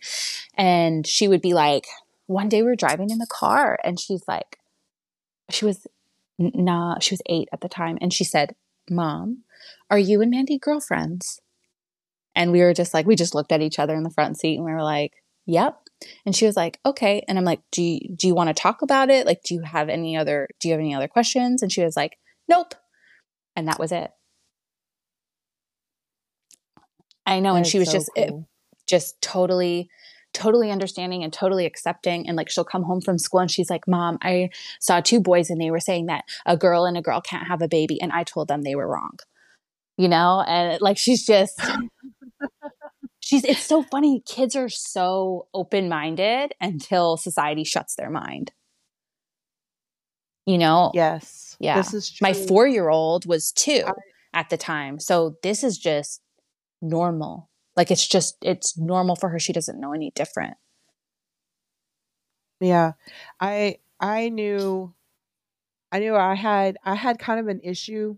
And 0.57 1.07
she 1.07 1.29
would 1.29 1.43
be 1.43 1.55
like, 1.55 1.87
one 2.27 2.49
day 2.49 2.63
we 2.63 2.69
we're 2.69 2.77
driving 2.77 3.11
in 3.11 3.19
the 3.19 3.27
car 3.31 3.79
and 3.85 4.01
she's 4.01 4.23
like, 4.27 4.59
she 5.51 5.65
was 5.65 5.87
nah, 6.39 6.99
she 6.99 7.15
was 7.15 7.23
eight 7.27 7.49
at 7.53 7.61
the 7.61 7.69
time, 7.69 7.99
and 8.01 8.13
she 8.13 8.25
said, 8.25 8.55
"Mom, 8.91 9.45
are 9.91 9.99
you 9.99 10.21
and 10.21 10.31
Mandy 10.31 10.59
girlfriends?" 10.59 11.41
And 12.35 12.53
we 12.53 12.61
were 12.61 12.75
just 12.75 12.95
like, 12.95 13.07
we 13.07 13.17
just 13.17 13.35
looked 13.35 13.53
at 13.53 13.63
each 13.63 13.79
other 13.79 13.95
in 13.95 14.03
the 14.03 14.11
front 14.11 14.39
seat, 14.39 14.57
and 14.57 14.65
we 14.65 14.73
were 14.73 14.83
like, 14.83 15.13
"Yep." 15.47 15.79
And 16.27 16.35
she 16.35 16.47
was 16.47 16.57
like, 16.57 16.81
"Okay." 16.85 17.25
And 17.29 17.39
I'm 17.39 17.45
like, 17.45 17.61
"Do 17.71 17.83
you, 17.83 18.01
do 18.15 18.27
you 18.27 18.35
want 18.35 18.49
to 18.49 18.55
talk 18.55 18.83
about 18.83 19.11
it? 19.11 19.27
Like, 19.27 19.43
do 19.43 19.55
you 19.55 19.63
have 19.63 19.89
any 19.89 20.17
other 20.17 20.49
do 20.61 20.69
you 20.69 20.73
have 20.73 20.81
any 20.81 20.95
other 20.95 21.09
questions?" 21.09 21.63
And 21.63 21.71
she 21.71 21.85
was 21.85 21.97
like, 21.97 22.19
"Nope." 22.49 22.75
And 23.57 23.69
that 23.69 23.79
was 23.79 23.93
it. 23.93 24.11
I 27.27 27.41
know, 27.41 27.53
That 27.53 27.59
and 27.59 27.67
she 27.67 27.79
was 27.79 27.89
so 27.89 27.93
just 27.93 28.11
it, 28.17 28.35
just 28.89 29.21
totally 29.21 29.89
totally 30.33 30.71
understanding 30.71 31.23
and 31.23 31.33
totally 31.33 31.67
accepting 31.67 32.27
and 32.27 32.37
like 32.37 32.49
she'll 32.49 32.65
come 32.65 32.85
home 32.85 33.01
from 33.01 33.19
school 33.19 33.41
and 33.41 33.51
she's 33.51 33.69
like 33.69 33.87
mom 33.87 34.19
i 34.23 34.49
saw 34.81 35.01
two 35.01 35.21
boys 35.21 35.51
and 35.51 35.61
they 35.61 35.71
were 35.71 35.81
saying 35.81 36.07
that 36.07 36.25
a 36.47 36.57
girl 36.57 36.87
and 36.87 36.97
a 36.97 37.03
girl 37.03 37.21
can't 37.21 37.47
have 37.47 37.61
a 37.61 37.69
baby 37.69 38.01
and 38.01 38.13
i 38.13 38.25
told 38.25 38.49
them 38.49 38.63
they 38.63 38.75
were 38.75 38.89
wrong 38.89 39.19
you 39.99 40.09
know 40.09 40.43
and 40.47 40.81
like 40.81 40.97
she's 40.97 41.27
just 41.27 41.61
she's 43.23 43.45
it's 43.45 43.63
so 43.65 43.83
funny 43.83 44.21
kids 44.27 44.55
are 44.57 44.69
so 44.69 45.47
open-minded 45.55 46.53
until 46.61 47.17
society 47.17 47.65
shuts 47.65 47.95
their 47.97 48.11
mind 48.11 48.53
you 50.47 50.59
know 50.59 50.91
Yes. 50.95 51.57
Yeah. 51.61 51.77
This 51.77 51.95
is 51.95 52.11
true. 52.11 52.27
my 52.27 52.33
four-year-old 52.35 53.27
was 53.27 53.53
two 53.53 53.85
I- 53.87 53.93
at 54.41 54.51
the 54.51 54.57
time 54.57 54.99
so 54.99 55.37
this 55.43 55.63
is 55.63 55.79
just 55.79 56.21
normal 56.81 57.49
like 57.77 57.91
it's 57.91 58.07
just 58.07 58.37
it's 58.43 58.77
normal 58.77 59.15
for 59.17 59.29
her 59.29 59.39
she 59.39 59.53
doesn't 59.53 59.79
know 59.81 59.93
any 59.93 60.11
different 60.15 60.57
Yeah. 62.61 62.93
I 63.41 63.79
I 64.01 64.29
knew 64.31 64.95
I 65.93 65.99
knew 65.99 66.17
I 66.17 66.35
had 66.35 66.77
I 66.85 66.95
had 66.95 67.19
kind 67.19 67.39
of 67.41 67.49
an 67.49 67.61
issue. 67.63 68.17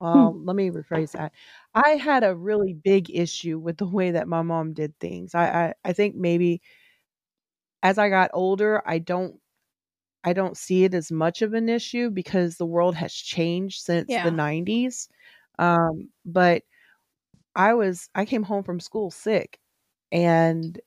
Um, 0.00 0.44
let 0.44 0.56
me 0.56 0.70
rephrase 0.70 1.12
that. 1.12 1.32
I 1.74 1.90
had 1.90 2.24
a 2.24 2.34
really 2.36 2.74
big 2.74 3.10
issue 3.10 3.58
with 3.58 3.78
the 3.78 3.86
way 3.86 4.10
that 4.12 4.28
my 4.28 4.42
mom 4.42 4.72
did 4.74 4.98
things. 5.00 5.34
I 5.34 5.68
I, 5.68 5.74
I 5.84 5.92
think 5.92 6.16
maybe 6.16 6.60
as 7.82 7.98
I 7.98 8.08
got 8.08 8.30
older, 8.32 8.82
I 8.86 8.98
don't 8.98 9.40
I 10.24 10.32
don't 10.34 10.56
see 10.58 10.84
it 10.84 10.94
as 10.94 11.12
much 11.12 11.42
of 11.42 11.54
an 11.54 11.68
issue 11.68 12.10
because 12.10 12.56
the 12.58 12.66
world 12.66 12.96
has 12.96 13.14
changed 13.14 13.82
since 13.82 14.16
Yeah. 14.16 14.22
the 14.22 14.32
90s. 14.32 15.08
Um, 15.58 16.10
but 16.26 16.64
I 17.56 17.74
was 17.74 18.10
I 18.16 18.26
came 18.26 18.44
home 18.44 18.64
from 18.64 18.80
school 18.80 19.10
sick 19.12 19.60
and 20.12 20.80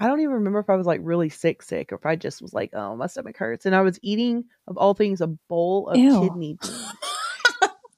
I 0.00 0.08
don't 0.08 0.20
even 0.20 0.34
remember 0.34 0.60
if 0.60 0.70
I 0.70 0.76
was 0.76 0.86
like 0.88 1.00
really 1.04 1.30
sick 1.30 1.62
sick 1.62 1.92
or 1.92 1.96
if 1.96 2.06
I 2.06 2.16
just 2.16 2.42
was 2.42 2.54
like, 2.54 2.70
oh, 2.74 2.96
my 2.96 3.06
stomach 3.08 3.36
hurts. 3.38 3.66
And 3.66 3.74
I 3.76 3.82
was 3.82 3.98
eating 4.02 4.44
of 4.68 4.78
all 4.78 4.94
things 4.94 5.20
a 5.22 5.28
bowl 5.28 5.88
of 5.88 6.02
Ew. 6.02 6.16
kidney 6.18 6.58
beans. 6.62 7.11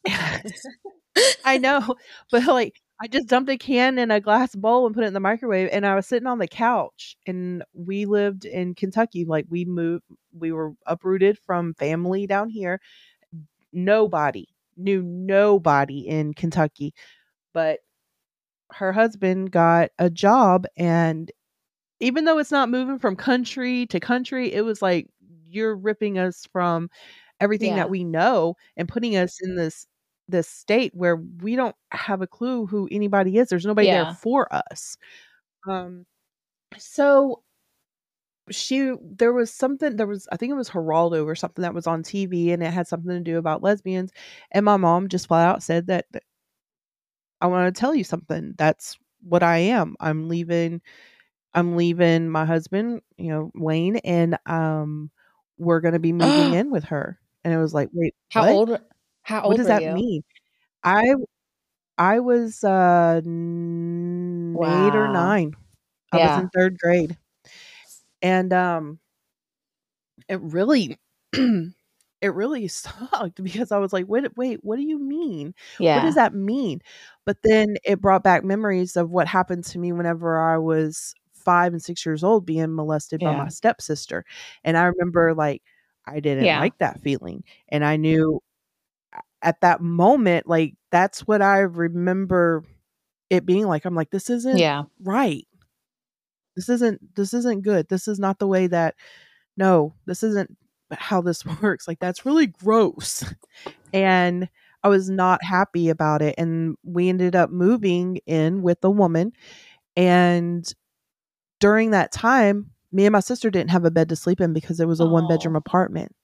I 1.44 1.58
know, 1.58 1.96
but 2.30 2.44
like 2.46 2.80
I 3.00 3.06
just 3.08 3.28
dumped 3.28 3.50
a 3.50 3.58
can 3.58 3.98
in 3.98 4.10
a 4.10 4.20
glass 4.20 4.54
bowl 4.54 4.86
and 4.86 4.94
put 4.94 5.04
it 5.04 5.08
in 5.08 5.14
the 5.14 5.20
microwave 5.20 5.68
and 5.72 5.86
I 5.86 5.94
was 5.94 6.06
sitting 6.06 6.26
on 6.28 6.38
the 6.38 6.46
couch 6.48 7.16
and 7.26 7.64
we 7.74 8.06
lived 8.06 8.44
in 8.44 8.74
Kentucky 8.74 9.24
like 9.24 9.46
we 9.50 9.64
moved 9.64 10.04
we 10.38 10.52
were 10.52 10.72
uprooted 10.86 11.38
from 11.38 11.74
family 11.74 12.26
down 12.26 12.48
here. 12.50 12.80
Nobody 13.72 14.46
knew 14.76 15.02
nobody 15.02 16.00
in 16.08 16.34
Kentucky. 16.34 16.94
But 17.54 17.80
her 18.72 18.92
husband 18.92 19.50
got 19.52 19.90
a 19.98 20.10
job 20.10 20.66
and 20.76 21.30
even 22.00 22.24
though 22.24 22.38
it's 22.38 22.52
not 22.52 22.70
moving 22.70 22.98
from 22.98 23.16
country 23.16 23.86
to 23.88 24.00
country, 24.00 24.52
it 24.52 24.62
was 24.64 24.82
like 24.82 25.08
you're 25.48 25.76
ripping 25.76 26.18
us 26.18 26.46
from 26.52 26.90
everything 27.40 27.70
Yeah. 27.70 27.76
that 27.76 27.90
we 27.90 28.04
know 28.04 28.56
and 28.76 28.88
putting 28.88 29.16
us 29.16 29.38
in 29.42 29.56
this 29.56 29.86
this 30.28 30.48
state 30.48 30.92
where 30.94 31.16
we 31.16 31.56
don't 31.56 31.76
have 31.92 32.22
a 32.22 32.26
clue 32.26 32.66
who 32.66 32.88
anybody 32.90 33.38
is. 33.38 33.48
There's 33.48 33.66
nobody 33.66 33.88
Yeah. 33.88 34.04
there 34.04 34.14
for 34.14 34.52
us. 34.54 34.96
Um 35.68 36.06
so 36.78 37.42
she 38.50 38.92
there 39.02 39.32
was 39.32 39.50
something 39.52 39.96
there 39.96 40.06
was 40.06 40.28
I 40.30 40.36
think 40.36 40.50
it 40.50 40.54
was 40.54 40.70
Geraldo 40.70 41.24
or 41.24 41.34
something 41.34 41.62
that 41.62 41.74
was 41.74 41.86
on 41.86 42.02
TV 42.02 42.52
and 42.52 42.62
it 42.62 42.72
had 42.72 42.86
something 42.86 43.10
to 43.12 43.20
do 43.20 43.38
about 43.38 43.62
lesbians 43.62 44.12
and 44.50 44.64
my 44.66 44.76
mom 44.76 45.08
just 45.08 45.28
flat 45.28 45.48
out 45.48 45.62
said 45.62 45.86
that, 45.86 46.06
that 46.12 46.22
I 47.40 47.46
want 47.46 47.74
to 47.74 47.78
tell 47.78 47.94
you 47.94 48.04
something. 48.04 48.54
That's 48.56 48.98
what 49.22 49.42
I 49.42 49.58
am. 49.58 49.96
I'm 50.00 50.28
leaving 50.28 50.80
I'm 51.54 51.76
leaving 51.76 52.28
my 52.30 52.44
husband, 52.46 53.02
you 53.18 53.30
know, 53.30 53.50
Wayne, 53.54 53.96
and 53.98 54.38
um 54.46 55.10
we're 55.58 55.80
gonna 55.80 55.98
be 56.00 56.12
moving 56.14 56.54
in 56.54 56.70
with 56.70 56.84
her. 56.84 57.18
And 57.44 57.54
it 57.54 57.58
was 57.58 57.74
like, 57.74 57.90
wait, 57.92 58.14
how 58.30 58.42
what? 58.42 58.50
old 58.50 58.78
how 59.24 59.42
old 59.42 59.56
what 59.56 59.58
does 59.58 59.66
that 59.68 59.86
you 59.86 59.86
mean? 59.86 60.22
I 60.84 61.14
I 61.98 62.20
was 62.20 62.64
uh 62.64 63.22
n- 63.24 64.58
eight 64.64 64.94
or 64.96 65.08
nine. 65.08 65.54
I 66.12 66.18
was 66.18 66.36
in 66.36 66.48
third 66.50 66.78
grade. 66.78 67.18
And 68.22 68.52
um 68.52 69.00
it 70.28 70.40
really 70.40 70.98
it 71.32 71.74
really 72.34 72.68
sucked 72.68 73.42
because 73.42 73.72
I 73.72 73.78
was 73.78 73.92
like, 73.92 74.06
wait, 74.08 74.36
wait, 74.36 74.60
what 74.62 74.76
do 74.76 74.82
you 74.82 74.98
mean? 74.98 75.54
yeah 75.78 75.90
What 75.92 76.00
does 76.02 76.14
that 76.14 76.34
mean? 76.34 76.80
But 77.24 77.38
then 77.42 77.76
it 77.84 78.00
brought 78.00 78.24
back 78.24 78.44
memories 78.44 78.96
of 78.96 79.10
what 79.10 79.28
happened 79.28 79.64
to 79.64 79.78
me 79.78 79.92
whenever 79.92 80.40
I 80.40 80.58
was 80.58 81.14
five 81.34 81.72
and 81.72 81.82
six 81.82 82.04
years 82.06 82.24
old 82.24 82.46
being 82.46 82.74
molested 82.74 83.22
by 83.22 83.32
my 83.32 83.48
stepsister. 83.48 84.24
And 84.64 84.76
I 84.76 84.84
remember 84.86 85.34
like 85.34 85.62
I 86.06 86.20
didn't 86.20 86.52
Yeah. 86.52 86.56
like 86.56 86.78
that 86.78 87.02
feeling. 87.02 87.44
And 87.68 87.84
I 87.84 87.96
knew 87.96 88.40
at 89.44 89.60
that 89.60 89.80
moment, 89.80 90.48
like 90.48 90.74
that's 90.90 91.20
what 91.26 91.42
I 91.42 91.58
remember 91.58 92.64
it 93.30 93.46
being 93.46 93.66
like. 93.66 93.84
I'm 93.84 93.94
like, 93.94 94.10
this 94.10 94.30
isn't 94.30 94.58
yeah 94.58 94.84
right. 95.02 95.46
This 96.56 96.68
isn't 96.68 97.14
this 97.14 97.34
isn't 97.34 97.62
good. 97.62 97.88
This 97.88 98.08
is 98.08 98.18
not 98.18 98.38
the 98.38 98.46
way 98.48 98.66
that 98.66 98.94
no, 99.56 99.94
this 100.06 100.22
isn't 100.24 100.56
how 100.90 101.20
this 101.20 101.44
works. 101.62 101.86
Like 101.86 102.00
that's 102.00 102.26
really 102.26 102.46
gross. 102.48 103.24
And 103.92 104.48
I 104.82 104.88
was 104.88 105.08
not 105.08 105.42
happy 105.44 105.88
about 105.88 106.20
it. 106.22 106.34
And 106.38 106.76
we 106.82 107.08
ended 107.08 107.36
up 107.36 107.50
moving 107.50 108.18
in 108.26 108.62
with 108.62 108.78
a 108.84 108.90
woman. 108.90 109.32
And 109.96 110.68
during 111.60 111.92
that 111.92 112.12
time, 112.12 112.70
me 112.92 113.06
and 113.06 113.12
my 113.12 113.20
sister 113.20 113.50
didn't 113.50 113.70
have 113.70 113.84
a 113.84 113.90
bed 113.90 114.08
to 114.10 114.16
sleep 114.16 114.40
in 114.40 114.52
because 114.52 114.80
it 114.80 114.88
was 114.88 115.00
a 115.00 115.06
one 115.06 115.26
bedroom 115.28 115.56
Oh. 115.56 115.58
apartment. 115.58 116.14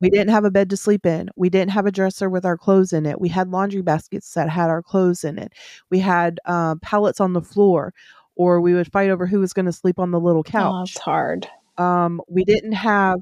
We 0.00 0.10
didn't 0.10 0.30
have 0.30 0.44
a 0.44 0.50
bed 0.50 0.70
to 0.70 0.76
sleep 0.76 1.06
in. 1.06 1.30
We 1.36 1.48
didn't 1.48 1.70
have 1.70 1.86
a 1.86 1.92
dresser 1.92 2.28
with 2.28 2.44
our 2.44 2.58
clothes 2.58 2.92
in 2.92 3.06
it. 3.06 3.20
We 3.20 3.28
had 3.28 3.50
laundry 3.50 3.80
baskets 3.80 4.34
that 4.34 4.50
had 4.50 4.68
our 4.68 4.82
clothes 4.82 5.24
in 5.24 5.38
it. 5.38 5.52
We 5.90 6.00
had 6.00 6.40
uh, 6.44 6.74
pallets 6.82 7.20
on 7.20 7.32
the 7.32 7.40
floor, 7.40 7.94
or 8.36 8.60
we 8.60 8.74
would 8.74 8.90
fight 8.90 9.10
over 9.10 9.26
who 9.26 9.40
was 9.40 9.52
going 9.52 9.66
to 9.66 9.72
sleep 9.72 9.98
on 9.98 10.10
the 10.10 10.20
little 10.20 10.44
oh, 10.46 10.50
couch 10.50 10.90
it's 10.90 10.98
hard 10.98 11.48
um 11.78 12.20
we 12.28 12.44
didn't 12.44 12.72
have 12.72 13.20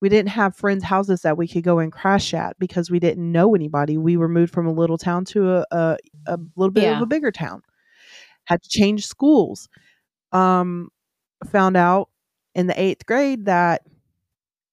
we 0.00 0.08
didn't 0.08 0.30
have 0.30 0.56
friends 0.56 0.84
houses 0.84 1.22
that 1.22 1.36
we 1.36 1.48
could 1.48 1.62
go 1.64 1.78
and 1.78 1.92
crash 1.92 2.34
at 2.34 2.58
because 2.58 2.90
we 2.90 2.98
didn't 2.98 3.30
know 3.30 3.54
anybody 3.54 3.96
we 3.96 4.16
were 4.16 4.28
moved 4.28 4.52
from 4.52 4.66
a 4.66 4.72
little 4.72 4.98
town 4.98 5.24
to 5.24 5.50
a 5.50 5.66
a, 5.70 5.96
a 6.26 6.38
little 6.56 6.72
bit 6.72 6.92
of 6.92 7.02
a 7.02 7.06
bigger 7.06 7.32
town 7.32 7.62
had 8.44 8.62
to 8.62 8.68
change 8.68 9.06
schools 9.06 9.68
um 10.32 10.88
found 11.50 11.76
out 11.76 12.08
in 12.54 12.66
the 12.66 12.80
eighth 12.80 13.06
grade 13.06 13.46
that 13.46 13.82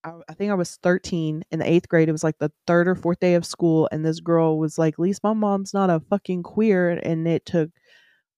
I, 0.03 0.13
I 0.29 0.33
think 0.33 0.51
I 0.51 0.55
was 0.55 0.77
13 0.77 1.43
in 1.51 1.59
the 1.59 1.69
eighth 1.69 1.87
grade. 1.89 2.09
It 2.09 2.13
was 2.13 2.23
like 2.23 2.37
the 2.39 2.51
third 2.67 2.87
or 2.87 2.95
fourth 2.95 3.19
day 3.19 3.35
of 3.35 3.45
school, 3.45 3.87
and 3.91 4.05
this 4.05 4.19
girl 4.19 4.57
was 4.59 4.77
like, 4.77 4.95
"At 4.95 4.99
least 4.99 5.23
my 5.23 5.33
mom's 5.33 5.73
not 5.73 5.89
a 5.89 5.99
fucking 6.09 6.43
queer." 6.43 6.89
And 6.91 7.27
it 7.27 7.45
took 7.45 7.69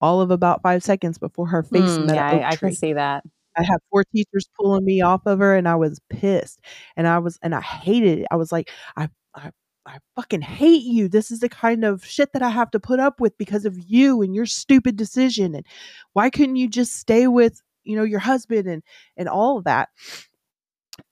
all 0.01 0.21
of 0.21 0.31
about 0.31 0.61
five 0.63 0.83
seconds 0.83 1.17
before 1.17 1.47
her 1.47 1.63
face 1.63 1.99
Mm, 1.99 2.05
met 2.05 2.15
yeah 2.15 2.25
I, 2.25 2.51
I 2.51 2.55
can 2.57 2.71
see 2.71 2.93
that 2.93 3.23
I 3.57 3.63
had 3.63 3.77
four 3.91 4.03
teachers 4.03 4.49
pulling 4.59 4.83
me 4.85 5.01
off 5.01 5.25
of 5.25 5.39
her 5.39 5.55
and 5.55 5.67
I 5.67 5.75
was 5.75 5.99
pissed. 6.09 6.59
And 6.97 7.07
I 7.07 7.19
was 7.19 7.37
and 7.43 7.53
I 7.53 7.61
hated 7.61 8.19
it. 8.19 8.27
I 8.31 8.35
was 8.35 8.51
like, 8.51 8.71
I 8.97 9.09
I 9.35 9.51
I 9.85 9.99
fucking 10.15 10.41
hate 10.41 10.83
you. 10.83 11.07
This 11.09 11.29
is 11.31 11.39
the 11.41 11.49
kind 11.49 11.83
of 11.85 12.05
shit 12.05 12.33
that 12.33 12.41
I 12.41 12.49
have 12.49 12.71
to 12.71 12.79
put 12.79 12.99
up 12.99 13.19
with 13.21 13.37
because 13.37 13.65
of 13.65 13.77
you 13.77 14.21
and 14.21 14.33
your 14.35 14.45
stupid 14.47 14.95
decision. 14.95 15.55
And 15.55 15.65
why 16.13 16.29
couldn't 16.29 16.55
you 16.55 16.67
just 16.69 16.93
stay 16.93 17.27
with, 17.27 17.61
you 17.83 17.95
know, 17.95 18.03
your 18.03 18.19
husband 18.19 18.67
and 18.67 18.81
and 19.17 19.29
all 19.29 19.57
of 19.59 19.65
that? 19.65 19.89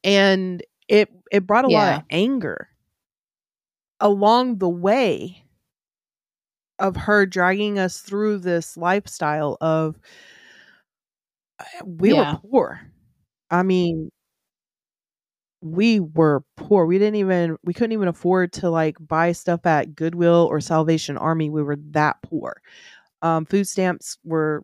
And 0.03 0.63
it 0.87 1.09
it 1.31 1.45
brought 1.47 1.65
a 1.65 1.69
lot 1.69 1.89
of 1.89 1.97
anger 2.09 2.69
along 4.01 4.57
the 4.57 4.67
way 4.69 5.45
of 6.79 6.95
her 6.95 7.25
dragging 7.25 7.77
us 7.77 7.99
through 7.99 8.39
this 8.39 8.75
lifestyle 8.75 9.57
of 9.61 9.99
we 11.85 12.13
Yeah. 12.13 12.13
were 12.13 12.25
poor. 12.25 12.81
I 13.51 13.63
mean, 13.63 14.11
we 15.61 15.99
were 15.99 16.43
poor. 16.57 16.85
We 16.85 16.97
didn't 16.97 17.15
even 17.15 17.57
we 17.63 17.73
couldn't 17.73 17.91
even 17.91 18.07
afford 18.07 18.51
to 18.53 18.69
like 18.69 18.97
buy 18.99 19.31
stuff 19.31 19.65
at 19.65 19.95
Goodwill 19.95 20.47
or 20.49 20.59
Salvation 20.59 21.17
Army. 21.17 21.49
We 21.49 21.61
were 21.61 21.77
that 21.91 22.21
poor. 22.23 22.61
Um 23.21 23.45
food 23.45 23.67
stamps 23.67 24.17
were 24.23 24.63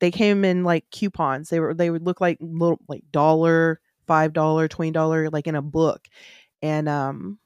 they 0.00 0.10
came 0.10 0.44
in 0.44 0.64
like 0.64 0.84
coupons. 0.90 1.50
They 1.50 1.60
were 1.60 1.74
they 1.74 1.90
would 1.90 2.04
look 2.04 2.20
like 2.20 2.38
little 2.40 2.80
like 2.88 3.04
dollar 3.12 3.80
$5, 4.06 4.68
$20 4.68 5.30
like 5.32 5.46
in 5.46 5.54
a 5.54 5.62
book. 5.62 6.06
And 6.62 6.88
um 6.88 7.38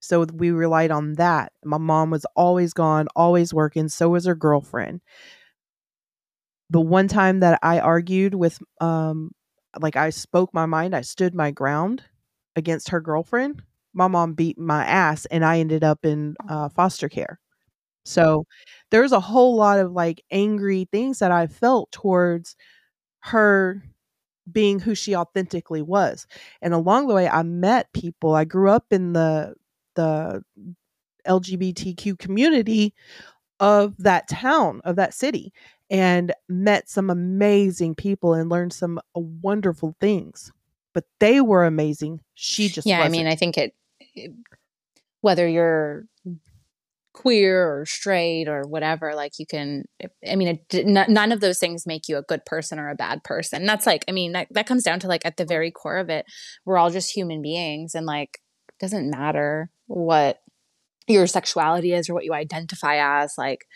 so 0.00 0.24
we 0.24 0.50
relied 0.50 0.90
on 0.90 1.14
that. 1.14 1.52
My 1.64 1.78
mom 1.78 2.10
was 2.10 2.26
always 2.36 2.72
gone, 2.74 3.08
always 3.16 3.54
working, 3.54 3.88
so 3.88 4.10
was 4.10 4.26
her 4.26 4.34
girlfriend. 4.34 5.00
The 6.70 6.80
one 6.80 7.08
time 7.08 7.40
that 7.40 7.58
I 7.62 7.78
argued 7.80 8.34
with 8.34 8.58
um 8.80 9.32
like 9.80 9.96
I 9.96 10.10
spoke 10.10 10.52
my 10.52 10.66
mind, 10.66 10.94
I 10.94 11.00
stood 11.02 11.34
my 11.34 11.50
ground 11.50 12.04
against 12.56 12.90
her 12.90 13.00
girlfriend. 13.00 13.62
My 13.94 14.08
mom 14.08 14.34
beat 14.34 14.58
my 14.58 14.84
ass 14.84 15.26
and 15.26 15.44
I 15.44 15.58
ended 15.60 15.84
up 15.84 16.04
in 16.04 16.34
uh, 16.48 16.68
foster 16.70 17.08
care. 17.08 17.38
So 18.04 18.46
there's 18.90 19.12
a 19.12 19.20
whole 19.20 19.56
lot 19.56 19.78
of 19.78 19.92
like 19.92 20.24
angry 20.30 20.88
things 20.90 21.20
that 21.20 21.30
I 21.30 21.46
felt 21.46 21.90
towards 21.92 22.56
her 23.20 23.82
being 24.50 24.80
who 24.80 24.94
she 24.94 25.14
authentically 25.14 25.82
was. 25.82 26.26
And 26.60 26.74
along 26.74 27.06
the 27.06 27.14
way 27.14 27.28
I 27.28 27.42
met 27.42 27.92
people. 27.92 28.34
I 28.34 28.44
grew 28.44 28.70
up 28.70 28.86
in 28.90 29.12
the 29.12 29.54
the 29.94 30.42
LGBTQ 31.26 32.18
community 32.18 32.94
of 33.60 33.96
that 33.98 34.26
town, 34.28 34.80
of 34.84 34.96
that 34.96 35.14
city, 35.14 35.52
and 35.90 36.32
met 36.48 36.88
some 36.88 37.10
amazing 37.10 37.94
people 37.94 38.34
and 38.34 38.50
learned 38.50 38.72
some 38.72 38.98
uh, 38.98 39.20
wonderful 39.20 39.94
things. 40.00 40.50
But 40.94 41.04
they 41.20 41.40
were 41.40 41.64
amazing. 41.64 42.20
She 42.34 42.68
just 42.68 42.86
yeah. 42.86 42.98
wasn't. 42.98 43.14
I 43.14 43.18
mean, 43.18 43.26
I 43.26 43.36
think 43.36 43.56
it, 43.56 43.74
it 44.00 44.32
whether 45.20 45.48
you're 45.48 46.06
queer 47.14 47.62
or 47.62 47.84
straight 47.84 48.48
or 48.48 48.62
whatever 48.62 49.14
like 49.14 49.32
you 49.38 49.44
can 49.44 49.84
i 50.26 50.34
mean 50.34 50.58
it, 50.70 50.86
none 50.86 51.30
of 51.30 51.40
those 51.40 51.58
things 51.58 51.86
make 51.86 52.08
you 52.08 52.16
a 52.16 52.22
good 52.22 52.44
person 52.46 52.78
or 52.78 52.88
a 52.88 52.94
bad 52.94 53.22
person. 53.22 53.66
That's 53.66 53.86
like 53.86 54.04
i 54.08 54.12
mean 54.12 54.32
that, 54.32 54.48
that 54.50 54.66
comes 54.66 54.82
down 54.82 55.00
to 55.00 55.08
like 55.08 55.26
at 55.26 55.36
the 55.36 55.44
very 55.44 55.70
core 55.70 55.98
of 55.98 56.08
it 56.08 56.24
we're 56.64 56.78
all 56.78 56.90
just 56.90 57.14
human 57.14 57.42
beings 57.42 57.94
and 57.94 58.06
like 58.06 58.38
it 58.68 58.80
doesn't 58.80 59.10
matter 59.10 59.70
what 59.86 60.38
your 61.06 61.26
sexuality 61.26 61.92
is 61.92 62.08
or 62.08 62.14
what 62.14 62.24
you 62.24 62.32
identify 62.32 63.22
as 63.22 63.34
like 63.36 63.66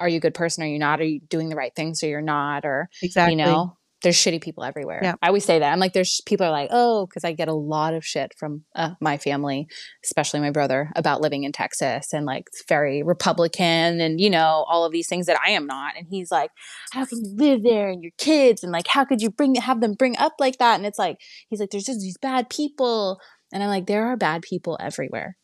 are 0.00 0.08
you 0.08 0.16
a 0.16 0.20
good 0.20 0.34
person 0.34 0.64
or 0.64 0.66
are 0.66 0.70
you 0.70 0.78
not? 0.78 0.98
Are 1.00 1.04
you 1.04 1.20
doing 1.20 1.50
the 1.50 1.56
right 1.56 1.74
things 1.76 2.02
or 2.02 2.08
you're 2.08 2.22
not? 2.22 2.64
Or 2.64 2.88
exactly. 3.02 3.32
you 3.32 3.36
know 3.36 3.76
there's 4.02 4.16
shitty 4.16 4.40
people 4.40 4.64
everywhere. 4.64 5.00
Yeah. 5.02 5.14
I 5.20 5.28
always 5.28 5.44
say 5.44 5.58
that. 5.58 5.72
I'm 5.72 5.78
like, 5.78 5.92
there's 5.92 6.20
people 6.26 6.46
are 6.46 6.50
like, 6.50 6.68
oh, 6.70 7.06
because 7.06 7.24
I 7.24 7.32
get 7.32 7.48
a 7.48 7.54
lot 7.54 7.94
of 7.94 8.04
shit 8.04 8.32
from 8.38 8.64
uh, 8.74 8.90
my 9.00 9.18
family, 9.18 9.68
especially 10.04 10.40
my 10.40 10.50
brother, 10.50 10.90
about 10.96 11.20
living 11.20 11.44
in 11.44 11.52
Texas 11.52 12.12
and 12.12 12.24
like 12.24 12.48
very 12.68 13.02
Republican 13.02 14.00
and 14.00 14.20
you 14.20 14.30
know 14.30 14.64
all 14.68 14.84
of 14.84 14.92
these 14.92 15.08
things 15.08 15.26
that 15.26 15.38
I 15.44 15.50
am 15.50 15.66
not. 15.66 15.94
And 15.96 16.06
he's 16.08 16.30
like, 16.30 16.50
how 16.92 17.04
can 17.04 17.18
you 17.24 17.34
live 17.36 17.62
there 17.62 17.88
and 17.88 18.02
your 18.02 18.12
kids 18.18 18.62
and 18.62 18.72
like 18.72 18.86
how 18.86 19.04
could 19.04 19.20
you 19.20 19.30
bring 19.30 19.54
have 19.56 19.80
them 19.80 19.94
bring 19.94 20.16
up 20.18 20.34
like 20.38 20.58
that? 20.58 20.76
And 20.76 20.86
it's 20.86 20.98
like 20.98 21.18
he's 21.48 21.60
like, 21.60 21.70
there's 21.70 21.84
just 21.84 22.00
these 22.00 22.18
bad 22.18 22.48
people, 22.48 23.20
and 23.52 23.62
I'm 23.62 23.68
like, 23.68 23.86
there 23.86 24.06
are 24.06 24.16
bad 24.16 24.42
people 24.42 24.78
everywhere 24.80 25.36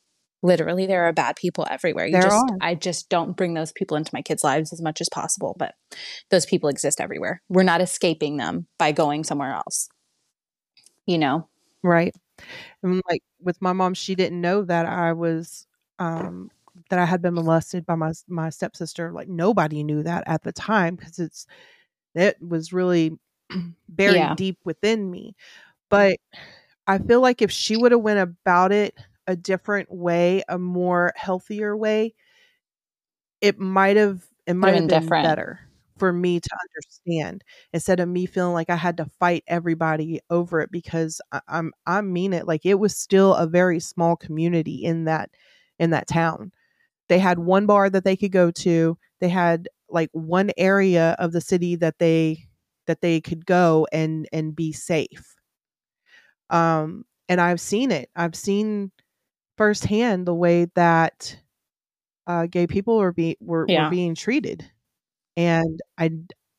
literally 0.43 0.87
there 0.87 1.05
are 1.05 1.12
bad 1.12 1.37
people 1.37 1.66
everywhere. 1.70 2.07
You 2.07 2.12
There 2.12 2.22
just 2.22 2.45
are. 2.45 2.59
I 2.61 2.74
just 2.74 3.09
don't 3.09 3.37
bring 3.37 3.55
those 3.55 3.72
people 3.72 3.97
into 3.97 4.11
my 4.12 4.22
kids' 4.22 4.45
lives 4.45 4.72
as 4.72 4.82
much 4.82 5.01
as 5.01 5.09
possible, 5.09 5.57
but 5.59 5.74
those 6.30 6.47
people 6.47 6.68
exist 6.68 7.01
everywhere. 7.01 7.43
We're 7.49 7.62
not 7.62 7.80
escaping 7.80 8.37
them 8.37 8.66
by 8.78 8.93
going 8.93 9.24
somewhere 9.24 9.53
else. 9.53 9.89
You 11.07 11.18
know? 11.18 11.49
Right. 11.82 12.14
And 12.82 13.03
like 13.09 13.22
with 13.41 13.61
my 13.62 13.72
mom, 13.72 13.95
she 13.95 14.14
didn't 14.14 14.41
know 14.41 14.62
that 14.62 14.87
I 14.87 15.12
was 15.12 15.66
um 15.99 16.51
that 16.91 16.99
I 16.99 17.07
had 17.07 17.22
been 17.22 17.34
molested 17.34 17.87
by 17.87 17.95
my 17.95 18.12
my 18.28 18.51
stepsister. 18.51 19.12
Like 19.12 19.28
nobody 19.28 19.82
knew 19.82 20.03
that 20.03 20.24
at 20.26 20.43
the 20.43 20.53
time 20.53 20.97
because 20.97 21.18
it's 21.18 21.47
it 22.14 22.37
was 22.41 22.72
really 22.72 23.18
buried 23.89 24.16
Yeah. 24.16 24.34
deep 24.34 24.59
within 24.64 25.11
me. 25.11 25.34
But 25.89 26.18
I 26.87 26.99
feel 26.99 27.20
like 27.20 27.43
if 27.43 27.51
she 27.51 27.76
would 27.76 27.93
have 27.93 28.01
went 28.01 28.18
about 28.20 28.72
it 28.72 28.95
a 29.26 29.36
different 29.36 29.90
way, 29.92 30.42
a 30.48 30.58
more 30.58 31.12
healthier 31.16 31.76
way, 31.76 32.14
it 33.40 33.58
might 33.58 33.96
have 33.96 34.24
it 34.46 34.54
might 34.54 34.74
have 34.76 34.86
been 34.86 34.86
different. 34.86 35.20
better 35.20 35.60
for 35.98 36.12
me 36.12 36.38
to 36.40 36.50
understand 36.68 37.42
instead 37.72 38.00
of 38.00 38.08
me 38.08 38.26
feeling 38.26 38.52
like 38.52 38.68
I 38.68 38.76
had 38.76 38.98
to 38.98 39.06
fight 39.18 39.44
everybody 39.46 40.20
over 40.30 40.60
it 40.60 40.70
because 40.70 41.20
I, 41.32 41.40
I'm 41.48 41.72
I 41.86 42.00
mean 42.02 42.32
it 42.32 42.46
like 42.46 42.66
it 42.66 42.74
was 42.78 42.96
still 42.96 43.34
a 43.34 43.46
very 43.46 43.80
small 43.80 44.16
community 44.16 44.84
in 44.84 45.04
that 45.04 45.30
in 45.78 45.90
that 45.90 46.06
town. 46.08 46.52
They 47.08 47.18
had 47.20 47.40
one 47.40 47.66
bar 47.66 47.90
that 47.90 48.04
they 48.04 48.16
could 48.16 48.32
go 48.32 48.50
to. 48.52 48.98
They 49.20 49.30
had 49.30 49.68
like 49.90 50.10
one 50.12 50.52
area 50.58 51.16
of 51.20 51.32
the 51.32 51.42
city 51.42 51.76
that 51.76 51.98
they 51.98 52.48
that 52.86 53.02
they 53.02 53.20
could 53.20 53.46
go 53.46 53.86
and 53.92 54.28
and 54.32 54.56
be 54.56 54.72
safe. 54.72 55.36
Um 56.50 57.04
and 57.28 57.40
I've 57.40 57.60
seen 57.60 57.90
it. 57.90 58.10
I've 58.14 58.36
seen 58.36 58.92
firsthand 59.57 60.26
the 60.26 60.34
way 60.34 60.66
that 60.74 61.38
uh, 62.26 62.46
gay 62.46 62.66
people 62.66 62.98
were 62.98 63.12
being 63.12 63.36
were, 63.40 63.68
were 63.68 63.90
being 63.90 64.14
treated, 64.14 64.64
and 65.36 65.80
I 65.98 66.12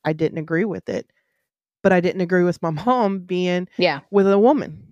I 0.06 0.14
didn't 0.14 0.40
agree 0.40 0.66
with 0.66 0.90
it, 0.90 1.12
but 1.84 1.94
I 1.94 2.02
didn't 2.02 2.22
agree 2.22 2.44
with 2.44 2.62
my 2.62 2.70
mom 2.86 3.20
being 3.22 3.68
Yeah. 3.78 4.02
with 4.12 4.30
a 4.32 4.40
woman, 4.40 4.84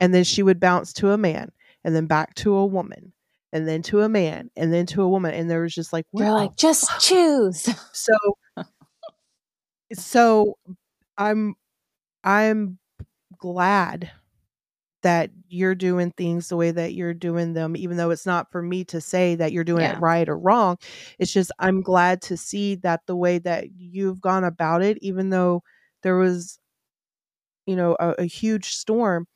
and 0.00 0.14
then 0.14 0.24
she 0.24 0.42
would 0.42 0.60
bounce 0.60 0.92
to 0.94 1.10
a 1.10 1.18
man, 1.18 1.50
and 1.84 1.94
then 1.94 2.06
back 2.06 2.34
to 2.36 2.54
a 2.54 2.66
woman, 2.66 3.12
and 3.52 3.66
then 3.68 3.82
to 3.82 4.02
a 4.02 4.08
man, 4.08 4.50
and 4.56 4.72
then 4.72 4.86
to 4.86 5.02
a 5.02 5.08
woman, 5.08 5.34
and 5.34 5.50
there 5.50 5.62
was 5.62 5.74
just 5.74 5.92
like 5.92 6.06
the 6.12 6.24
like, 6.30 6.56
just 6.56 6.88
choose. 7.00 7.68
so 7.92 8.14
so 9.92 10.58
I'm 11.16 11.54
I'm 12.24 12.78
glad 13.38 14.10
that 15.04 15.30
you're 15.48 15.76
doing 15.76 16.12
things 16.12 16.50
the 16.50 16.56
way 16.56 16.72
that 16.72 16.94
you're 16.94 17.14
doing 17.14 17.54
them 17.54 17.76
even 17.76 17.96
though 17.98 18.10
it's 18.10 18.26
not 18.26 18.52
for 18.52 18.62
me 18.62 18.84
to 18.84 19.00
say 19.00 19.36
that 19.36 19.52
you're 19.52 19.64
doing 19.64 19.84
Yeah. 19.84 19.90
it 19.90 19.98
right 19.98 20.28
or 20.28 20.38
wrong 20.38 20.78
it's 21.20 21.32
just 21.32 21.52
I'm 21.60 21.82
glad 21.82 22.22
to 22.24 22.36
see 22.36 22.76
that 22.76 23.02
the 23.06 23.16
way 23.16 23.38
that 23.40 23.72
you've 23.78 24.20
gone 24.20 24.44
about 24.44 24.82
it 24.82 24.98
even 25.02 25.30
though 25.30 25.62
there 26.02 26.16
was 26.16 26.58
you 27.66 27.76
know 27.76 27.96
a, 28.00 28.10
a 28.18 28.24
huge 28.24 28.74
storm 28.74 29.26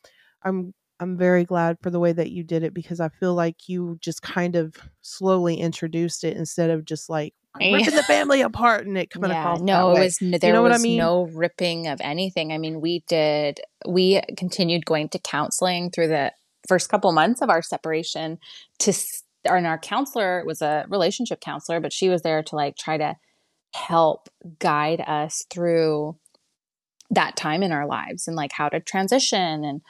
I'm 0.45 0.75
I'm 1.01 1.17
very 1.19 1.47
glad 1.47 1.79
for 1.83 1.91
the 1.91 2.01
way 2.01 2.13
that 2.13 2.33
you 2.33 2.45
did 2.45 2.63
it 2.65 2.75
because 2.75 3.01
I 3.01 3.09
feel 3.09 3.35
like 3.35 3.71
you 3.71 3.99
just 4.03 4.23
kind 4.23 4.57
of 4.57 4.77
slowly 5.03 5.57
introduced 5.57 6.25
it 6.25 6.37
instead 6.37 6.71
of 6.71 6.85
just 6.85 7.11
like 7.11 7.35
ripping 7.61 7.95
the 7.95 8.03
family 8.09 8.41
apart 8.43 8.87
and 8.87 8.97
it 8.99 9.11
coming 9.11 9.31
yeah, 9.31 9.41
across 9.41 9.61
no, 9.61 9.91
it 9.97 10.01
was 10.01 10.19
there 10.41 10.53
know 10.53 10.63
what 10.63 10.73
I 10.73 10.75
was 10.77 10.83
mean? 10.83 10.99
no 10.99 11.23
ripping 11.35 11.87
of 11.89 12.01
anything. 12.03 12.53
I 12.53 12.59
mean, 12.59 12.81
we 12.81 13.05
did 13.09 13.61
we 13.87 14.21
continued 14.37 14.85
going 14.87 15.09
to 15.11 15.19
counseling 15.19 15.91
through 15.91 16.09
the 16.09 16.33
first 16.67 16.89
couple 16.89 17.11
months 17.13 17.41
of 17.41 17.49
our 17.51 17.63
separation 17.63 18.39
to 18.81 18.93
and 19.45 19.67
our 19.67 19.79
counselor 19.79 20.45
was 20.45 20.61
a 20.63 20.85
relationship 20.89 21.41
counselor, 21.41 21.81
but 21.81 21.93
she 21.93 22.09
was 22.09 22.23
there 22.23 22.43
to 22.43 22.57
like 22.57 22.77
try 22.77 22.99
to 22.99 23.17
help 23.75 24.29
guide 24.59 25.01
us 25.07 25.45
through 25.51 26.17
that 27.11 27.37
time 27.37 27.63
in 27.63 27.73
our 27.73 27.87
lives 27.87 28.27
and 28.27 28.37
like 28.37 28.53
how 28.53 28.69
to 28.69 28.81
transition 28.81 29.65
and 29.65 29.81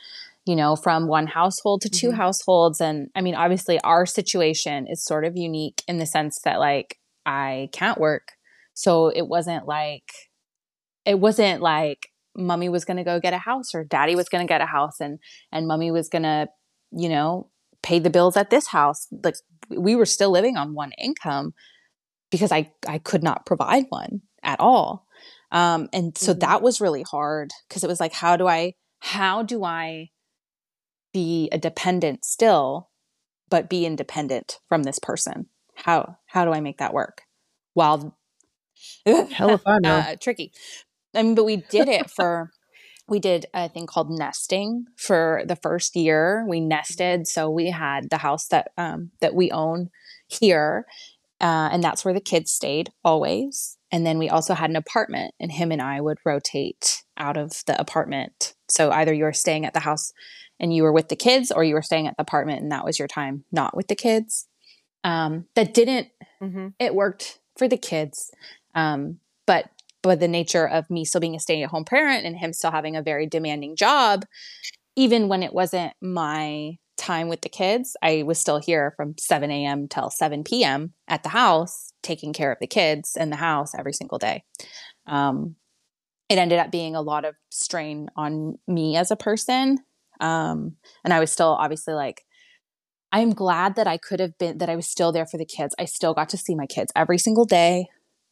you 0.47 0.55
know 0.55 0.77
from 0.77 1.09
one 1.09 1.27
household 1.27 1.81
to 1.83 1.89
2 1.89 2.11
Mhm. 2.11 2.14
households 2.14 2.81
and 2.81 3.11
i 3.16 3.21
mean 3.21 3.35
obviously 3.35 3.81
our 3.81 4.07
situation 4.07 4.87
is 4.87 5.05
sort 5.05 5.25
of 5.25 5.37
unique 5.37 5.83
in 5.89 5.99
the 5.99 6.07
sense 6.07 6.39
that 6.45 6.59
like 6.61 6.99
i 7.29 7.68
can't 7.72 7.99
work. 7.99 8.29
So 8.74 9.09
it 9.09 9.26
wasn't 9.29 9.66
like 9.66 10.09
it 11.05 11.18
wasn't 11.20 11.62
like 11.62 12.09
mummy 12.37 12.68
was 12.68 12.85
going 12.85 12.97
to 12.99 13.05
go 13.05 13.18
get 13.20 13.33
a 13.35 13.39
house 13.39 13.74
or 13.74 13.83
daddy 13.85 14.14
was 14.14 14.29
going 14.29 14.47
to 14.47 14.53
get 14.53 14.61
a 14.61 14.66
house 14.66 15.01
and 15.01 15.18
and 15.53 15.66
mummy 15.66 15.91
was 15.91 16.09
going 16.09 16.22
to 16.22 16.49
you 16.93 17.09
know 17.09 17.51
pay 17.83 17.99
the 18.01 18.11
bills 18.11 18.37
at 18.37 18.51
this 18.51 18.68
house. 18.68 19.07
Like 19.24 19.37
we 19.70 19.97
were 19.97 20.07
still 20.07 20.31
living 20.31 20.57
on 20.57 20.74
one 20.74 20.93
income 20.99 21.55
because 22.31 22.53
i 22.53 22.70
i 22.89 22.99
could 22.99 23.22
not 23.22 23.47
provide 23.47 23.87
one 23.91 24.22
at 24.43 24.61
all. 24.61 25.07
Um 25.53 25.89
and 25.93 26.16
so 26.16 26.35
Mhm. 26.35 26.41
that 26.41 26.62
was 26.62 26.81
really 26.81 27.03
hard 27.03 27.51
because 27.68 27.85
it 27.85 27.89
was 27.89 28.01
like 28.01 28.12
how 28.12 28.37
do 28.37 28.47
i 28.47 28.74
how 29.01 29.43
do 29.43 29.64
i 29.64 30.11
be 31.12 31.49
a 31.53 31.59
dependent 31.59 32.24
still 32.24 32.91
but 33.49 33.70
be 33.70 33.87
independent 33.87 34.59
from 34.68 34.83
this 34.83 34.99
person 34.99 35.47
how 35.85 36.16
how 36.26 36.45
do 36.45 36.53
i 36.53 36.61
make 36.61 36.79
that 36.79 36.93
work 36.93 37.22
while 37.74 38.18
Hell 39.07 39.55
if 39.55 39.66
I 39.66 39.79
know. 39.79 39.99
uh, 39.99 40.16
tricky. 40.20 40.53
I 41.14 41.22
mean, 41.22 41.35
but 41.35 41.45
we 41.45 41.57
did 41.57 41.89
it 41.89 42.11
for 42.16 42.51
we 43.09 43.18
did 43.18 43.47
a 43.55 43.68
thing 43.68 43.87
called 43.87 44.11
nesting 44.11 44.85
for 44.97 45.43
the 45.47 45.57
first 45.57 45.97
year. 45.97 46.45
We 46.47 46.61
nested, 46.61 47.26
so 47.26 47.49
we 47.49 47.70
had 47.70 48.11
the 48.11 48.18
house 48.18 48.49
that 48.49 48.72
um, 48.76 49.11
that 49.20 49.35
we 49.35 49.51
own 49.51 49.91
here, 50.26 50.87
uh, 51.41 51.70
and 51.72 51.83
that's 51.83 52.05
where 52.05 52.14
the 52.14 52.20
kids 52.20 52.53
stayed 52.53 52.91
always. 53.05 53.76
And 53.91 54.05
then 54.05 54.18
we 54.18 54.29
also 54.29 54.53
had 54.53 54.68
an 54.68 54.76
apartment, 54.76 55.35
and 55.41 55.51
him 55.51 55.72
and 55.72 55.81
I 55.81 56.01
would 56.01 56.18
rotate 56.24 57.03
out 57.16 57.39
of 57.39 57.62
the 57.66 57.81
apartment. 57.81 58.55
So 58.68 58.91
either 58.91 59.14
you 59.14 59.24
were 59.24 59.33
staying 59.33 59.64
at 59.64 59.72
the 59.72 59.81
house 59.81 60.12
and 60.61 60.74
you 60.74 60.83
were 60.83 60.93
with 60.93 61.09
the 61.09 61.16
kids, 61.16 61.51
or 61.51 61.64
you 61.64 61.74
were 61.74 61.83
staying 61.83 62.07
at 62.07 62.16
the 62.16 62.22
apartment 62.22 62.61
and 62.62 62.70
that 62.70 62.85
was 62.85 62.99
your 62.99 63.09
time 63.09 63.45
not 63.51 63.74
with 63.74 63.89
the 63.89 63.95
kids. 63.95 64.47
Um, 65.05 65.47
that 65.55 65.75
didn't 65.75 66.09
hmm 66.41 66.69
it 66.79 66.95
worked 66.95 67.41
for 67.57 67.67
the 67.69 67.77
kids 67.77 68.31
um, 68.75 69.19
but 69.47 69.71
but 70.03 70.21
the 70.21 70.29
nature 70.29 70.67
of 70.67 70.89
me 70.91 71.05
still 71.05 71.21
being 71.21 71.35
a 71.35 71.41
stay 71.41 71.63
at 71.63 71.71
home 71.71 71.85
parent 71.85 72.25
and 72.25 72.37
him 72.37 72.53
still 72.53 72.71
having 72.71 72.97
a 72.97 73.03
very 73.03 73.27
demanding 73.27 73.75
job, 73.75 74.25
even 74.97 75.29
when 75.29 75.43
it 75.43 75.53
wasn't 75.53 75.93
my 76.01 76.77
time 76.97 77.29
with 77.29 77.41
the 77.41 77.49
kids, 77.49 77.97
I 78.03 78.23
was 78.25 78.39
still 78.39 78.59
here 78.59 78.93
from 78.97 79.15
7 79.19 79.51
a.m. 79.51 79.89
till 79.89 80.11
7 80.11 80.45
p.m. 80.45 80.95
at 81.09 81.23
the 81.23 81.29
house, 81.31 81.93
taking 82.03 82.33
care 82.33 82.53
of 82.53 82.59
the 82.61 82.67
kids 82.67 83.17
in 83.17 83.31
the 83.31 83.37
house 83.37 83.73
every 83.77 83.93
single 83.93 84.19
day. 84.19 84.45
Um, 85.07 85.57
it 86.29 86.39
ended 86.39 86.59
up 86.59 86.71
being 86.71 86.95
a 86.95 87.03
lot 87.03 87.25
of 87.25 87.35
strain 87.51 88.09
on 88.17 88.59
me 88.67 88.97
as 88.97 89.11
a 89.11 89.17
person. 89.17 89.79
Um, 90.21 90.77
and 91.05 91.15
I 91.15 91.21
was 91.21 91.33
still 91.33 91.57
obviously 91.59 91.95
like, 91.95 92.25
I'm 93.11 93.31
glad 93.31 93.77
that 93.77 93.87
I 93.87 93.97
could 93.97 94.21
have 94.21 94.37
been, 94.39 94.59
that 94.59 94.69
I 94.69 94.77
was 94.77 94.87
still 94.87 95.13
there 95.13 95.27
for 95.27 95.39
the 95.39 95.47
kids. 95.47 95.75
I 95.79 95.87
still 95.87 96.15
got 96.15 96.29
to 96.31 96.37
see 96.37 96.55
my 96.55 96.67
kids 96.67 96.93
every 96.95 97.19
single 97.19 97.45
day 97.45 97.87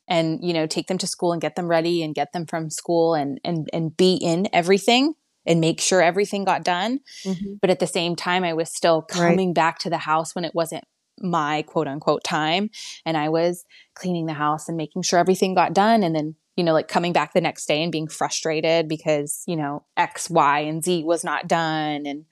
and, 0.08 0.38
you 0.42 0.52
know, 0.52 0.66
take 0.66 0.86
them 0.86 0.98
to 0.98 1.06
school 1.06 1.32
and 1.32 1.40
get 1.40 1.56
them 1.56 1.68
ready 1.68 2.02
and 2.02 2.14
get 2.14 2.32
them 2.32 2.46
from 2.46 2.70
school 2.70 3.14
and, 3.14 3.40
and, 3.44 3.68
and 3.72 3.96
be 3.96 4.14
in 4.14 4.48
everything 4.52 5.14
and 5.46 5.60
make 5.60 5.80
sure 5.80 6.02
everything 6.02 6.44
got 6.44 6.64
done. 6.64 7.00
Mm-hmm. 7.24 7.54
But 7.60 7.70
at 7.70 7.78
the 7.78 7.86
same 7.86 8.16
time, 8.16 8.44
I 8.44 8.52
was 8.52 8.74
still 8.74 9.02
coming 9.02 9.48
right. 9.48 9.54
back 9.54 9.78
to 9.80 9.90
the 9.90 9.98
house 9.98 10.34
when 10.34 10.44
it 10.44 10.54
wasn't 10.54 10.84
my 11.20 11.62
quote 11.62 11.88
unquote 11.88 12.24
time. 12.24 12.70
And 13.04 13.16
I 13.16 13.28
was 13.28 13.64
cleaning 13.94 14.26
the 14.26 14.34
house 14.34 14.68
and 14.68 14.76
making 14.76 15.02
sure 15.02 15.18
everything 15.18 15.54
got 15.54 15.72
done. 15.72 16.02
And 16.02 16.14
then, 16.14 16.34
you 16.56 16.64
know, 16.64 16.72
like 16.72 16.88
coming 16.88 17.12
back 17.12 17.32
the 17.32 17.40
next 17.40 17.66
day 17.66 17.82
and 17.82 17.92
being 17.92 18.08
frustrated 18.08 18.88
because, 18.88 19.42
you 19.46 19.56
know, 19.56 19.84
X, 19.96 20.28
Y, 20.28 20.60
and 20.60 20.84
Z 20.84 21.04
was 21.04 21.24
not 21.24 21.48
done. 21.48 22.06
And 22.06 22.24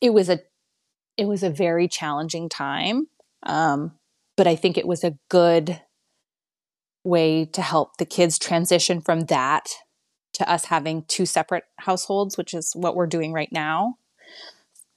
it 0.00 0.10
was 0.14 0.28
a, 0.30 0.40
it 1.16 1.26
was 1.26 1.42
a 1.42 1.50
very 1.50 1.88
challenging 1.88 2.48
time. 2.48 3.08
Um, 3.42 3.92
but 4.36 4.46
I 4.46 4.56
think 4.56 4.78
it 4.78 4.86
was 4.86 5.04
a 5.04 5.18
good 5.28 5.80
way 7.04 7.44
to 7.44 7.62
help 7.62 7.96
the 7.96 8.06
kids 8.06 8.38
transition 8.38 9.00
from 9.00 9.26
that 9.26 9.68
to 10.34 10.50
us 10.50 10.66
having 10.66 11.04
two 11.04 11.26
separate 11.26 11.64
households, 11.78 12.38
which 12.38 12.54
is 12.54 12.72
what 12.74 12.96
we're 12.96 13.06
doing 13.06 13.32
right 13.32 13.52
now. 13.52 13.96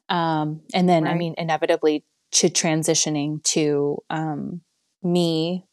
Um, 0.07 0.61
and 0.73 0.87
then, 0.87 1.03
right. 1.03 1.13
I 1.13 1.17
mean, 1.17 1.35
inevitably 1.37 2.05
to 2.33 2.49
transitioning 2.49 3.43
to 3.43 3.97
um, 4.09 4.61
me 5.03 5.65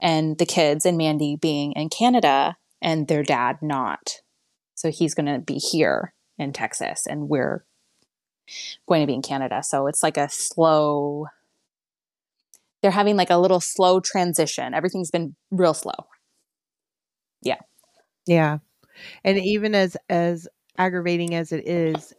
and 0.00 0.36
the 0.38 0.46
kids 0.46 0.84
and 0.84 0.98
Mandy 0.98 1.36
being 1.36 1.72
in 1.72 1.88
Canada 1.88 2.56
and 2.82 3.08
their 3.08 3.22
dad 3.22 3.58
not. 3.62 4.20
So 4.74 4.90
he's 4.90 5.14
going 5.14 5.26
to 5.26 5.38
be 5.38 5.54
here 5.54 6.12
in 6.38 6.52
Texas 6.52 7.06
and 7.06 7.28
we're 7.28 7.64
going 8.86 9.00
to 9.00 9.06
be 9.06 9.14
in 9.14 9.22
Canada. 9.22 9.62
So 9.62 9.86
it's 9.86 10.02
like 10.02 10.16
a 10.16 10.28
slow, 10.28 11.26
they're 12.82 12.90
having 12.90 13.16
like 13.16 13.30
a 13.30 13.38
little 13.38 13.60
slow 13.60 14.00
transition. 14.00 14.74
Everything's 14.74 15.10
been 15.10 15.34
real 15.50 15.74
slow. 15.74 16.06
Yeah. 17.42 17.60
Yeah. 18.26 18.58
And 19.24 19.38
even 19.38 19.74
as 19.74 19.96
as 20.08 20.48
aggravating 20.78 21.34
as 21.34 21.52
it 21.52 21.68
is, 21.68 22.14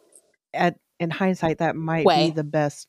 at 0.53 0.75
in 0.99 1.09
hindsight, 1.09 1.57
that 1.59 1.75
might 1.75 2.05
way. 2.05 2.27
be 2.27 2.35
the 2.35 2.43
best. 2.43 2.87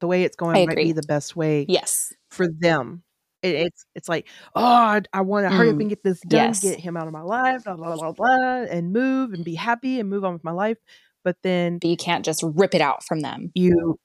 The 0.00 0.06
way 0.06 0.24
it's 0.24 0.36
going 0.36 0.66
might 0.66 0.76
be 0.76 0.92
the 0.92 1.02
best 1.02 1.36
way. 1.36 1.66
Yes, 1.68 2.12
for 2.30 2.46
them. 2.48 3.02
It, 3.42 3.54
it's 3.54 3.84
it's 3.94 4.08
like 4.08 4.28
oh 4.54 4.64
I, 4.64 5.02
I 5.12 5.20
want 5.20 5.48
to 5.48 5.54
hurry 5.54 5.68
up 5.68 5.76
mm. 5.76 5.80
and 5.82 5.90
get 5.90 6.02
this 6.02 6.20
done, 6.20 6.48
yes. 6.48 6.60
get 6.60 6.80
him 6.80 6.96
out 6.96 7.06
of 7.06 7.12
my 7.12 7.22
life, 7.22 7.64
blah, 7.64 7.76
blah 7.76 7.96
blah 7.96 8.12
blah, 8.12 8.62
and 8.70 8.92
move 8.92 9.32
and 9.32 9.44
be 9.44 9.54
happy 9.54 10.00
and 10.00 10.08
move 10.08 10.24
on 10.24 10.32
with 10.32 10.44
my 10.44 10.52
life. 10.52 10.78
But 11.26 11.38
then 11.42 11.78
but 11.78 11.90
you 11.90 11.96
can't 11.96 12.24
just 12.24 12.44
rip 12.54 12.72
it 12.72 12.80
out 12.80 13.04
from 13.04 13.20
them. 13.20 13.50
You 13.54 13.98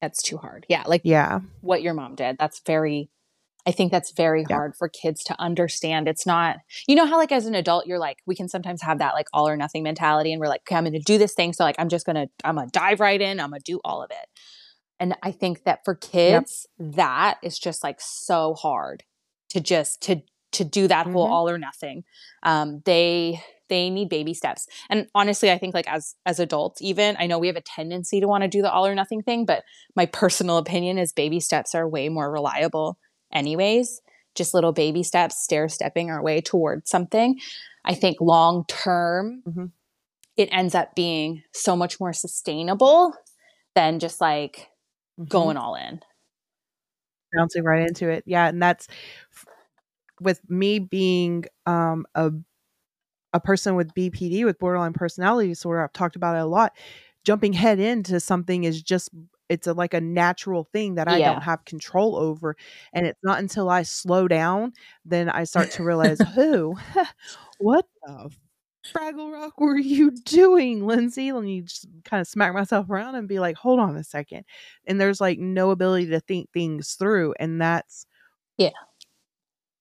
that's 0.00 0.22
too 0.22 0.36
hard. 0.38 0.64
Yeah, 0.68 0.84
like 0.86 1.00
yeah, 1.04 1.40
what 1.60 1.82
your 1.82 1.92
mom 1.92 2.14
did. 2.14 2.36
That's 2.38 2.62
very 2.64 3.10
I 3.66 3.70
think 3.72 3.92
that's 3.92 4.12
very 4.12 4.46
yeah. 4.48 4.56
hard 4.56 4.76
for 4.78 4.88
kids 4.88 5.22
to 5.24 5.38
understand. 5.38 6.08
It's 6.08 6.24
not, 6.24 6.56
you 6.86 6.96
know, 6.96 7.04
how 7.04 7.18
like 7.18 7.32
as 7.32 7.44
an 7.44 7.54
adult, 7.54 7.86
you're 7.86 7.98
like, 7.98 8.16
we 8.24 8.34
can 8.34 8.48
sometimes 8.48 8.80
have 8.80 9.00
that 9.00 9.12
like 9.12 9.26
all 9.34 9.46
or 9.46 9.58
nothing 9.58 9.82
mentality 9.82 10.32
and 10.32 10.40
we're 10.40 10.48
like, 10.48 10.62
okay, 10.62 10.74
I'm 10.74 10.84
going 10.84 10.94
to 10.94 11.00
do 11.00 11.18
this 11.18 11.34
thing. 11.34 11.52
So 11.52 11.64
like, 11.64 11.76
I'm 11.78 11.90
just 11.90 12.06
going 12.06 12.16
to, 12.16 12.28
I'm 12.44 12.54
going 12.54 12.68
to 12.68 12.72
dive 12.72 12.98
right 12.98 13.20
in. 13.20 13.38
I'm 13.38 13.50
going 13.50 13.60
to 13.60 13.70
do 13.70 13.78
all 13.84 14.02
of 14.02 14.10
it. 14.10 14.26
And 14.98 15.14
I 15.22 15.32
think 15.32 15.64
that 15.64 15.84
for 15.84 15.94
kids, 15.94 16.66
yep. 16.78 16.94
that 16.94 17.38
is 17.42 17.58
just 17.58 17.84
like 17.84 18.00
so 18.00 18.54
hard 18.54 19.02
to 19.50 19.60
just, 19.60 20.00
to, 20.04 20.22
to 20.52 20.64
do 20.64 20.88
that 20.88 21.04
mm-hmm. 21.04 21.12
whole 21.12 21.26
all 21.30 21.50
or 21.50 21.58
nothing. 21.58 22.04
Um, 22.44 22.80
they, 22.86 23.42
they 23.68 23.90
need 23.90 24.08
baby 24.08 24.34
steps. 24.34 24.66
And 24.90 25.06
honestly, 25.14 25.50
I 25.50 25.58
think 25.58 25.74
like 25.74 25.88
as 25.88 26.14
as 26.26 26.40
adults 26.40 26.82
even, 26.82 27.16
I 27.18 27.26
know 27.26 27.38
we 27.38 27.46
have 27.46 27.56
a 27.56 27.62
tendency 27.62 28.20
to 28.20 28.28
want 28.28 28.42
to 28.42 28.48
do 28.48 28.62
the 28.62 28.70
all 28.70 28.86
or 28.86 28.94
nothing 28.94 29.22
thing, 29.22 29.44
but 29.44 29.64
my 29.94 30.06
personal 30.06 30.58
opinion 30.58 30.98
is 30.98 31.12
baby 31.12 31.40
steps 31.40 31.74
are 31.74 31.88
way 31.88 32.08
more 32.08 32.30
reliable 32.30 32.98
anyways, 33.32 34.00
just 34.34 34.54
little 34.54 34.72
baby 34.72 35.02
steps, 35.02 35.42
stair 35.42 35.68
stepping 35.68 36.10
our 36.10 36.22
way 36.22 36.40
towards 36.40 36.90
something. 36.90 37.38
I 37.84 37.94
think 37.94 38.20
long 38.20 38.64
term, 38.68 39.42
mm-hmm. 39.46 39.66
it 40.36 40.48
ends 40.52 40.74
up 40.74 40.94
being 40.94 41.42
so 41.52 41.76
much 41.76 42.00
more 42.00 42.12
sustainable 42.12 43.14
than 43.74 43.98
just 43.98 44.20
like 44.20 44.68
mm-hmm. 45.18 45.24
going 45.24 45.56
all 45.56 45.74
in. 45.74 46.00
Bouncing 47.36 47.64
right 47.64 47.86
into 47.86 48.08
it. 48.08 48.24
Yeah. 48.26 48.48
And 48.48 48.60
that's 48.62 48.88
with 50.20 50.40
me 50.48 50.78
being 50.78 51.44
um, 51.66 52.06
a 52.14 52.32
a 53.32 53.40
person 53.40 53.74
with 53.74 53.94
BPD 53.94 54.44
with 54.44 54.58
borderline 54.58 54.92
personality 54.92 55.48
disorder, 55.48 55.82
I've 55.82 55.92
talked 55.92 56.16
about 56.16 56.36
it 56.36 56.42
a 56.42 56.46
lot. 56.46 56.72
Jumping 57.24 57.52
head 57.52 57.78
into 57.78 58.20
something 58.20 58.64
is 58.64 58.82
just 58.82 59.10
it's 59.48 59.66
a, 59.66 59.72
like 59.72 59.94
a 59.94 60.00
natural 60.00 60.64
thing 60.64 60.96
that 60.96 61.08
I 61.08 61.18
yeah. 61.18 61.32
don't 61.32 61.42
have 61.42 61.64
control 61.64 62.16
over. 62.16 62.56
And 62.92 63.06
it's 63.06 63.18
not 63.22 63.38
until 63.38 63.68
I 63.70 63.82
slow 63.82 64.28
down, 64.28 64.72
then 65.04 65.28
I 65.28 65.44
start 65.44 65.70
to 65.72 65.84
realize, 65.84 66.20
who, 66.34 66.76
what 67.58 67.86
the 68.04 68.30
Fraggle 68.94 69.32
Rock 69.32 69.60
were 69.60 69.78
you 69.78 70.10
doing, 70.10 70.86
Lindsay? 70.86 71.32
Let 71.32 71.44
me 71.44 71.62
just 71.62 71.86
kind 72.04 72.20
of 72.20 72.26
smack 72.26 72.54
myself 72.54 72.88
around 72.88 73.14
and 73.14 73.28
be 73.28 73.38
like, 73.38 73.56
hold 73.56 73.80
on 73.80 73.96
a 73.96 74.04
second. 74.04 74.44
And 74.86 75.00
there's 75.00 75.20
like 75.20 75.38
no 75.38 75.70
ability 75.70 76.06
to 76.08 76.20
think 76.20 76.50
things 76.52 76.94
through. 76.94 77.34
And 77.38 77.60
that's, 77.60 78.06
yeah, 78.56 78.70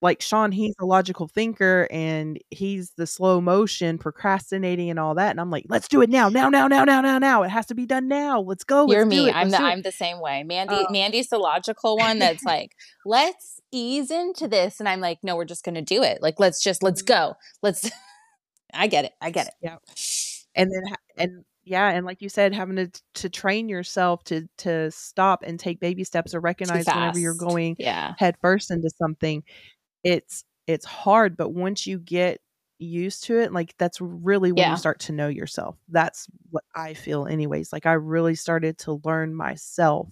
like 0.02 0.22
Sean, 0.22 0.52
he's 0.52 0.76
a 0.80 0.86
logical 0.86 1.28
thinker 1.28 1.88
and 1.89 2.39
he's 2.52 2.91
the 2.98 3.08
slow 3.08 3.41
motion 3.41 3.98
procrastinating 3.98 4.89
and 4.89 5.00
all 5.00 5.16
that. 5.16 5.32
And 5.32 5.41
I'm 5.41 5.50
like, 5.50 5.66
let's 5.70 5.88
do 5.88 6.02
it 6.02 6.10
now, 6.10 6.30
now, 6.30 6.50
now, 6.50 6.68
now, 6.68 6.84
now, 6.84 7.02
now, 7.02 7.18
now. 7.18 7.43
It 7.43 7.50
has 7.50 7.66
to 7.68 7.76
be 7.76 7.86
done 7.86 8.08
now. 8.08 8.39
Let's 8.39 8.64
go. 8.64 8.88
You're 8.88 9.06
let's 9.06 9.10
me. 9.10 9.32
I'm 9.32 9.50
the 9.50 9.58
I'm 9.58 9.82
the 9.82 9.91
same 9.91 10.20
way. 10.20 10.43
Mandy 10.43 10.76
uh, 10.76 10.91
Mandy's 10.91 11.30
the 11.30 11.39
logical 11.39 11.98
one 11.98 12.20
that's 12.20 12.43
like, 12.45 12.76
let's 13.06 13.60
ease 13.72 14.12
into 14.12 14.48
this. 14.48 14.80
And 14.80 14.88
I'm 14.88 15.02
like, 15.02 15.20
no, 15.24 15.36
we're 15.36 15.45
just 15.45 15.66
gonna 15.66 15.82
do 15.82 16.04
it. 16.04 16.22
Like, 16.22 16.39
let's 16.39 16.62
just 16.62 16.84
let's 16.84 17.02
mm-hmm. 17.02 17.30
go. 17.30 17.36
Let's 17.64 17.89
I 18.74 18.88
get 18.88 19.06
it. 19.06 19.14
I 19.20 19.32
get 19.32 19.48
it. 19.48 19.54
Yeah. 19.62 19.78
And 20.56 20.72
then 20.72 20.95
and 21.18 21.45
yeah, 21.64 21.89
and 21.89 22.06
like 22.06 22.22
you 22.22 22.30
said, 22.30 22.54
having 22.54 22.76
to 22.78 22.91
to 23.16 23.30
train 23.30 23.68
yourself 23.68 24.24
to 24.26 24.48
to 24.60 24.91
stop 24.91 25.43
and 25.43 25.60
take 25.60 25.80
baby 25.80 26.04
steps 26.04 26.36
or 26.36 26.39
recognize 26.39 26.86
whenever 26.86 27.20
you're 27.20 27.34
going 27.34 27.76
yeah. 27.80 28.14
head 28.18 28.36
first 28.41 28.72
into 28.72 28.89
something 28.91 29.43
it's 30.08 30.45
it's 30.68 30.86
hard 30.86 31.36
but 31.36 31.49
once 31.49 31.86
you 31.86 31.99
get 31.99 32.39
used 32.80 33.24
to 33.26 33.39
it 33.39 33.51
like 33.51 33.74
that's 33.78 33.99
really 33.99 34.51
when 34.51 34.64
yeah. 34.64 34.72
you 34.72 34.78
start 34.78 34.99
to 34.99 35.12
know 35.12 35.28
yourself 35.28 35.76
that's 35.89 36.28
what 36.51 36.64
i 36.76 36.93
feel 36.93 37.26
anyways 37.26 37.74
like 37.74 37.86
i 37.86 37.93
really 37.93 38.36
started 38.36 38.78
to 38.78 39.01
learn 39.03 39.34
myself 39.34 40.08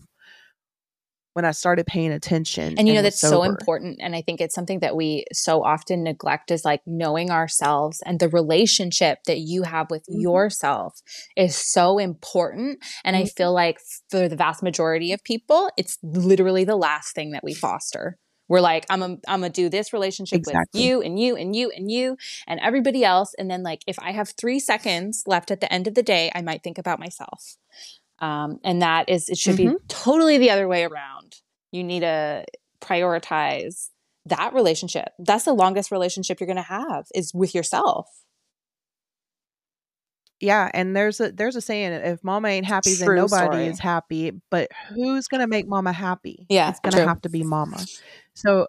when 1.36 1.44
I 1.44 1.52
started 1.52 1.86
paying 1.86 2.14
attention. 2.14 2.76
And 2.78 2.88
you 2.88 2.94
know, 2.94 3.02
that's 3.02 3.20
sober. 3.20 3.36
so 3.36 3.44
important. 3.44 4.00
And 4.02 4.16
I 4.16 4.22
think 4.22 4.40
it's 4.40 4.56
something 4.56 4.80
that 4.80 4.96
we 4.96 5.26
so 5.34 5.66
often 5.66 6.02
neglect 6.02 6.50
is 6.50 6.64
like 6.64 6.80
knowing 6.86 7.30
ourselves 7.30 8.02
and 8.06 8.22
the 8.22 8.30
relationship 8.30 9.20
that 9.26 9.40
you 9.40 9.64
have 9.64 9.92
with 9.92 10.04
mm-hmm. 10.04 10.22
yourself 10.22 11.02
is 11.36 11.54
so 11.54 11.98
important. 11.98 12.80
And 13.04 13.18
mm-hmm. 13.18 13.24
I 13.24 13.28
feel 13.28 13.54
like 13.54 13.80
for 14.10 14.30
the 14.30 14.38
vast 14.38 14.64
majority 14.64 15.12
of 15.12 15.26
people, 15.26 15.70
it's 15.76 15.98
literally 16.02 16.64
the 16.64 16.78
last 16.78 17.14
thing 17.14 17.32
that 17.32 17.44
we 17.44 17.54
foster. 17.54 18.18
We're 18.48 18.62
like, 18.62 18.86
I'm 18.90 19.02
a, 19.02 19.18
I'm 19.28 19.42
gonna 19.42 19.50
do 19.50 19.70
this 19.70 19.94
relationship 19.94 20.38
exactly. 20.38 20.80
with 20.80 20.86
you 20.86 21.02
and 21.02 21.20
you 21.20 21.36
and 21.36 21.56
you 21.56 21.72
and 21.76 21.92
you 21.92 22.18
and 22.48 22.60
everybody 22.60 23.04
else. 23.04 23.34
And 23.38 23.50
then 23.50 23.64
like, 23.64 23.84
if 23.88 23.98
I 24.00 24.12
have 24.12 24.30
three 24.30 24.60
seconds 24.60 25.24
left 25.26 25.52
at 25.52 25.62
the 25.62 25.72
end 25.72 25.88
of 25.88 25.96
the 25.96 26.04
day, 26.04 26.32
I 26.34 26.42
might 26.42 26.64
think 26.64 26.78
about 26.78 27.00
myself. 27.00 27.58
Um, 28.20 28.60
and 28.64 28.82
that 28.82 29.10
is, 29.10 29.30
it 29.30 29.38
should 29.38 29.56
mm-hmm. 29.56 29.74
be 29.74 29.80
totally 29.88 30.38
the 30.38 30.52
other 30.52 30.68
way 30.68 30.84
around. 30.84 31.38
You 31.72 31.84
need 31.84 32.02
to 32.02 32.46
prioritize 32.82 33.90
that 34.26 34.54
relationship. 34.54 35.10
That's 35.20 35.46
the 35.46 35.54
longest 35.54 35.92
relationship 35.92 36.40
you're 36.40 36.48
to 36.56 36.62
have 36.62 37.08
is 37.14 37.34
with 37.34 37.54
yourself. 37.54 38.08
Yeah, 40.42 40.70
and 40.74 40.96
there's 40.96 41.22
a 41.22 41.32
there's 41.32 41.56
a 41.56 41.62
saying 41.62 41.94
if 41.94 42.24
mama 42.24 42.50
ain't 42.50 42.66
happy 42.66 42.94
then 42.96 43.16
nobody 43.16 43.46
story. 43.46 43.68
is 43.68 43.80
happy, 43.80 44.32
but 44.52 44.70
who's 44.90 45.28
going 45.28 45.42
to 45.42 45.48
make 45.48 45.68
mama 45.68 45.94
happy? 45.94 46.46
Yeah. 46.50 46.70
It's 46.70 46.80
going 46.82 46.94
to 46.94 47.08
have 47.08 47.22
to 47.22 47.30
be 47.30 47.44
mama. 47.44 47.86
So 48.34 48.68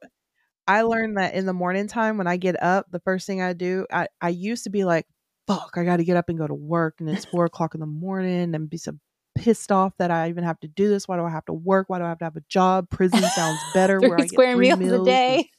I 0.69 0.83
learned 0.83 1.17
that 1.17 1.35
in 1.35 1.47
the 1.47 1.53
morning 1.53 1.89
time 1.89 2.19
when 2.19 2.27
I 2.27 2.37
get 2.37 2.61
up, 2.63 2.87
the 2.91 3.01
first 3.01 3.27
thing 3.27 3.43
I 3.43 3.53
do, 3.53 3.87
I, 3.93 4.09
I 4.21 4.29
used 4.31 4.65
to 4.65 4.71
be 4.71 4.85
like, 4.85 5.07
fuck, 5.47 5.73
I 5.77 5.85
got 5.85 5.99
to 5.99 6.05
get 6.05 6.17
up 6.17 6.29
and 6.29 6.39
go 6.39 6.47
to 6.47 6.55
work. 6.55 6.97
And 7.01 7.09
it's 7.09 7.25
four 7.25 7.45
o'clock 7.45 7.75
in 7.75 7.81
the 7.81 7.87
morning 7.87 8.55
and 8.55 8.71
be 8.71 8.77
so 8.77 8.93
pissed 9.37 9.71
off 9.71 9.93
that 9.99 10.11
I 10.11 10.29
even 10.29 10.45
have 10.45 10.59
to 10.61 10.69
do 10.69 10.89
this. 10.89 11.07
Why 11.07 11.17
do 11.17 11.25
I 11.25 11.31
have 11.31 11.45
to 11.47 11.53
work? 11.53 11.89
Why 11.89 11.99
do 11.99 12.05
I 12.05 12.09
have 12.09 12.19
to 12.19 12.25
have 12.25 12.37
a 12.37 12.45
job? 12.49 12.91
Prison 12.91 13.23
sounds 13.23 13.61
better 13.75 14.01
where 14.01 14.15
I 14.15 14.23
get 14.23 14.31
square 14.31 14.57
meals, 14.57 14.79
meals 14.79 15.03
a 15.03 15.05
day. 15.05 15.51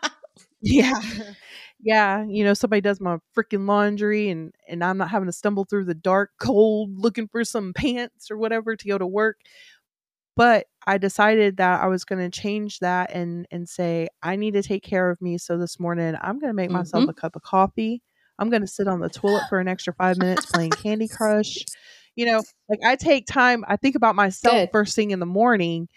yeah. 0.60 1.00
Yeah, 1.84 2.24
you 2.26 2.44
know, 2.44 2.54
somebody 2.54 2.80
does 2.80 3.00
my 3.00 3.18
freaking 3.36 3.68
laundry 3.68 4.30
and 4.30 4.54
and 4.68 4.82
I'm 4.82 4.96
not 4.98 5.10
having 5.10 5.26
to 5.26 5.32
stumble 5.32 5.66
through 5.66 5.84
the 5.84 5.94
dark 5.94 6.30
cold 6.40 6.90
looking 6.98 7.28
for 7.28 7.44
some 7.44 7.74
pants 7.74 8.30
or 8.30 8.38
whatever 8.38 8.74
to 8.76 8.88
go 8.88 8.98
to 8.98 9.06
work. 9.06 9.38
But 10.36 10.66
I 10.86 10.98
decided 10.98 11.58
that 11.58 11.80
I 11.82 11.86
was 11.86 12.04
going 12.04 12.30
to 12.30 12.40
change 12.40 12.80
that 12.80 13.10
and 13.12 13.46
and 13.50 13.68
say 13.68 14.08
I 14.22 14.36
need 14.36 14.54
to 14.54 14.62
take 14.62 14.82
care 14.82 15.10
of 15.10 15.20
me. 15.22 15.38
So 15.38 15.58
this 15.58 15.78
morning 15.80 16.16
I'm 16.20 16.38
going 16.38 16.50
to 16.50 16.54
make 16.54 16.70
myself 16.70 17.04
Mm-hmm. 17.04 17.08
a 17.08 17.14
cup 17.14 17.36
of 17.36 17.42
coffee. 17.42 18.02
I'm 18.38 18.50
going 18.50 18.62
to 18.62 18.68
sit 18.68 18.88
on 18.88 19.00
the 19.00 19.10
toilet 19.10 19.46
for 19.48 19.60
an 19.60 19.68
extra 19.68 19.94
5 19.94 20.18
minutes 20.18 20.46
playing 20.46 20.74
Candy 20.74 21.08
Crush. 21.08 21.68
You 22.16 22.26
know, 22.26 22.44
like 22.68 22.80
I 22.84 22.96
take 22.96 23.26
time, 23.26 23.64
I 23.68 23.76
think 23.76 23.94
about 23.96 24.16
myself 24.16 24.62
Good. 24.62 24.70
first 24.72 24.96
thing 24.96 25.10
in 25.12 25.20
the 25.20 25.26
morning 25.26 25.88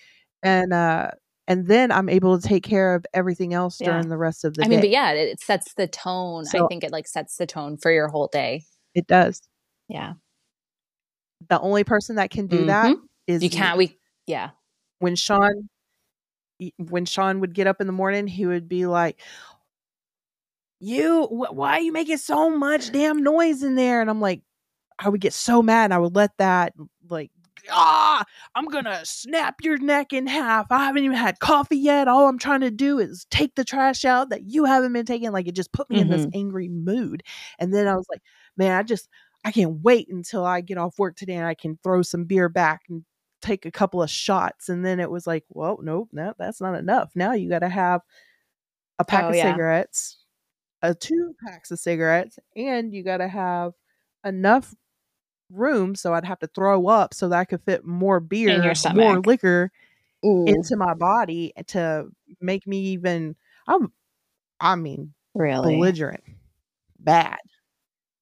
and 0.43 0.73
uh 0.73 1.11
and 1.47 1.67
then 1.67 1.91
I'm 1.91 2.09
able 2.09 2.39
to 2.39 2.47
take 2.47 2.63
care 2.63 2.95
of 2.95 3.05
everything 3.13 3.53
else 3.53 3.79
Yeah. 3.79 3.87
during 3.91 4.09
the 4.09 4.17
rest 4.17 4.43
of 4.45 4.53
the 4.55 4.63
I 4.63 4.67
day. 4.67 4.67
I 4.67 4.69
mean, 4.71 4.79
but 4.81 4.89
yeah, 4.89 5.11
it, 5.11 5.29
it 5.29 5.39
sets 5.39 5.73
the 5.75 5.87
tone. 5.87 6.45
I 6.53 6.67
think 6.67 6.83
it 6.83 6.91
like 6.91 7.07
sets 7.07 7.37
the 7.37 7.45
tone 7.47 7.77
for 7.77 7.91
your 7.91 8.07
whole 8.09 8.27
day. 8.27 8.63
It 8.93 9.07
does. 9.07 9.41
Yeah. 9.87 10.13
The 11.49 11.59
only 11.59 11.83
person 11.83 12.15
that 12.17 12.29
can 12.31 12.47
do 12.47 12.65
that 12.65 12.95
Mhm. 12.95 13.01
is 13.27 13.43
You 13.43 13.49
can't, 13.49 13.77
we, 13.77 13.97
yeah. 14.25 14.49
when 14.99 15.15
Sean 15.15 15.69
when 16.79 17.05
Sean 17.05 17.39
would 17.39 17.53
get 17.53 17.67
up 17.67 17.79
in 17.81 17.85
the 17.87 17.93
morning, 17.93 18.25
he 18.25 18.47
would 18.47 18.67
be 18.67 18.87
like, 18.87 19.19
"You, 20.79 21.25
wh- 21.27 21.53
why 21.53 21.73
are 21.73 21.81
you 21.81 21.91
making 21.91 22.17
so 22.17 22.49
much 22.49 22.91
damn 22.91 23.21
noise 23.23 23.61
in 23.61 23.75
there?" 23.75 24.01
And 24.01 24.09
I'm 24.09 24.19
like, 24.21 24.41
I 24.99 25.09
would 25.09 25.21
get 25.21 25.33
so 25.33 25.61
mad. 25.61 25.85
And 25.85 25.93
I 25.93 25.99
would 25.99 26.15
let 26.15 26.35
that 26.37 26.73
like, 27.09 27.29
ah, 27.71 28.23
I'm 28.55 28.65
gonna 28.65 29.01
snap 29.05 29.55
your 29.63 29.77
neck 29.77 30.13
in 30.13 30.27
half. 30.27 30.67
I 30.71 30.85
haven't 30.85 31.03
even 31.03 31.17
had 31.17 31.39
coffee 31.39 31.77
yet. 31.77 32.07
All 32.07 32.27
I'm 32.27 32.39
trying 32.39 32.61
to 32.61 32.71
do 32.71 32.99
is 32.99 33.25
take 33.31 33.55
the 33.55 33.63
trash 33.65 34.05
out 34.05 34.29
that 34.29 34.43
you 34.49 34.65
haven't 34.65 34.93
been 34.93 35.05
taking. 35.05 35.31
Like 35.31 35.47
it 35.47 35.55
just 35.55 35.71
put 35.73 35.89
me 35.89 35.99
in 35.99 36.09
this 36.09 36.27
angry 36.33 36.69
mood. 36.69 37.23
And 37.59 37.73
then 37.73 37.87
I 37.87 37.95
was 37.95 38.05
like, 38.11 38.21
man, 38.57 38.71
I 38.77 38.83
just 38.83 39.09
I 39.45 39.51
can't 39.51 39.81
wait 39.81 40.07
until 40.09 40.45
I 40.45 40.61
get 40.61 40.77
off 40.77 40.99
work 40.99 41.15
today 41.15 41.35
and 41.35 41.45
I 41.47 41.53
can 41.55 41.77
throw 41.83 42.01
some 42.01 42.25
beer 42.25 42.49
back 42.49 42.81
and 42.89 43.05
take 43.41 43.65
a 43.65 43.71
couple 43.71 44.01
of 44.03 44.09
shots. 44.09 44.69
And 44.69 44.85
then 44.85 44.99
it 44.99 45.09
was 45.11 45.27
like, 45.27 45.45
well, 45.49 45.79
nope, 45.81 46.09
no, 46.11 46.33
that's 46.37 46.61
not 46.61 46.75
enough. 46.75 47.11
Now 47.15 47.33
you 47.33 47.49
got 47.49 47.59
to 47.59 47.69
have 47.69 48.01
a 48.99 49.05
pack 49.05 49.25
Oh, 49.25 49.29
of 49.29 49.35
yeah. 49.35 49.51
cigarettes, 49.51 50.23
a 50.81 50.95
two 50.95 51.35
packs 51.45 51.71
of 51.71 51.79
cigarettes, 51.79 52.39
and 52.55 52.93
you 52.93 53.03
got 53.03 53.17
to 53.17 53.27
have 53.27 53.73
enough 54.25 54.73
room 55.51 55.95
so 55.95 56.13
I'd 56.13 56.25
have 56.25 56.39
to 56.39 56.47
throw 56.47 56.87
up 56.87 57.13
so 57.13 57.29
that 57.29 57.39
I 57.39 57.45
could 57.45 57.61
fit 57.63 57.85
more 57.85 58.19
beer, 58.19 58.73
more 58.93 59.19
liquor 59.21 59.71
Ooh, 60.25 60.47
into 60.47 60.75
my 60.75 60.93
body 60.93 61.53
to 61.67 62.07
make 62.41 62.67
me 62.67 62.79
even. 62.79 63.35
I'm, 63.67 63.91
I 64.59 64.75
mean, 64.75 65.13
really? 65.33 65.73
belligerent, 65.73 66.23
bad. 66.99 67.39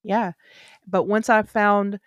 Yeah. 0.04 0.34
But 0.88 1.04
once 1.04 1.30
I 1.30 1.44
found 1.44 2.00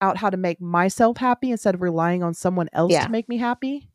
out 0.00 0.16
how 0.18 0.30
to 0.30 0.36
make 0.36 0.60
myself 0.60 1.16
happy 1.16 1.50
instead 1.50 1.74
of 1.74 1.82
relying 1.82 2.22
on 2.22 2.34
someone 2.34 2.68
else 2.72 2.92
Yeah. 2.92 3.06
to 3.06 3.10
make 3.10 3.28
me 3.28 3.38
happy, 3.38 3.88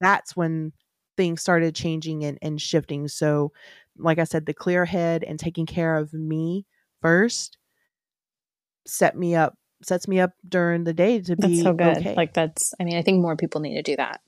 that's 0.00 0.36
when 0.36 0.72
things 1.16 1.40
started 1.40 1.74
changing 1.74 2.24
and, 2.24 2.38
and 2.42 2.60
shifting. 2.60 3.08
So, 3.08 3.52
like 3.96 4.18
I 4.18 4.24
said, 4.24 4.46
the 4.46 4.54
clear 4.54 4.84
head 4.84 5.22
and 5.24 5.38
taking 5.38 5.66
care 5.66 5.96
of 5.96 6.12
me 6.12 6.66
first 7.00 7.58
set 8.86 9.16
me 9.16 9.34
up 9.34 9.54
sets 9.82 10.08
me 10.08 10.18
up 10.20 10.30
during 10.48 10.84
the 10.84 10.94
day 10.94 11.20
to 11.20 11.36
be 11.36 11.42
That's 11.42 11.64
so 11.64 11.74
good. 11.74 11.98
okay. 11.98 12.14
Like 12.16 12.32
that's, 12.32 12.72
I 12.80 12.84
mean, 12.84 12.96
I 12.96 13.02
think 13.02 13.20
more 13.20 13.36
people 13.36 13.60
need 13.60 13.74
to 13.74 13.82
do 13.82 13.96
that. 13.96 14.20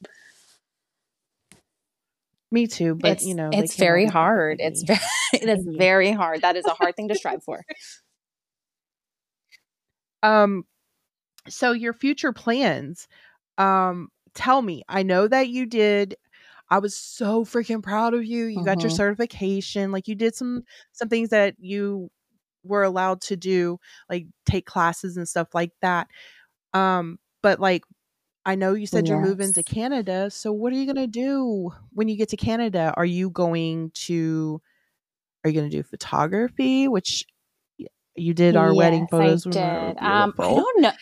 me 2.50 2.66
too, 2.66 2.94
but 2.94 3.12
it's, 3.12 3.24
you 3.26 3.34
know, 3.34 3.50
it's 3.52 3.76
very 3.76 4.06
hard. 4.06 4.58
It's 4.60 4.82
very, 4.82 5.00
it 5.32 5.48
is 5.48 5.66
very 5.76 6.12
hard. 6.12 6.42
That 6.42 6.56
is 6.56 6.66
a 6.66 6.74
hard 6.74 6.94
thing 6.96 7.08
to 7.08 7.14
strive 7.14 7.42
for. 7.42 7.64
Um, 10.22 10.64
so 11.48 11.72
your 11.72 11.92
future 11.92 12.32
plans, 12.32 13.06
um, 13.58 14.08
tell 14.34 14.60
me. 14.62 14.82
I 14.88 15.02
know 15.02 15.28
that 15.28 15.48
you 15.48 15.66
did. 15.66 16.16
I 16.70 16.78
was 16.80 16.96
so 16.96 17.44
freaking 17.44 17.82
proud 17.82 18.14
of 18.14 18.24
you. 18.24 18.46
You 18.46 18.64
got 18.64 18.82
your 18.82 18.90
Mhm. 18.90 18.96
certification. 18.96 19.92
Like 19.92 20.08
you 20.08 20.14
did 20.16 20.34
some 20.34 20.64
some 20.92 21.08
things 21.08 21.28
that 21.30 21.54
you 21.58 22.10
were 22.66 22.82
allowed 22.82 23.20
to 23.22 23.36
do, 23.36 23.78
like 24.10 24.26
take 24.46 24.66
classes 24.66 25.16
and 25.16 25.28
stuff 25.28 25.48
like 25.54 25.72
that. 25.82 26.08
Um, 26.74 27.18
but 27.42 27.60
like 27.60 27.84
I 28.44 28.54
know 28.54 28.74
you 28.74 28.86
said 28.86 29.08
you're 29.08 29.18
moving 29.18 29.52
to 29.54 29.62
Canada. 29.62 30.30
So 30.30 30.52
what 30.52 30.72
are 30.72 30.76
you 30.76 30.86
gonna 30.86 31.06
do 31.08 31.70
when 31.92 32.08
you 32.08 32.16
get 32.16 32.28
to 32.30 32.36
Canada? 32.36 32.94
Are 32.96 33.04
you 33.04 33.30
going 33.30 33.90
to 34.06 34.60
are 35.44 35.50
you 35.50 35.60
gonna 35.60 35.70
do 35.70 35.82
photography? 35.82 36.88
Which 36.88 37.24
you 38.16 38.34
did 38.34 38.56
our 38.56 38.74
wedding 38.74 39.06
photos 39.06 39.46
I 39.46 39.50
when 39.50 39.58
we 39.58 39.64
were 39.66 39.92
did. 39.94 39.98
Um, 39.98 40.32
I 40.38 40.54
don't 40.54 40.80
know. 40.82 40.92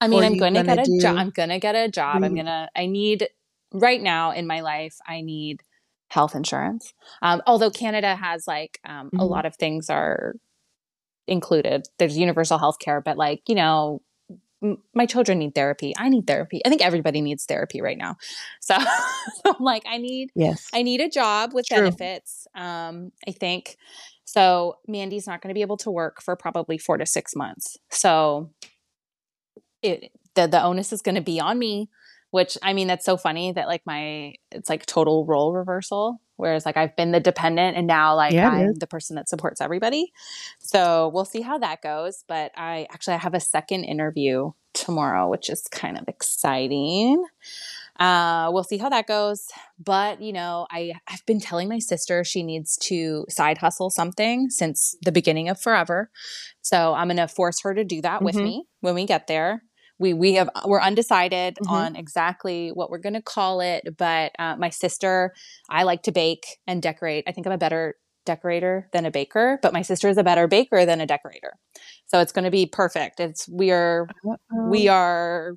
I 0.00 0.08
mean, 0.08 0.24
I'm 0.24 0.36
going 0.36 0.54
to 0.54 0.62
get 0.62 0.78
a 0.78 1.00
job. 1.00 1.14
I'm 1.16 1.30
going 1.30 1.48
to 1.50 1.58
get 1.58 1.74
a 1.74 1.88
job. 1.88 2.24
I'm 2.24 2.34
going 2.34 2.46
to, 2.46 2.68
I 2.74 2.86
need, 2.86 3.28
right 3.72 4.00
now 4.00 4.32
in 4.32 4.46
my 4.46 4.60
life, 4.60 4.96
I 5.06 5.20
need 5.20 5.62
health 6.08 6.34
insurance. 6.34 6.92
Um, 7.22 7.42
although 7.46 7.70
Canada 7.70 8.16
has 8.16 8.46
like 8.48 8.80
um, 8.84 9.10
a 9.18 9.24
Mhm. 9.24 9.30
lot 9.30 9.46
of 9.46 9.56
things 9.56 9.88
are 9.90 10.34
included. 11.26 11.88
There's 11.98 12.16
universal 12.16 12.58
health 12.58 12.78
care, 12.78 13.00
but 13.00 13.16
like, 13.16 13.42
you 13.48 13.54
know, 13.54 14.02
m- 14.62 14.78
my 14.94 15.06
children 15.06 15.38
need 15.38 15.54
therapy. 15.54 15.94
I 15.96 16.08
need 16.08 16.26
therapy. 16.26 16.60
I 16.64 16.68
think 16.68 16.82
everybody 16.82 17.20
needs 17.20 17.44
therapy 17.44 17.80
right 17.80 17.98
now. 17.98 18.16
So, 18.60 18.76
so 19.44 19.54
I'm 19.56 19.64
like, 19.64 19.84
I 19.86 19.98
need, 19.98 20.30
Yes. 20.34 20.68
I 20.72 20.82
need 20.82 21.00
a 21.00 21.08
job 21.08 21.52
with 21.54 21.66
True. 21.66 21.78
benefits. 21.78 22.46
Um, 22.54 23.12
I 23.26 23.32
think 23.32 23.76
so. 24.24 24.78
Mandy's 24.86 25.26
not 25.26 25.40
going 25.42 25.50
to 25.50 25.54
be 25.54 25.62
able 25.62 25.76
to 25.78 25.90
work 25.90 26.22
for 26.22 26.36
probably 26.36 26.78
four 26.78 26.98
to 26.98 27.06
six 27.06 27.34
months. 27.36 27.76
So 27.90 28.50
it 29.82 30.12
the 30.34 30.46
the 30.46 30.62
onus 30.62 30.92
is 30.92 31.02
going 31.02 31.16
to 31.16 31.20
be 31.20 31.40
on 31.40 31.58
me. 31.58 31.88
Which 32.30 32.56
I 32.62 32.72
mean, 32.72 32.88
that's 32.88 33.04
so 33.04 33.18
funny 33.18 33.52
that 33.52 33.66
like 33.68 33.82
my 33.84 34.34
it's 34.50 34.70
like 34.70 34.86
total 34.86 35.26
role 35.26 35.52
reversal. 35.52 36.20
Whereas 36.42 36.66
like 36.66 36.76
I've 36.76 36.96
been 36.96 37.12
the 37.12 37.20
dependent 37.20 37.76
and 37.76 37.86
now 37.86 38.16
like 38.16 38.34
Yeah, 38.34 38.48
I'm 38.50 38.70
is. 38.72 38.78
the 38.80 38.88
person 38.88 39.14
that 39.14 39.28
supports 39.28 39.60
everybody. 39.60 40.12
So 40.58 41.08
we'll 41.14 41.24
see 41.24 41.40
how 41.40 41.56
that 41.58 41.82
goes. 41.82 42.24
But 42.26 42.50
I 42.56 42.88
actually 42.92 43.14
I 43.14 43.18
have 43.18 43.34
a 43.34 43.40
second 43.40 43.84
interview 43.84 44.50
tomorrow, 44.74 45.28
which 45.28 45.48
is 45.48 45.62
kind 45.70 45.96
of 45.96 46.08
exciting. 46.08 47.24
Uh, 48.00 48.50
we'll 48.52 48.64
see 48.64 48.78
how 48.78 48.88
that 48.88 49.06
goes. 49.06 49.46
But 49.78 50.20
you 50.20 50.32
know, 50.32 50.66
I 50.70 50.94
I've 51.08 51.24
been 51.26 51.38
telling 51.40 51.68
my 51.68 51.78
sister 51.78 52.24
she 52.24 52.42
needs 52.42 52.76
to 52.88 53.24
side 53.28 53.58
hustle 53.58 53.90
something 53.90 54.50
since 54.50 54.96
the 55.02 55.12
beginning 55.12 55.48
of 55.48 55.60
forever. 55.60 56.10
So 56.62 56.94
I'm 56.94 57.08
gonna 57.08 57.28
force 57.28 57.60
her 57.62 57.72
to 57.74 57.84
do 57.84 58.02
that 58.02 58.22
with 58.22 58.34
Mhm. 58.36 58.42
me 58.44 58.64
when 58.80 58.94
we 58.94 59.06
get 59.06 59.28
there. 59.28 59.62
We 59.98 60.14
we 60.14 60.34
have 60.34 60.50
we're 60.66 60.80
undecided 60.80 61.58
Mhm. 61.62 61.70
on 61.70 61.96
exactly 61.96 62.70
what 62.70 62.90
we're 62.90 62.98
gonna 62.98 63.22
call 63.22 63.60
it. 63.60 63.96
But 63.96 64.32
uh, 64.38 64.56
my 64.56 64.70
sister, 64.70 65.32
I 65.70 65.84
like 65.84 66.02
to 66.04 66.12
bake 66.12 66.58
and 66.66 66.82
decorate. 66.82 67.24
I 67.26 67.32
think 67.32 67.46
I'm 67.46 67.52
a 67.52 67.58
better 67.58 67.94
decorator 68.24 68.88
than 68.92 69.04
a 69.04 69.10
baker, 69.10 69.58
but 69.62 69.72
my 69.72 69.82
sister 69.82 70.08
is 70.08 70.16
a 70.16 70.22
better 70.24 70.46
baker 70.46 70.86
than 70.86 71.00
a 71.00 71.06
decorator. 71.06 71.54
So 72.06 72.20
it's 72.20 72.32
going 72.32 72.44
to 72.44 72.50
be 72.52 72.66
perfect. 72.66 73.18
It's 73.20 73.48
we 73.48 73.70
are 73.72 74.06
we 74.68 74.88
Uh-oh. 74.88 74.94
are 74.94 75.54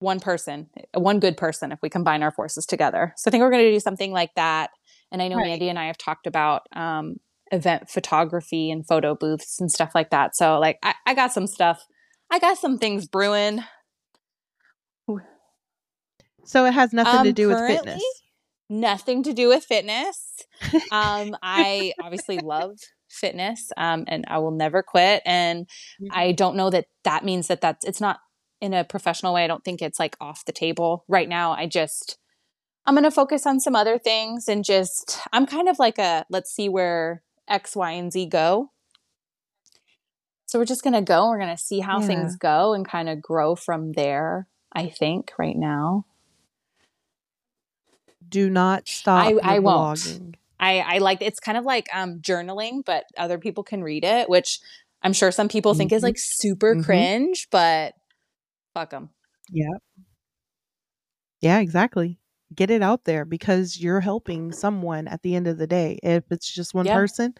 one 0.00 0.20
person, 0.20 0.68
one 0.92 1.18
good 1.20 1.36
person 1.36 1.72
if 1.72 1.78
we 1.82 1.88
combine 1.88 2.22
our 2.22 2.30
forces 2.32 2.66
together. 2.66 3.14
So 3.16 3.28
I 3.28 3.30
think 3.30 3.40
we're 3.42 3.50
going 3.50 3.64
to 3.64 3.72
do 3.72 3.80
something 3.80 4.12
like 4.12 4.34
that. 4.36 4.70
And 5.10 5.22
I 5.22 5.28
know 5.28 5.36
Right. 5.36 5.46
Mandy 5.46 5.68
and 5.68 5.78
I 5.78 5.86
have 5.86 5.96
talked 5.98 6.26
about 6.26 6.62
um, 6.74 7.16
event 7.52 7.88
photography 7.88 8.70
and 8.70 8.86
photo 8.86 9.14
booths 9.14 9.60
and 9.60 9.70
stuff 9.70 9.92
like 9.94 10.10
that. 10.10 10.36
So 10.36 10.58
like 10.58 10.78
I, 10.82 10.94
I 11.06 11.14
got 11.14 11.32
some 11.32 11.46
stuff. 11.46 11.86
I 12.34 12.40
got 12.40 12.58
some 12.58 12.78
things 12.78 13.06
brewing. 13.06 13.62
So 16.44 16.66
it 16.66 16.72
has 16.72 16.92
nothing 16.92 17.22
to 17.22 17.28
Um, 17.28 17.34
do 17.34 17.48
with 17.48 17.58
fitness. 17.68 18.02
Nothing 18.68 19.22
to 19.22 19.32
do 19.32 19.48
with 19.48 19.64
fitness. 19.64 20.42
Um, 20.90 21.36
I 21.42 21.92
obviously 22.02 22.38
love 22.38 22.78
fitness, 23.08 23.70
um, 23.76 24.04
and 24.08 24.24
I 24.28 24.38
will 24.38 24.50
never 24.50 24.82
quit. 24.82 25.22
And 25.24 25.68
I 26.10 26.32
don't 26.32 26.56
know 26.56 26.70
that 26.70 26.86
that 27.04 27.24
means 27.24 27.46
that 27.48 27.60
that's 27.60 27.84
it's 27.84 28.00
not 28.00 28.18
in 28.60 28.74
a 28.74 28.82
professional 28.84 29.32
way. 29.34 29.44
I 29.44 29.46
don't 29.46 29.64
think 29.64 29.80
it's 29.80 29.98
like 30.00 30.16
off 30.20 30.44
the 30.44 30.52
table 30.52 31.04
right 31.06 31.28
now. 31.28 31.52
I 31.52 31.66
just 31.66 32.18
I'm 32.84 32.94
going 32.94 33.04
to 33.04 33.10
focus 33.10 33.46
on 33.46 33.60
some 33.60 33.76
other 33.76 33.98
things 33.98 34.48
and 34.48 34.64
just 34.64 35.20
I'm 35.32 35.46
kind 35.46 35.68
of 35.68 35.78
like 35.78 35.98
a 35.98 36.24
let's 36.30 36.50
see 36.52 36.68
where 36.68 37.22
X, 37.48 37.76
Y, 37.76 37.90
and 37.92 38.12
Z 38.12 38.26
go. 38.26 38.70
So 40.54 40.60
we're 40.60 40.66
just 40.66 40.84
going 40.84 40.94
to 40.94 41.02
go. 41.02 41.30
We're 41.30 41.38
going 41.40 41.56
to 41.56 41.60
see 41.60 41.80
how 41.80 41.98
Yeah. 41.98 42.06
things 42.06 42.36
go 42.36 42.74
and 42.74 42.86
kind 42.86 43.08
of 43.08 43.20
grow 43.20 43.56
from 43.56 43.90
there. 43.90 44.46
I 44.72 44.86
think 44.88 45.32
right 45.36 45.56
now. 45.56 46.04
Do 48.28 48.48
not 48.48 48.86
stop. 48.86 49.26
I- 49.26 49.56
I 49.56 49.58
won't. 49.58 50.36
I, 50.60 50.78
I 50.78 50.98
like 50.98 51.22
it's 51.22 51.40
kind 51.40 51.58
of 51.58 51.64
like 51.64 51.88
um 51.92 52.20
journaling, 52.20 52.84
but 52.84 53.02
other 53.16 53.36
people 53.38 53.64
can 53.64 53.82
read 53.82 54.04
it, 54.04 54.28
which 54.28 54.60
I'm 55.02 55.12
sure 55.12 55.32
some 55.32 55.48
people 55.48 55.74
think 55.74 55.90
is 55.90 56.02
Mhm. 56.02 56.04
like 56.04 56.18
super 56.18 56.76
Mhm. 56.76 56.84
cringe, 56.84 57.48
but 57.50 57.94
fuck 58.74 58.90
them. 58.90 59.10
Yeah. 59.50 59.66
Yeah, 61.40 61.58
exactly. 61.58 62.20
get 62.54 62.70
it 62.70 62.82
out 62.82 63.04
there 63.06 63.24
because 63.24 63.80
you're 63.80 64.00
helping 64.00 64.52
someone 64.52 65.08
at 65.08 65.22
the 65.22 65.34
end 65.34 65.48
of 65.48 65.58
the 65.58 65.66
day. 65.66 65.98
If 66.04 66.22
it's 66.30 66.48
just 66.54 66.72
one 66.74 66.86
Yeah. 66.86 66.94
person, 66.94 67.34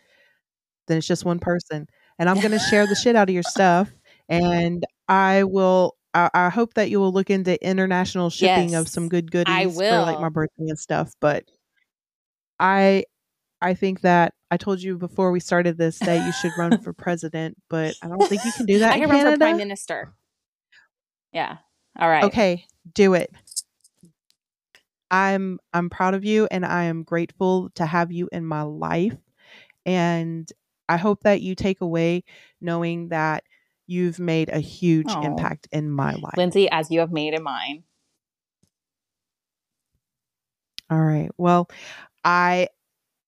then 0.88 0.98
it's 0.98 1.06
just 1.06 1.24
one 1.24 1.38
person. 1.38 1.86
And 2.18 2.28
I'm 2.28 2.38
going 2.40 2.52
to 2.52 2.58
share 2.58 2.86
the 2.86 2.94
shit 2.94 3.16
out 3.16 3.28
of 3.28 3.34
your 3.34 3.42
stuff. 3.42 3.90
And 4.28 4.84
I 5.08 5.44
will, 5.44 5.96
I, 6.14 6.30
I 6.32 6.48
hope 6.48 6.74
that 6.74 6.90
you 6.90 7.00
will 7.00 7.12
look 7.12 7.30
into 7.30 7.62
international 7.66 8.30
shipping 8.30 8.74
of 8.74 8.88
some 8.88 9.08
good 9.08 9.30
goodies 9.30 9.80
I 9.80 9.88
for 9.88 10.00
like 10.02 10.20
my 10.20 10.28
birthday 10.28 10.68
and 10.68 10.78
stuff. 10.78 11.12
But 11.20 11.44
I, 12.58 13.04
I 13.60 13.74
think 13.74 14.02
that 14.02 14.34
I 14.50 14.56
told 14.56 14.82
you 14.82 14.96
before 14.96 15.32
we 15.32 15.40
started 15.40 15.76
this 15.76 15.98
that 15.98 16.24
you 16.24 16.32
should 16.32 16.56
run 16.56 16.78
for 16.80 16.92
president, 16.94 17.56
but 17.68 17.96
I 18.02 18.08
don't 18.08 18.28
think 18.28 18.44
you 18.44 18.52
can 18.52 18.66
do 18.66 18.78
that 18.78 18.92
I 18.92 18.98
can 19.00 19.10
run 19.10 19.32
for 19.32 19.38
prime 19.38 19.56
minister. 19.56 20.12
Yeah. 21.32 21.58
All 21.98 22.08
right. 22.08 22.24
Okay, 22.24 22.64
do 22.92 23.14
it. 23.14 23.32
I'm 25.10 25.58
I'm 25.72 25.90
proud 25.90 26.14
of 26.14 26.24
you 26.24 26.48
and 26.50 26.64
I 26.64 26.84
am 26.84 27.02
grateful 27.02 27.70
to 27.76 27.86
have 27.86 28.10
you 28.10 28.28
in 28.32 28.44
my 28.44 28.62
life 28.62 29.16
and 29.86 30.50
I 30.88 30.96
hope 30.96 31.22
that 31.22 31.40
you 31.40 31.54
take 31.54 31.80
away 31.80 32.24
knowing 32.60 33.08
that 33.08 33.44
you've 33.86 34.18
made 34.18 34.48
a 34.48 34.58
huge 34.60 35.06
Oh, 35.10 35.22
impact 35.22 35.68
in 35.72 35.90
my 35.90 36.14
life. 36.14 36.34
Lindsay, 36.36 36.68
as 36.70 36.90
you 36.90 37.00
have 37.00 37.12
made 37.12 37.34
in 37.34 37.42
mine. 37.42 37.84
All 40.90 41.00
right. 41.00 41.30
Well, 41.38 41.68
I 42.24 42.68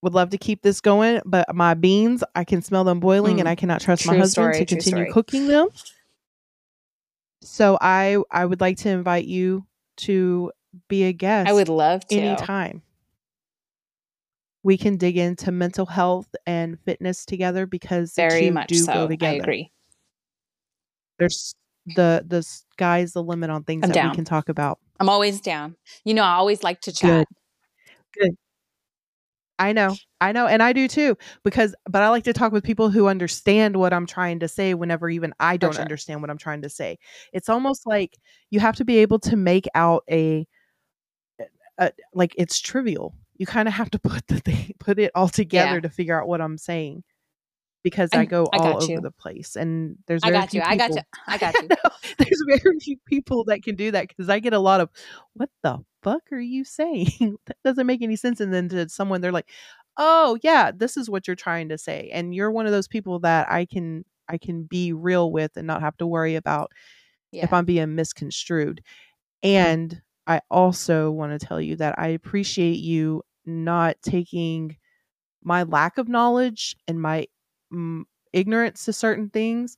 would 0.03 0.15
love 0.15 0.31
to 0.31 0.39
keep 0.39 0.63
this 0.63 0.81
going, 0.81 1.21
but 1.25 1.53
my 1.55 1.75
beans, 1.75 2.23
I 2.35 2.45
can 2.45 2.63
smell 2.63 2.85
them 2.85 3.01
boiling 3.01 3.41
and 3.41 3.47
Mm, 3.49 3.53
I 3.53 3.55
cannot 3.55 3.81
trust 3.81 4.07
my 4.07 4.17
husband 4.17 4.55
story. 4.55 4.59
to 4.59 4.67
continue 4.67 5.05
story. 5.05 5.13
cooking 5.13 5.47
them. 5.49 5.69
So 7.43 7.79
I 7.81 8.19
I 8.31 8.45
would 8.45 8.61
like 8.61 8.79
to 8.79 8.89
invite 8.91 9.27
you 9.27 9.67
to 9.99 10.53
be 10.89 11.05
a 11.05 11.13
guest 11.13 11.49
I 11.49 11.53
would 11.53 11.69
love 11.69 12.07
to. 12.09 12.17
anytime. 12.17 12.83
We 14.67 14.77
can 14.77 14.97
dig 14.97 15.17
into 15.17 15.53
mental 15.53 15.87
health 15.87 16.27
and 16.45 16.77
fitness 16.81 17.25
together 17.25 17.67
because 17.67 18.15
Very 18.15 18.51
much 18.51 18.67
do 18.67 18.85
go 18.85 18.93
so. 18.93 19.05
I 19.05 19.07
together. 19.07 19.41
agree. 19.41 19.71
There's 21.21 21.55
the 21.95 22.25
the 22.27 22.43
sky's 22.43 23.13
the 23.13 23.23
limit 23.23 23.49
on 23.49 23.63
things 23.63 23.85
I'm 23.85 23.93
that 23.93 24.11
we 24.11 24.17
can 24.17 24.25
talk 24.25 24.49
about. 24.49 24.81
I'm 24.99 25.09
always 25.09 25.41
down. 25.41 25.77
You 26.05 26.15
know, 26.15 26.25
I 26.25 26.33
always 26.33 26.65
like 26.65 26.81
to 26.81 26.93
chat. 26.93 27.29
Good. 28.19 28.25
Good. 28.25 28.37
I 29.61 29.73
know. 29.73 29.95
I 30.21 30.33
know 30.33 30.49
and 30.49 30.61
I 30.61 30.73
do 30.73 30.89
too 30.89 31.17
because 31.45 31.77
but 31.89 32.03
I 32.03 32.09
like 32.09 32.25
to 32.25 32.33
talk 32.33 32.51
with 32.51 32.65
people 32.65 32.91
who 32.91 33.07
understand 33.07 33.77
what 33.77 33.93
I'm 33.93 34.07
trying 34.07 34.41
to 34.41 34.49
say 34.49 34.75
whenever 34.75 35.09
even 35.09 35.33
I 35.39 35.59
don't 35.59 35.75
sure. 35.75 35.81
understand 35.83 36.23
what 36.23 36.31
I'm 36.31 36.39
trying 36.39 36.63
to 36.63 36.69
say. 36.69 36.99
It's 37.33 37.49
almost 37.49 37.87
like 37.87 38.19
you 38.51 38.59
have 38.59 38.75
to 38.77 38.85
be 38.85 38.99
able 38.99 39.21
to 39.21 39.37
make 39.37 39.69
out 39.77 40.03
a, 40.11 40.45
a 41.79 41.93
like 42.13 42.35
it's 42.37 42.59
trivial. 42.59 43.15
You 43.39 43.47
kind 43.47 43.69
of 43.69 43.75
have 43.75 43.91
to 43.93 43.99
put 44.01 44.27
the 44.29 44.41
thing 44.41 44.73
put 44.79 44.99
it 44.99 45.13
all 45.15 45.29
together 45.29 45.75
Yeah. 45.77 45.81
to 45.81 45.91
figure 45.91 46.21
out 46.21 46.29
what 46.29 46.41
I'm 46.41 46.59
saying 46.59 47.05
because 47.83 48.11
I, 48.13 48.21
I, 48.21 48.25
go 48.25 48.47
I 48.53 48.59
all 48.59 48.83
over 48.83 48.93
you. 48.93 49.01
the 49.01 49.11
place 49.13 49.55
and 49.57 49.97
there's 50.07 50.23
I 50.25 50.29
very 50.31 50.41
got 50.41 50.51
few 50.51 50.61
you. 50.61 50.67
I 50.67 50.77
got 50.77 50.91
you. 50.91 50.97
people 50.97 51.23
I 51.29 51.39
got 51.39 51.55
you. 51.63 51.69
there's 52.19 52.43
very 52.63 52.79
few 52.81 52.97
people 53.07 53.45
that 53.45 53.63
can 53.63 53.77
do 53.77 53.91
that 53.93 54.09
because 54.09 54.29
I 54.29 54.41
get 54.41 54.53
a 54.55 54.59
lot 54.59 54.81
of 54.81 54.91
what 55.35 55.51
the 55.63 55.79
fuck 56.03 56.23
are 56.33 56.41
you 56.41 56.65
saying? 56.65 57.37
that 57.47 57.57
doesn't 57.65 57.87
make 57.87 58.03
any 58.03 58.17
sense. 58.17 58.41
And 58.41 58.53
then 58.53 58.69
to 58.71 58.89
someone 58.89 59.21
they're 59.21 59.33
like, 59.33 59.49
oh 59.97 60.39
yeah, 60.43 60.73
this 60.75 60.97
is 60.97 61.09
what 61.09 61.27
you're 61.27 61.37
trying 61.37 61.69
to 61.69 61.79
say. 61.79 62.11
And 62.13 62.35
you're 62.35 62.51
one 62.51 62.67
of 62.67 62.73
those 62.73 62.89
people 62.89 63.21
that 63.21 63.51
I 63.51 63.67
can 63.67 64.05
I 64.29 64.39
can 64.39 64.65
be 64.65 64.93
real 64.93 65.31
with 65.31 65.53
and 65.57 65.67
not 65.67 65.83
have 65.83 65.97
to 65.99 66.07
worry 66.07 66.35
about 66.35 66.73
if 67.43 67.53
I'm 67.53 67.65
being 67.65 67.95
misconstrued. 67.95 68.83
And 69.43 70.03
I 70.27 70.41
also 70.51 71.13
want 71.13 71.39
to 71.39 71.47
tell 71.47 71.61
you 71.61 71.77
that 71.77 71.99
I 71.99 72.09
appreciate 72.09 72.79
you 72.79 73.23
not 73.47 73.97
taking 74.03 74.77
my 75.43 75.63
lack 75.65 75.99
of 75.99 76.09
knowledge 76.09 76.77
and 76.89 77.01
my 77.01 77.27
mm, 77.73 78.03
ignorance 78.33 78.85
to 78.87 78.93
certain 78.93 79.31
things 79.31 79.77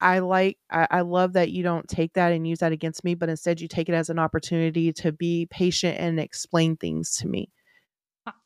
I 0.00 0.18
like 0.18 0.58
I, 0.70 0.88
I 0.90 1.00
love 1.02 1.34
that 1.34 1.50
you 1.52 1.62
don't 1.62 1.86
take 1.88 2.14
that 2.14 2.32
and 2.32 2.46
use 2.46 2.58
that 2.58 2.72
against 2.72 3.04
me, 3.04 3.14
but 3.14 3.28
instead 3.28 3.60
you 3.60 3.68
take 3.68 3.88
it 3.88 3.94
as 3.94 4.10
an 4.10 4.18
opportunity 4.18 4.92
to 4.94 5.12
be 5.12 5.46
patient 5.48 5.96
and 5.98 6.18
explain 6.18 6.76
things 6.76 7.16
to 7.18 7.28
me. 7.28 7.50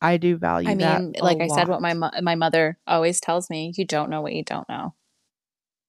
I 0.01 0.17
do 0.17 0.37
value 0.37 0.69
I 0.69 0.75
mean, 0.75 1.13
like 1.19 1.41
I 1.41 1.47
said, 1.47 1.67
what 1.67 1.81
my 1.81 1.93
mo- 1.93 2.11
my 2.21 2.35
mother 2.35 2.77
always 2.87 3.19
tells 3.19 3.49
me: 3.49 3.73
you 3.75 3.85
don't 3.85 4.09
know 4.09 4.21
what 4.21 4.33
you 4.33 4.43
don't 4.43 4.67
know. 4.69 4.93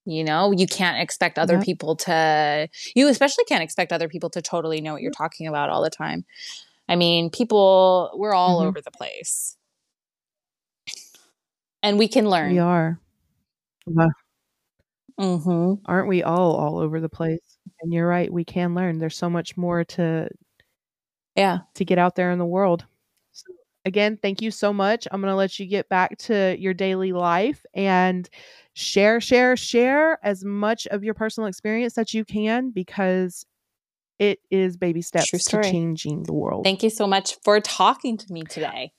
You 0.07 0.25
know, 0.25 0.53
you 0.57 0.67
can't 0.67 0.99
expect 1.03 1.39
other 1.39 1.57
Yep. 1.57 1.65
people 1.67 1.97
to. 1.97 2.69
You 2.95 3.09
especially 3.09 3.45
can't 3.45 3.63
expect 3.63 3.93
other 3.93 4.09
people 4.09 4.31
to 4.31 4.41
totally 4.43 4.81
know 4.81 4.95
what 4.95 5.03
you're 5.03 5.11
talking 5.11 5.47
about 5.47 5.69
all 5.69 5.83
the 5.83 5.91
time. 5.91 6.25
I 6.89 6.97
mean, 6.97 7.31
people 7.31 8.11
we're 8.15 8.35
all 8.35 8.61
Mhm. 8.61 8.69
over 8.69 8.81
the 8.81 8.91
place, 8.91 9.57
and 11.83 11.99
we 11.99 12.09
can 12.09 12.29
learn. 12.29 12.53
We 12.53 12.59
are. 12.59 13.01
Well, 13.87 14.11
Mm-hmm. 15.19 15.83
aren't 15.87 16.09
we 16.09 16.23
all 16.23 16.55
all 16.57 16.79
over 16.79 17.01
the 17.01 17.09
place? 17.09 17.59
And 17.81 17.93
you're 17.93 18.07
right, 18.07 18.33
we 18.33 18.45
can 18.45 18.75
learn. 18.75 18.99
There's 18.99 19.17
so 19.17 19.29
much 19.31 19.57
more 19.57 19.85
to 19.85 20.29
Yeah. 21.37 21.61
to 21.75 21.85
get 21.85 21.99
out 21.99 22.17
there 22.17 22.31
in 22.31 22.39
the 22.39 22.47
world. 22.47 22.85
So 23.33 23.53
again, 23.85 24.19
thank 24.21 24.43
you 24.43 24.51
so 24.51 24.73
much. 24.73 25.07
I'm 25.11 25.21
going 25.21 25.31
to 25.33 25.37
let 25.37 25.59
you 25.59 25.67
get 25.67 25.89
back 25.89 26.19
to 26.19 26.57
your 26.59 26.75
daily 26.75 27.13
life 27.13 27.65
and 27.75 28.29
share 28.75 29.21
share 29.21 29.57
share 29.57 30.19
as 30.25 30.45
much 30.45 30.87
of 30.89 31.05
your 31.05 31.15
personal 31.15 31.49
experience 31.49 31.95
that 31.95 32.15
you 32.15 32.25
can 32.25 32.71
because 32.71 33.45
it 34.19 34.41
is 34.51 34.77
baby 34.77 35.03
steps 35.03 35.31
to 35.31 35.63
changing 35.63 36.25
the 36.25 36.33
world. 36.33 36.65
Thank 36.65 36.83
you 36.83 36.91
so 36.91 37.07
much 37.07 37.37
for 37.45 37.61
talking 37.61 38.17
to 38.17 38.33
me 38.33 38.43
today. 38.43 38.93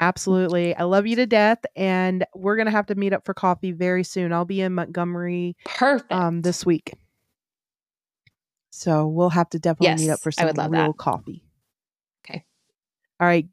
Absolutely. 0.00 0.76
I 0.76 0.84
love 0.84 1.06
you 1.06 1.16
to 1.16 1.26
death 1.26 1.58
and 1.74 2.24
we're 2.34 2.54
going 2.56 2.66
to 2.66 2.72
have 2.72 2.86
to 2.86 2.94
meet 2.94 3.12
up 3.12 3.24
for 3.24 3.34
coffee 3.34 3.72
very 3.72 4.04
soon. 4.04 4.32
I'll 4.32 4.44
be 4.44 4.60
in 4.60 4.74
Montgomery 4.74 5.56
Perfect. 5.64 6.12
um 6.12 6.42
this 6.42 6.64
week. 6.64 6.94
So 8.70 9.08
we'll 9.08 9.30
have 9.30 9.50
to 9.50 9.58
definitely 9.58 10.04
meet 10.04 10.10
up 10.10 10.18
Yes, 10.18 10.22
for 10.22 10.30
I 10.30 10.52
some 10.52 10.70
real 10.70 10.92
that. 10.92 10.98
coffee. 10.98 11.42
Okay. 12.24 12.44
All 13.18 13.26
right. 13.26 13.46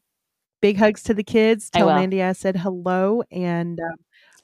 Big 0.61 0.77
hugs 0.77 1.03
to 1.03 1.15
the 1.15 1.23
kids. 1.23 1.71
I 1.73 1.79
Tell 1.79 1.87
will. 1.87 1.95
Mandy 1.95 2.21
I 2.21 2.33
said 2.33 2.55
hello 2.57 3.23
and 3.31 3.79
um, 3.79 3.95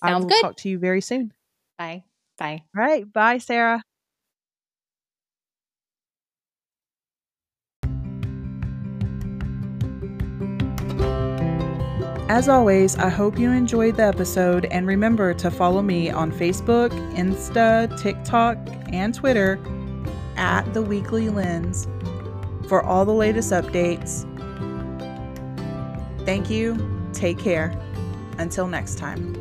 I 0.01 0.15
will 0.15 0.25
good. 0.27 0.41
talk 0.41 0.55
to 0.57 0.69
you 0.69 0.79
very 0.79 1.01
soon. 1.01 1.33
Bye. 1.77 2.03
Bye. 2.39 2.63
All 2.75 2.83
right. 2.83 3.11
Bye, 3.11 3.37
Sarah. 3.37 3.83
As 12.31 12.47
always, 12.47 12.95
I 12.95 13.09
hope 13.09 13.37
you 13.37 13.51
enjoyed 13.51 13.97
the 13.97 14.03
episode 14.03 14.63
and 14.71 14.87
remember 14.87 15.33
to 15.33 15.51
follow 15.51 15.81
me 15.81 16.09
on 16.09 16.31
Facebook, 16.31 16.91
Insta, 17.13 18.01
TikTok, 18.01 18.57
and 18.93 19.13
Twitter 19.13 19.59
at 20.37 20.73
The 20.73 20.81
Weekly 20.81 21.27
Linz 21.27 21.89
for 22.69 22.81
all 22.83 23.03
the 23.03 23.11
latest 23.11 23.51
updates. 23.51 24.23
Thank 26.25 26.49
you. 26.49 27.09
Take 27.11 27.37
care. 27.37 27.77
Until 28.37 28.65
next 28.65 28.97
time. 28.97 29.40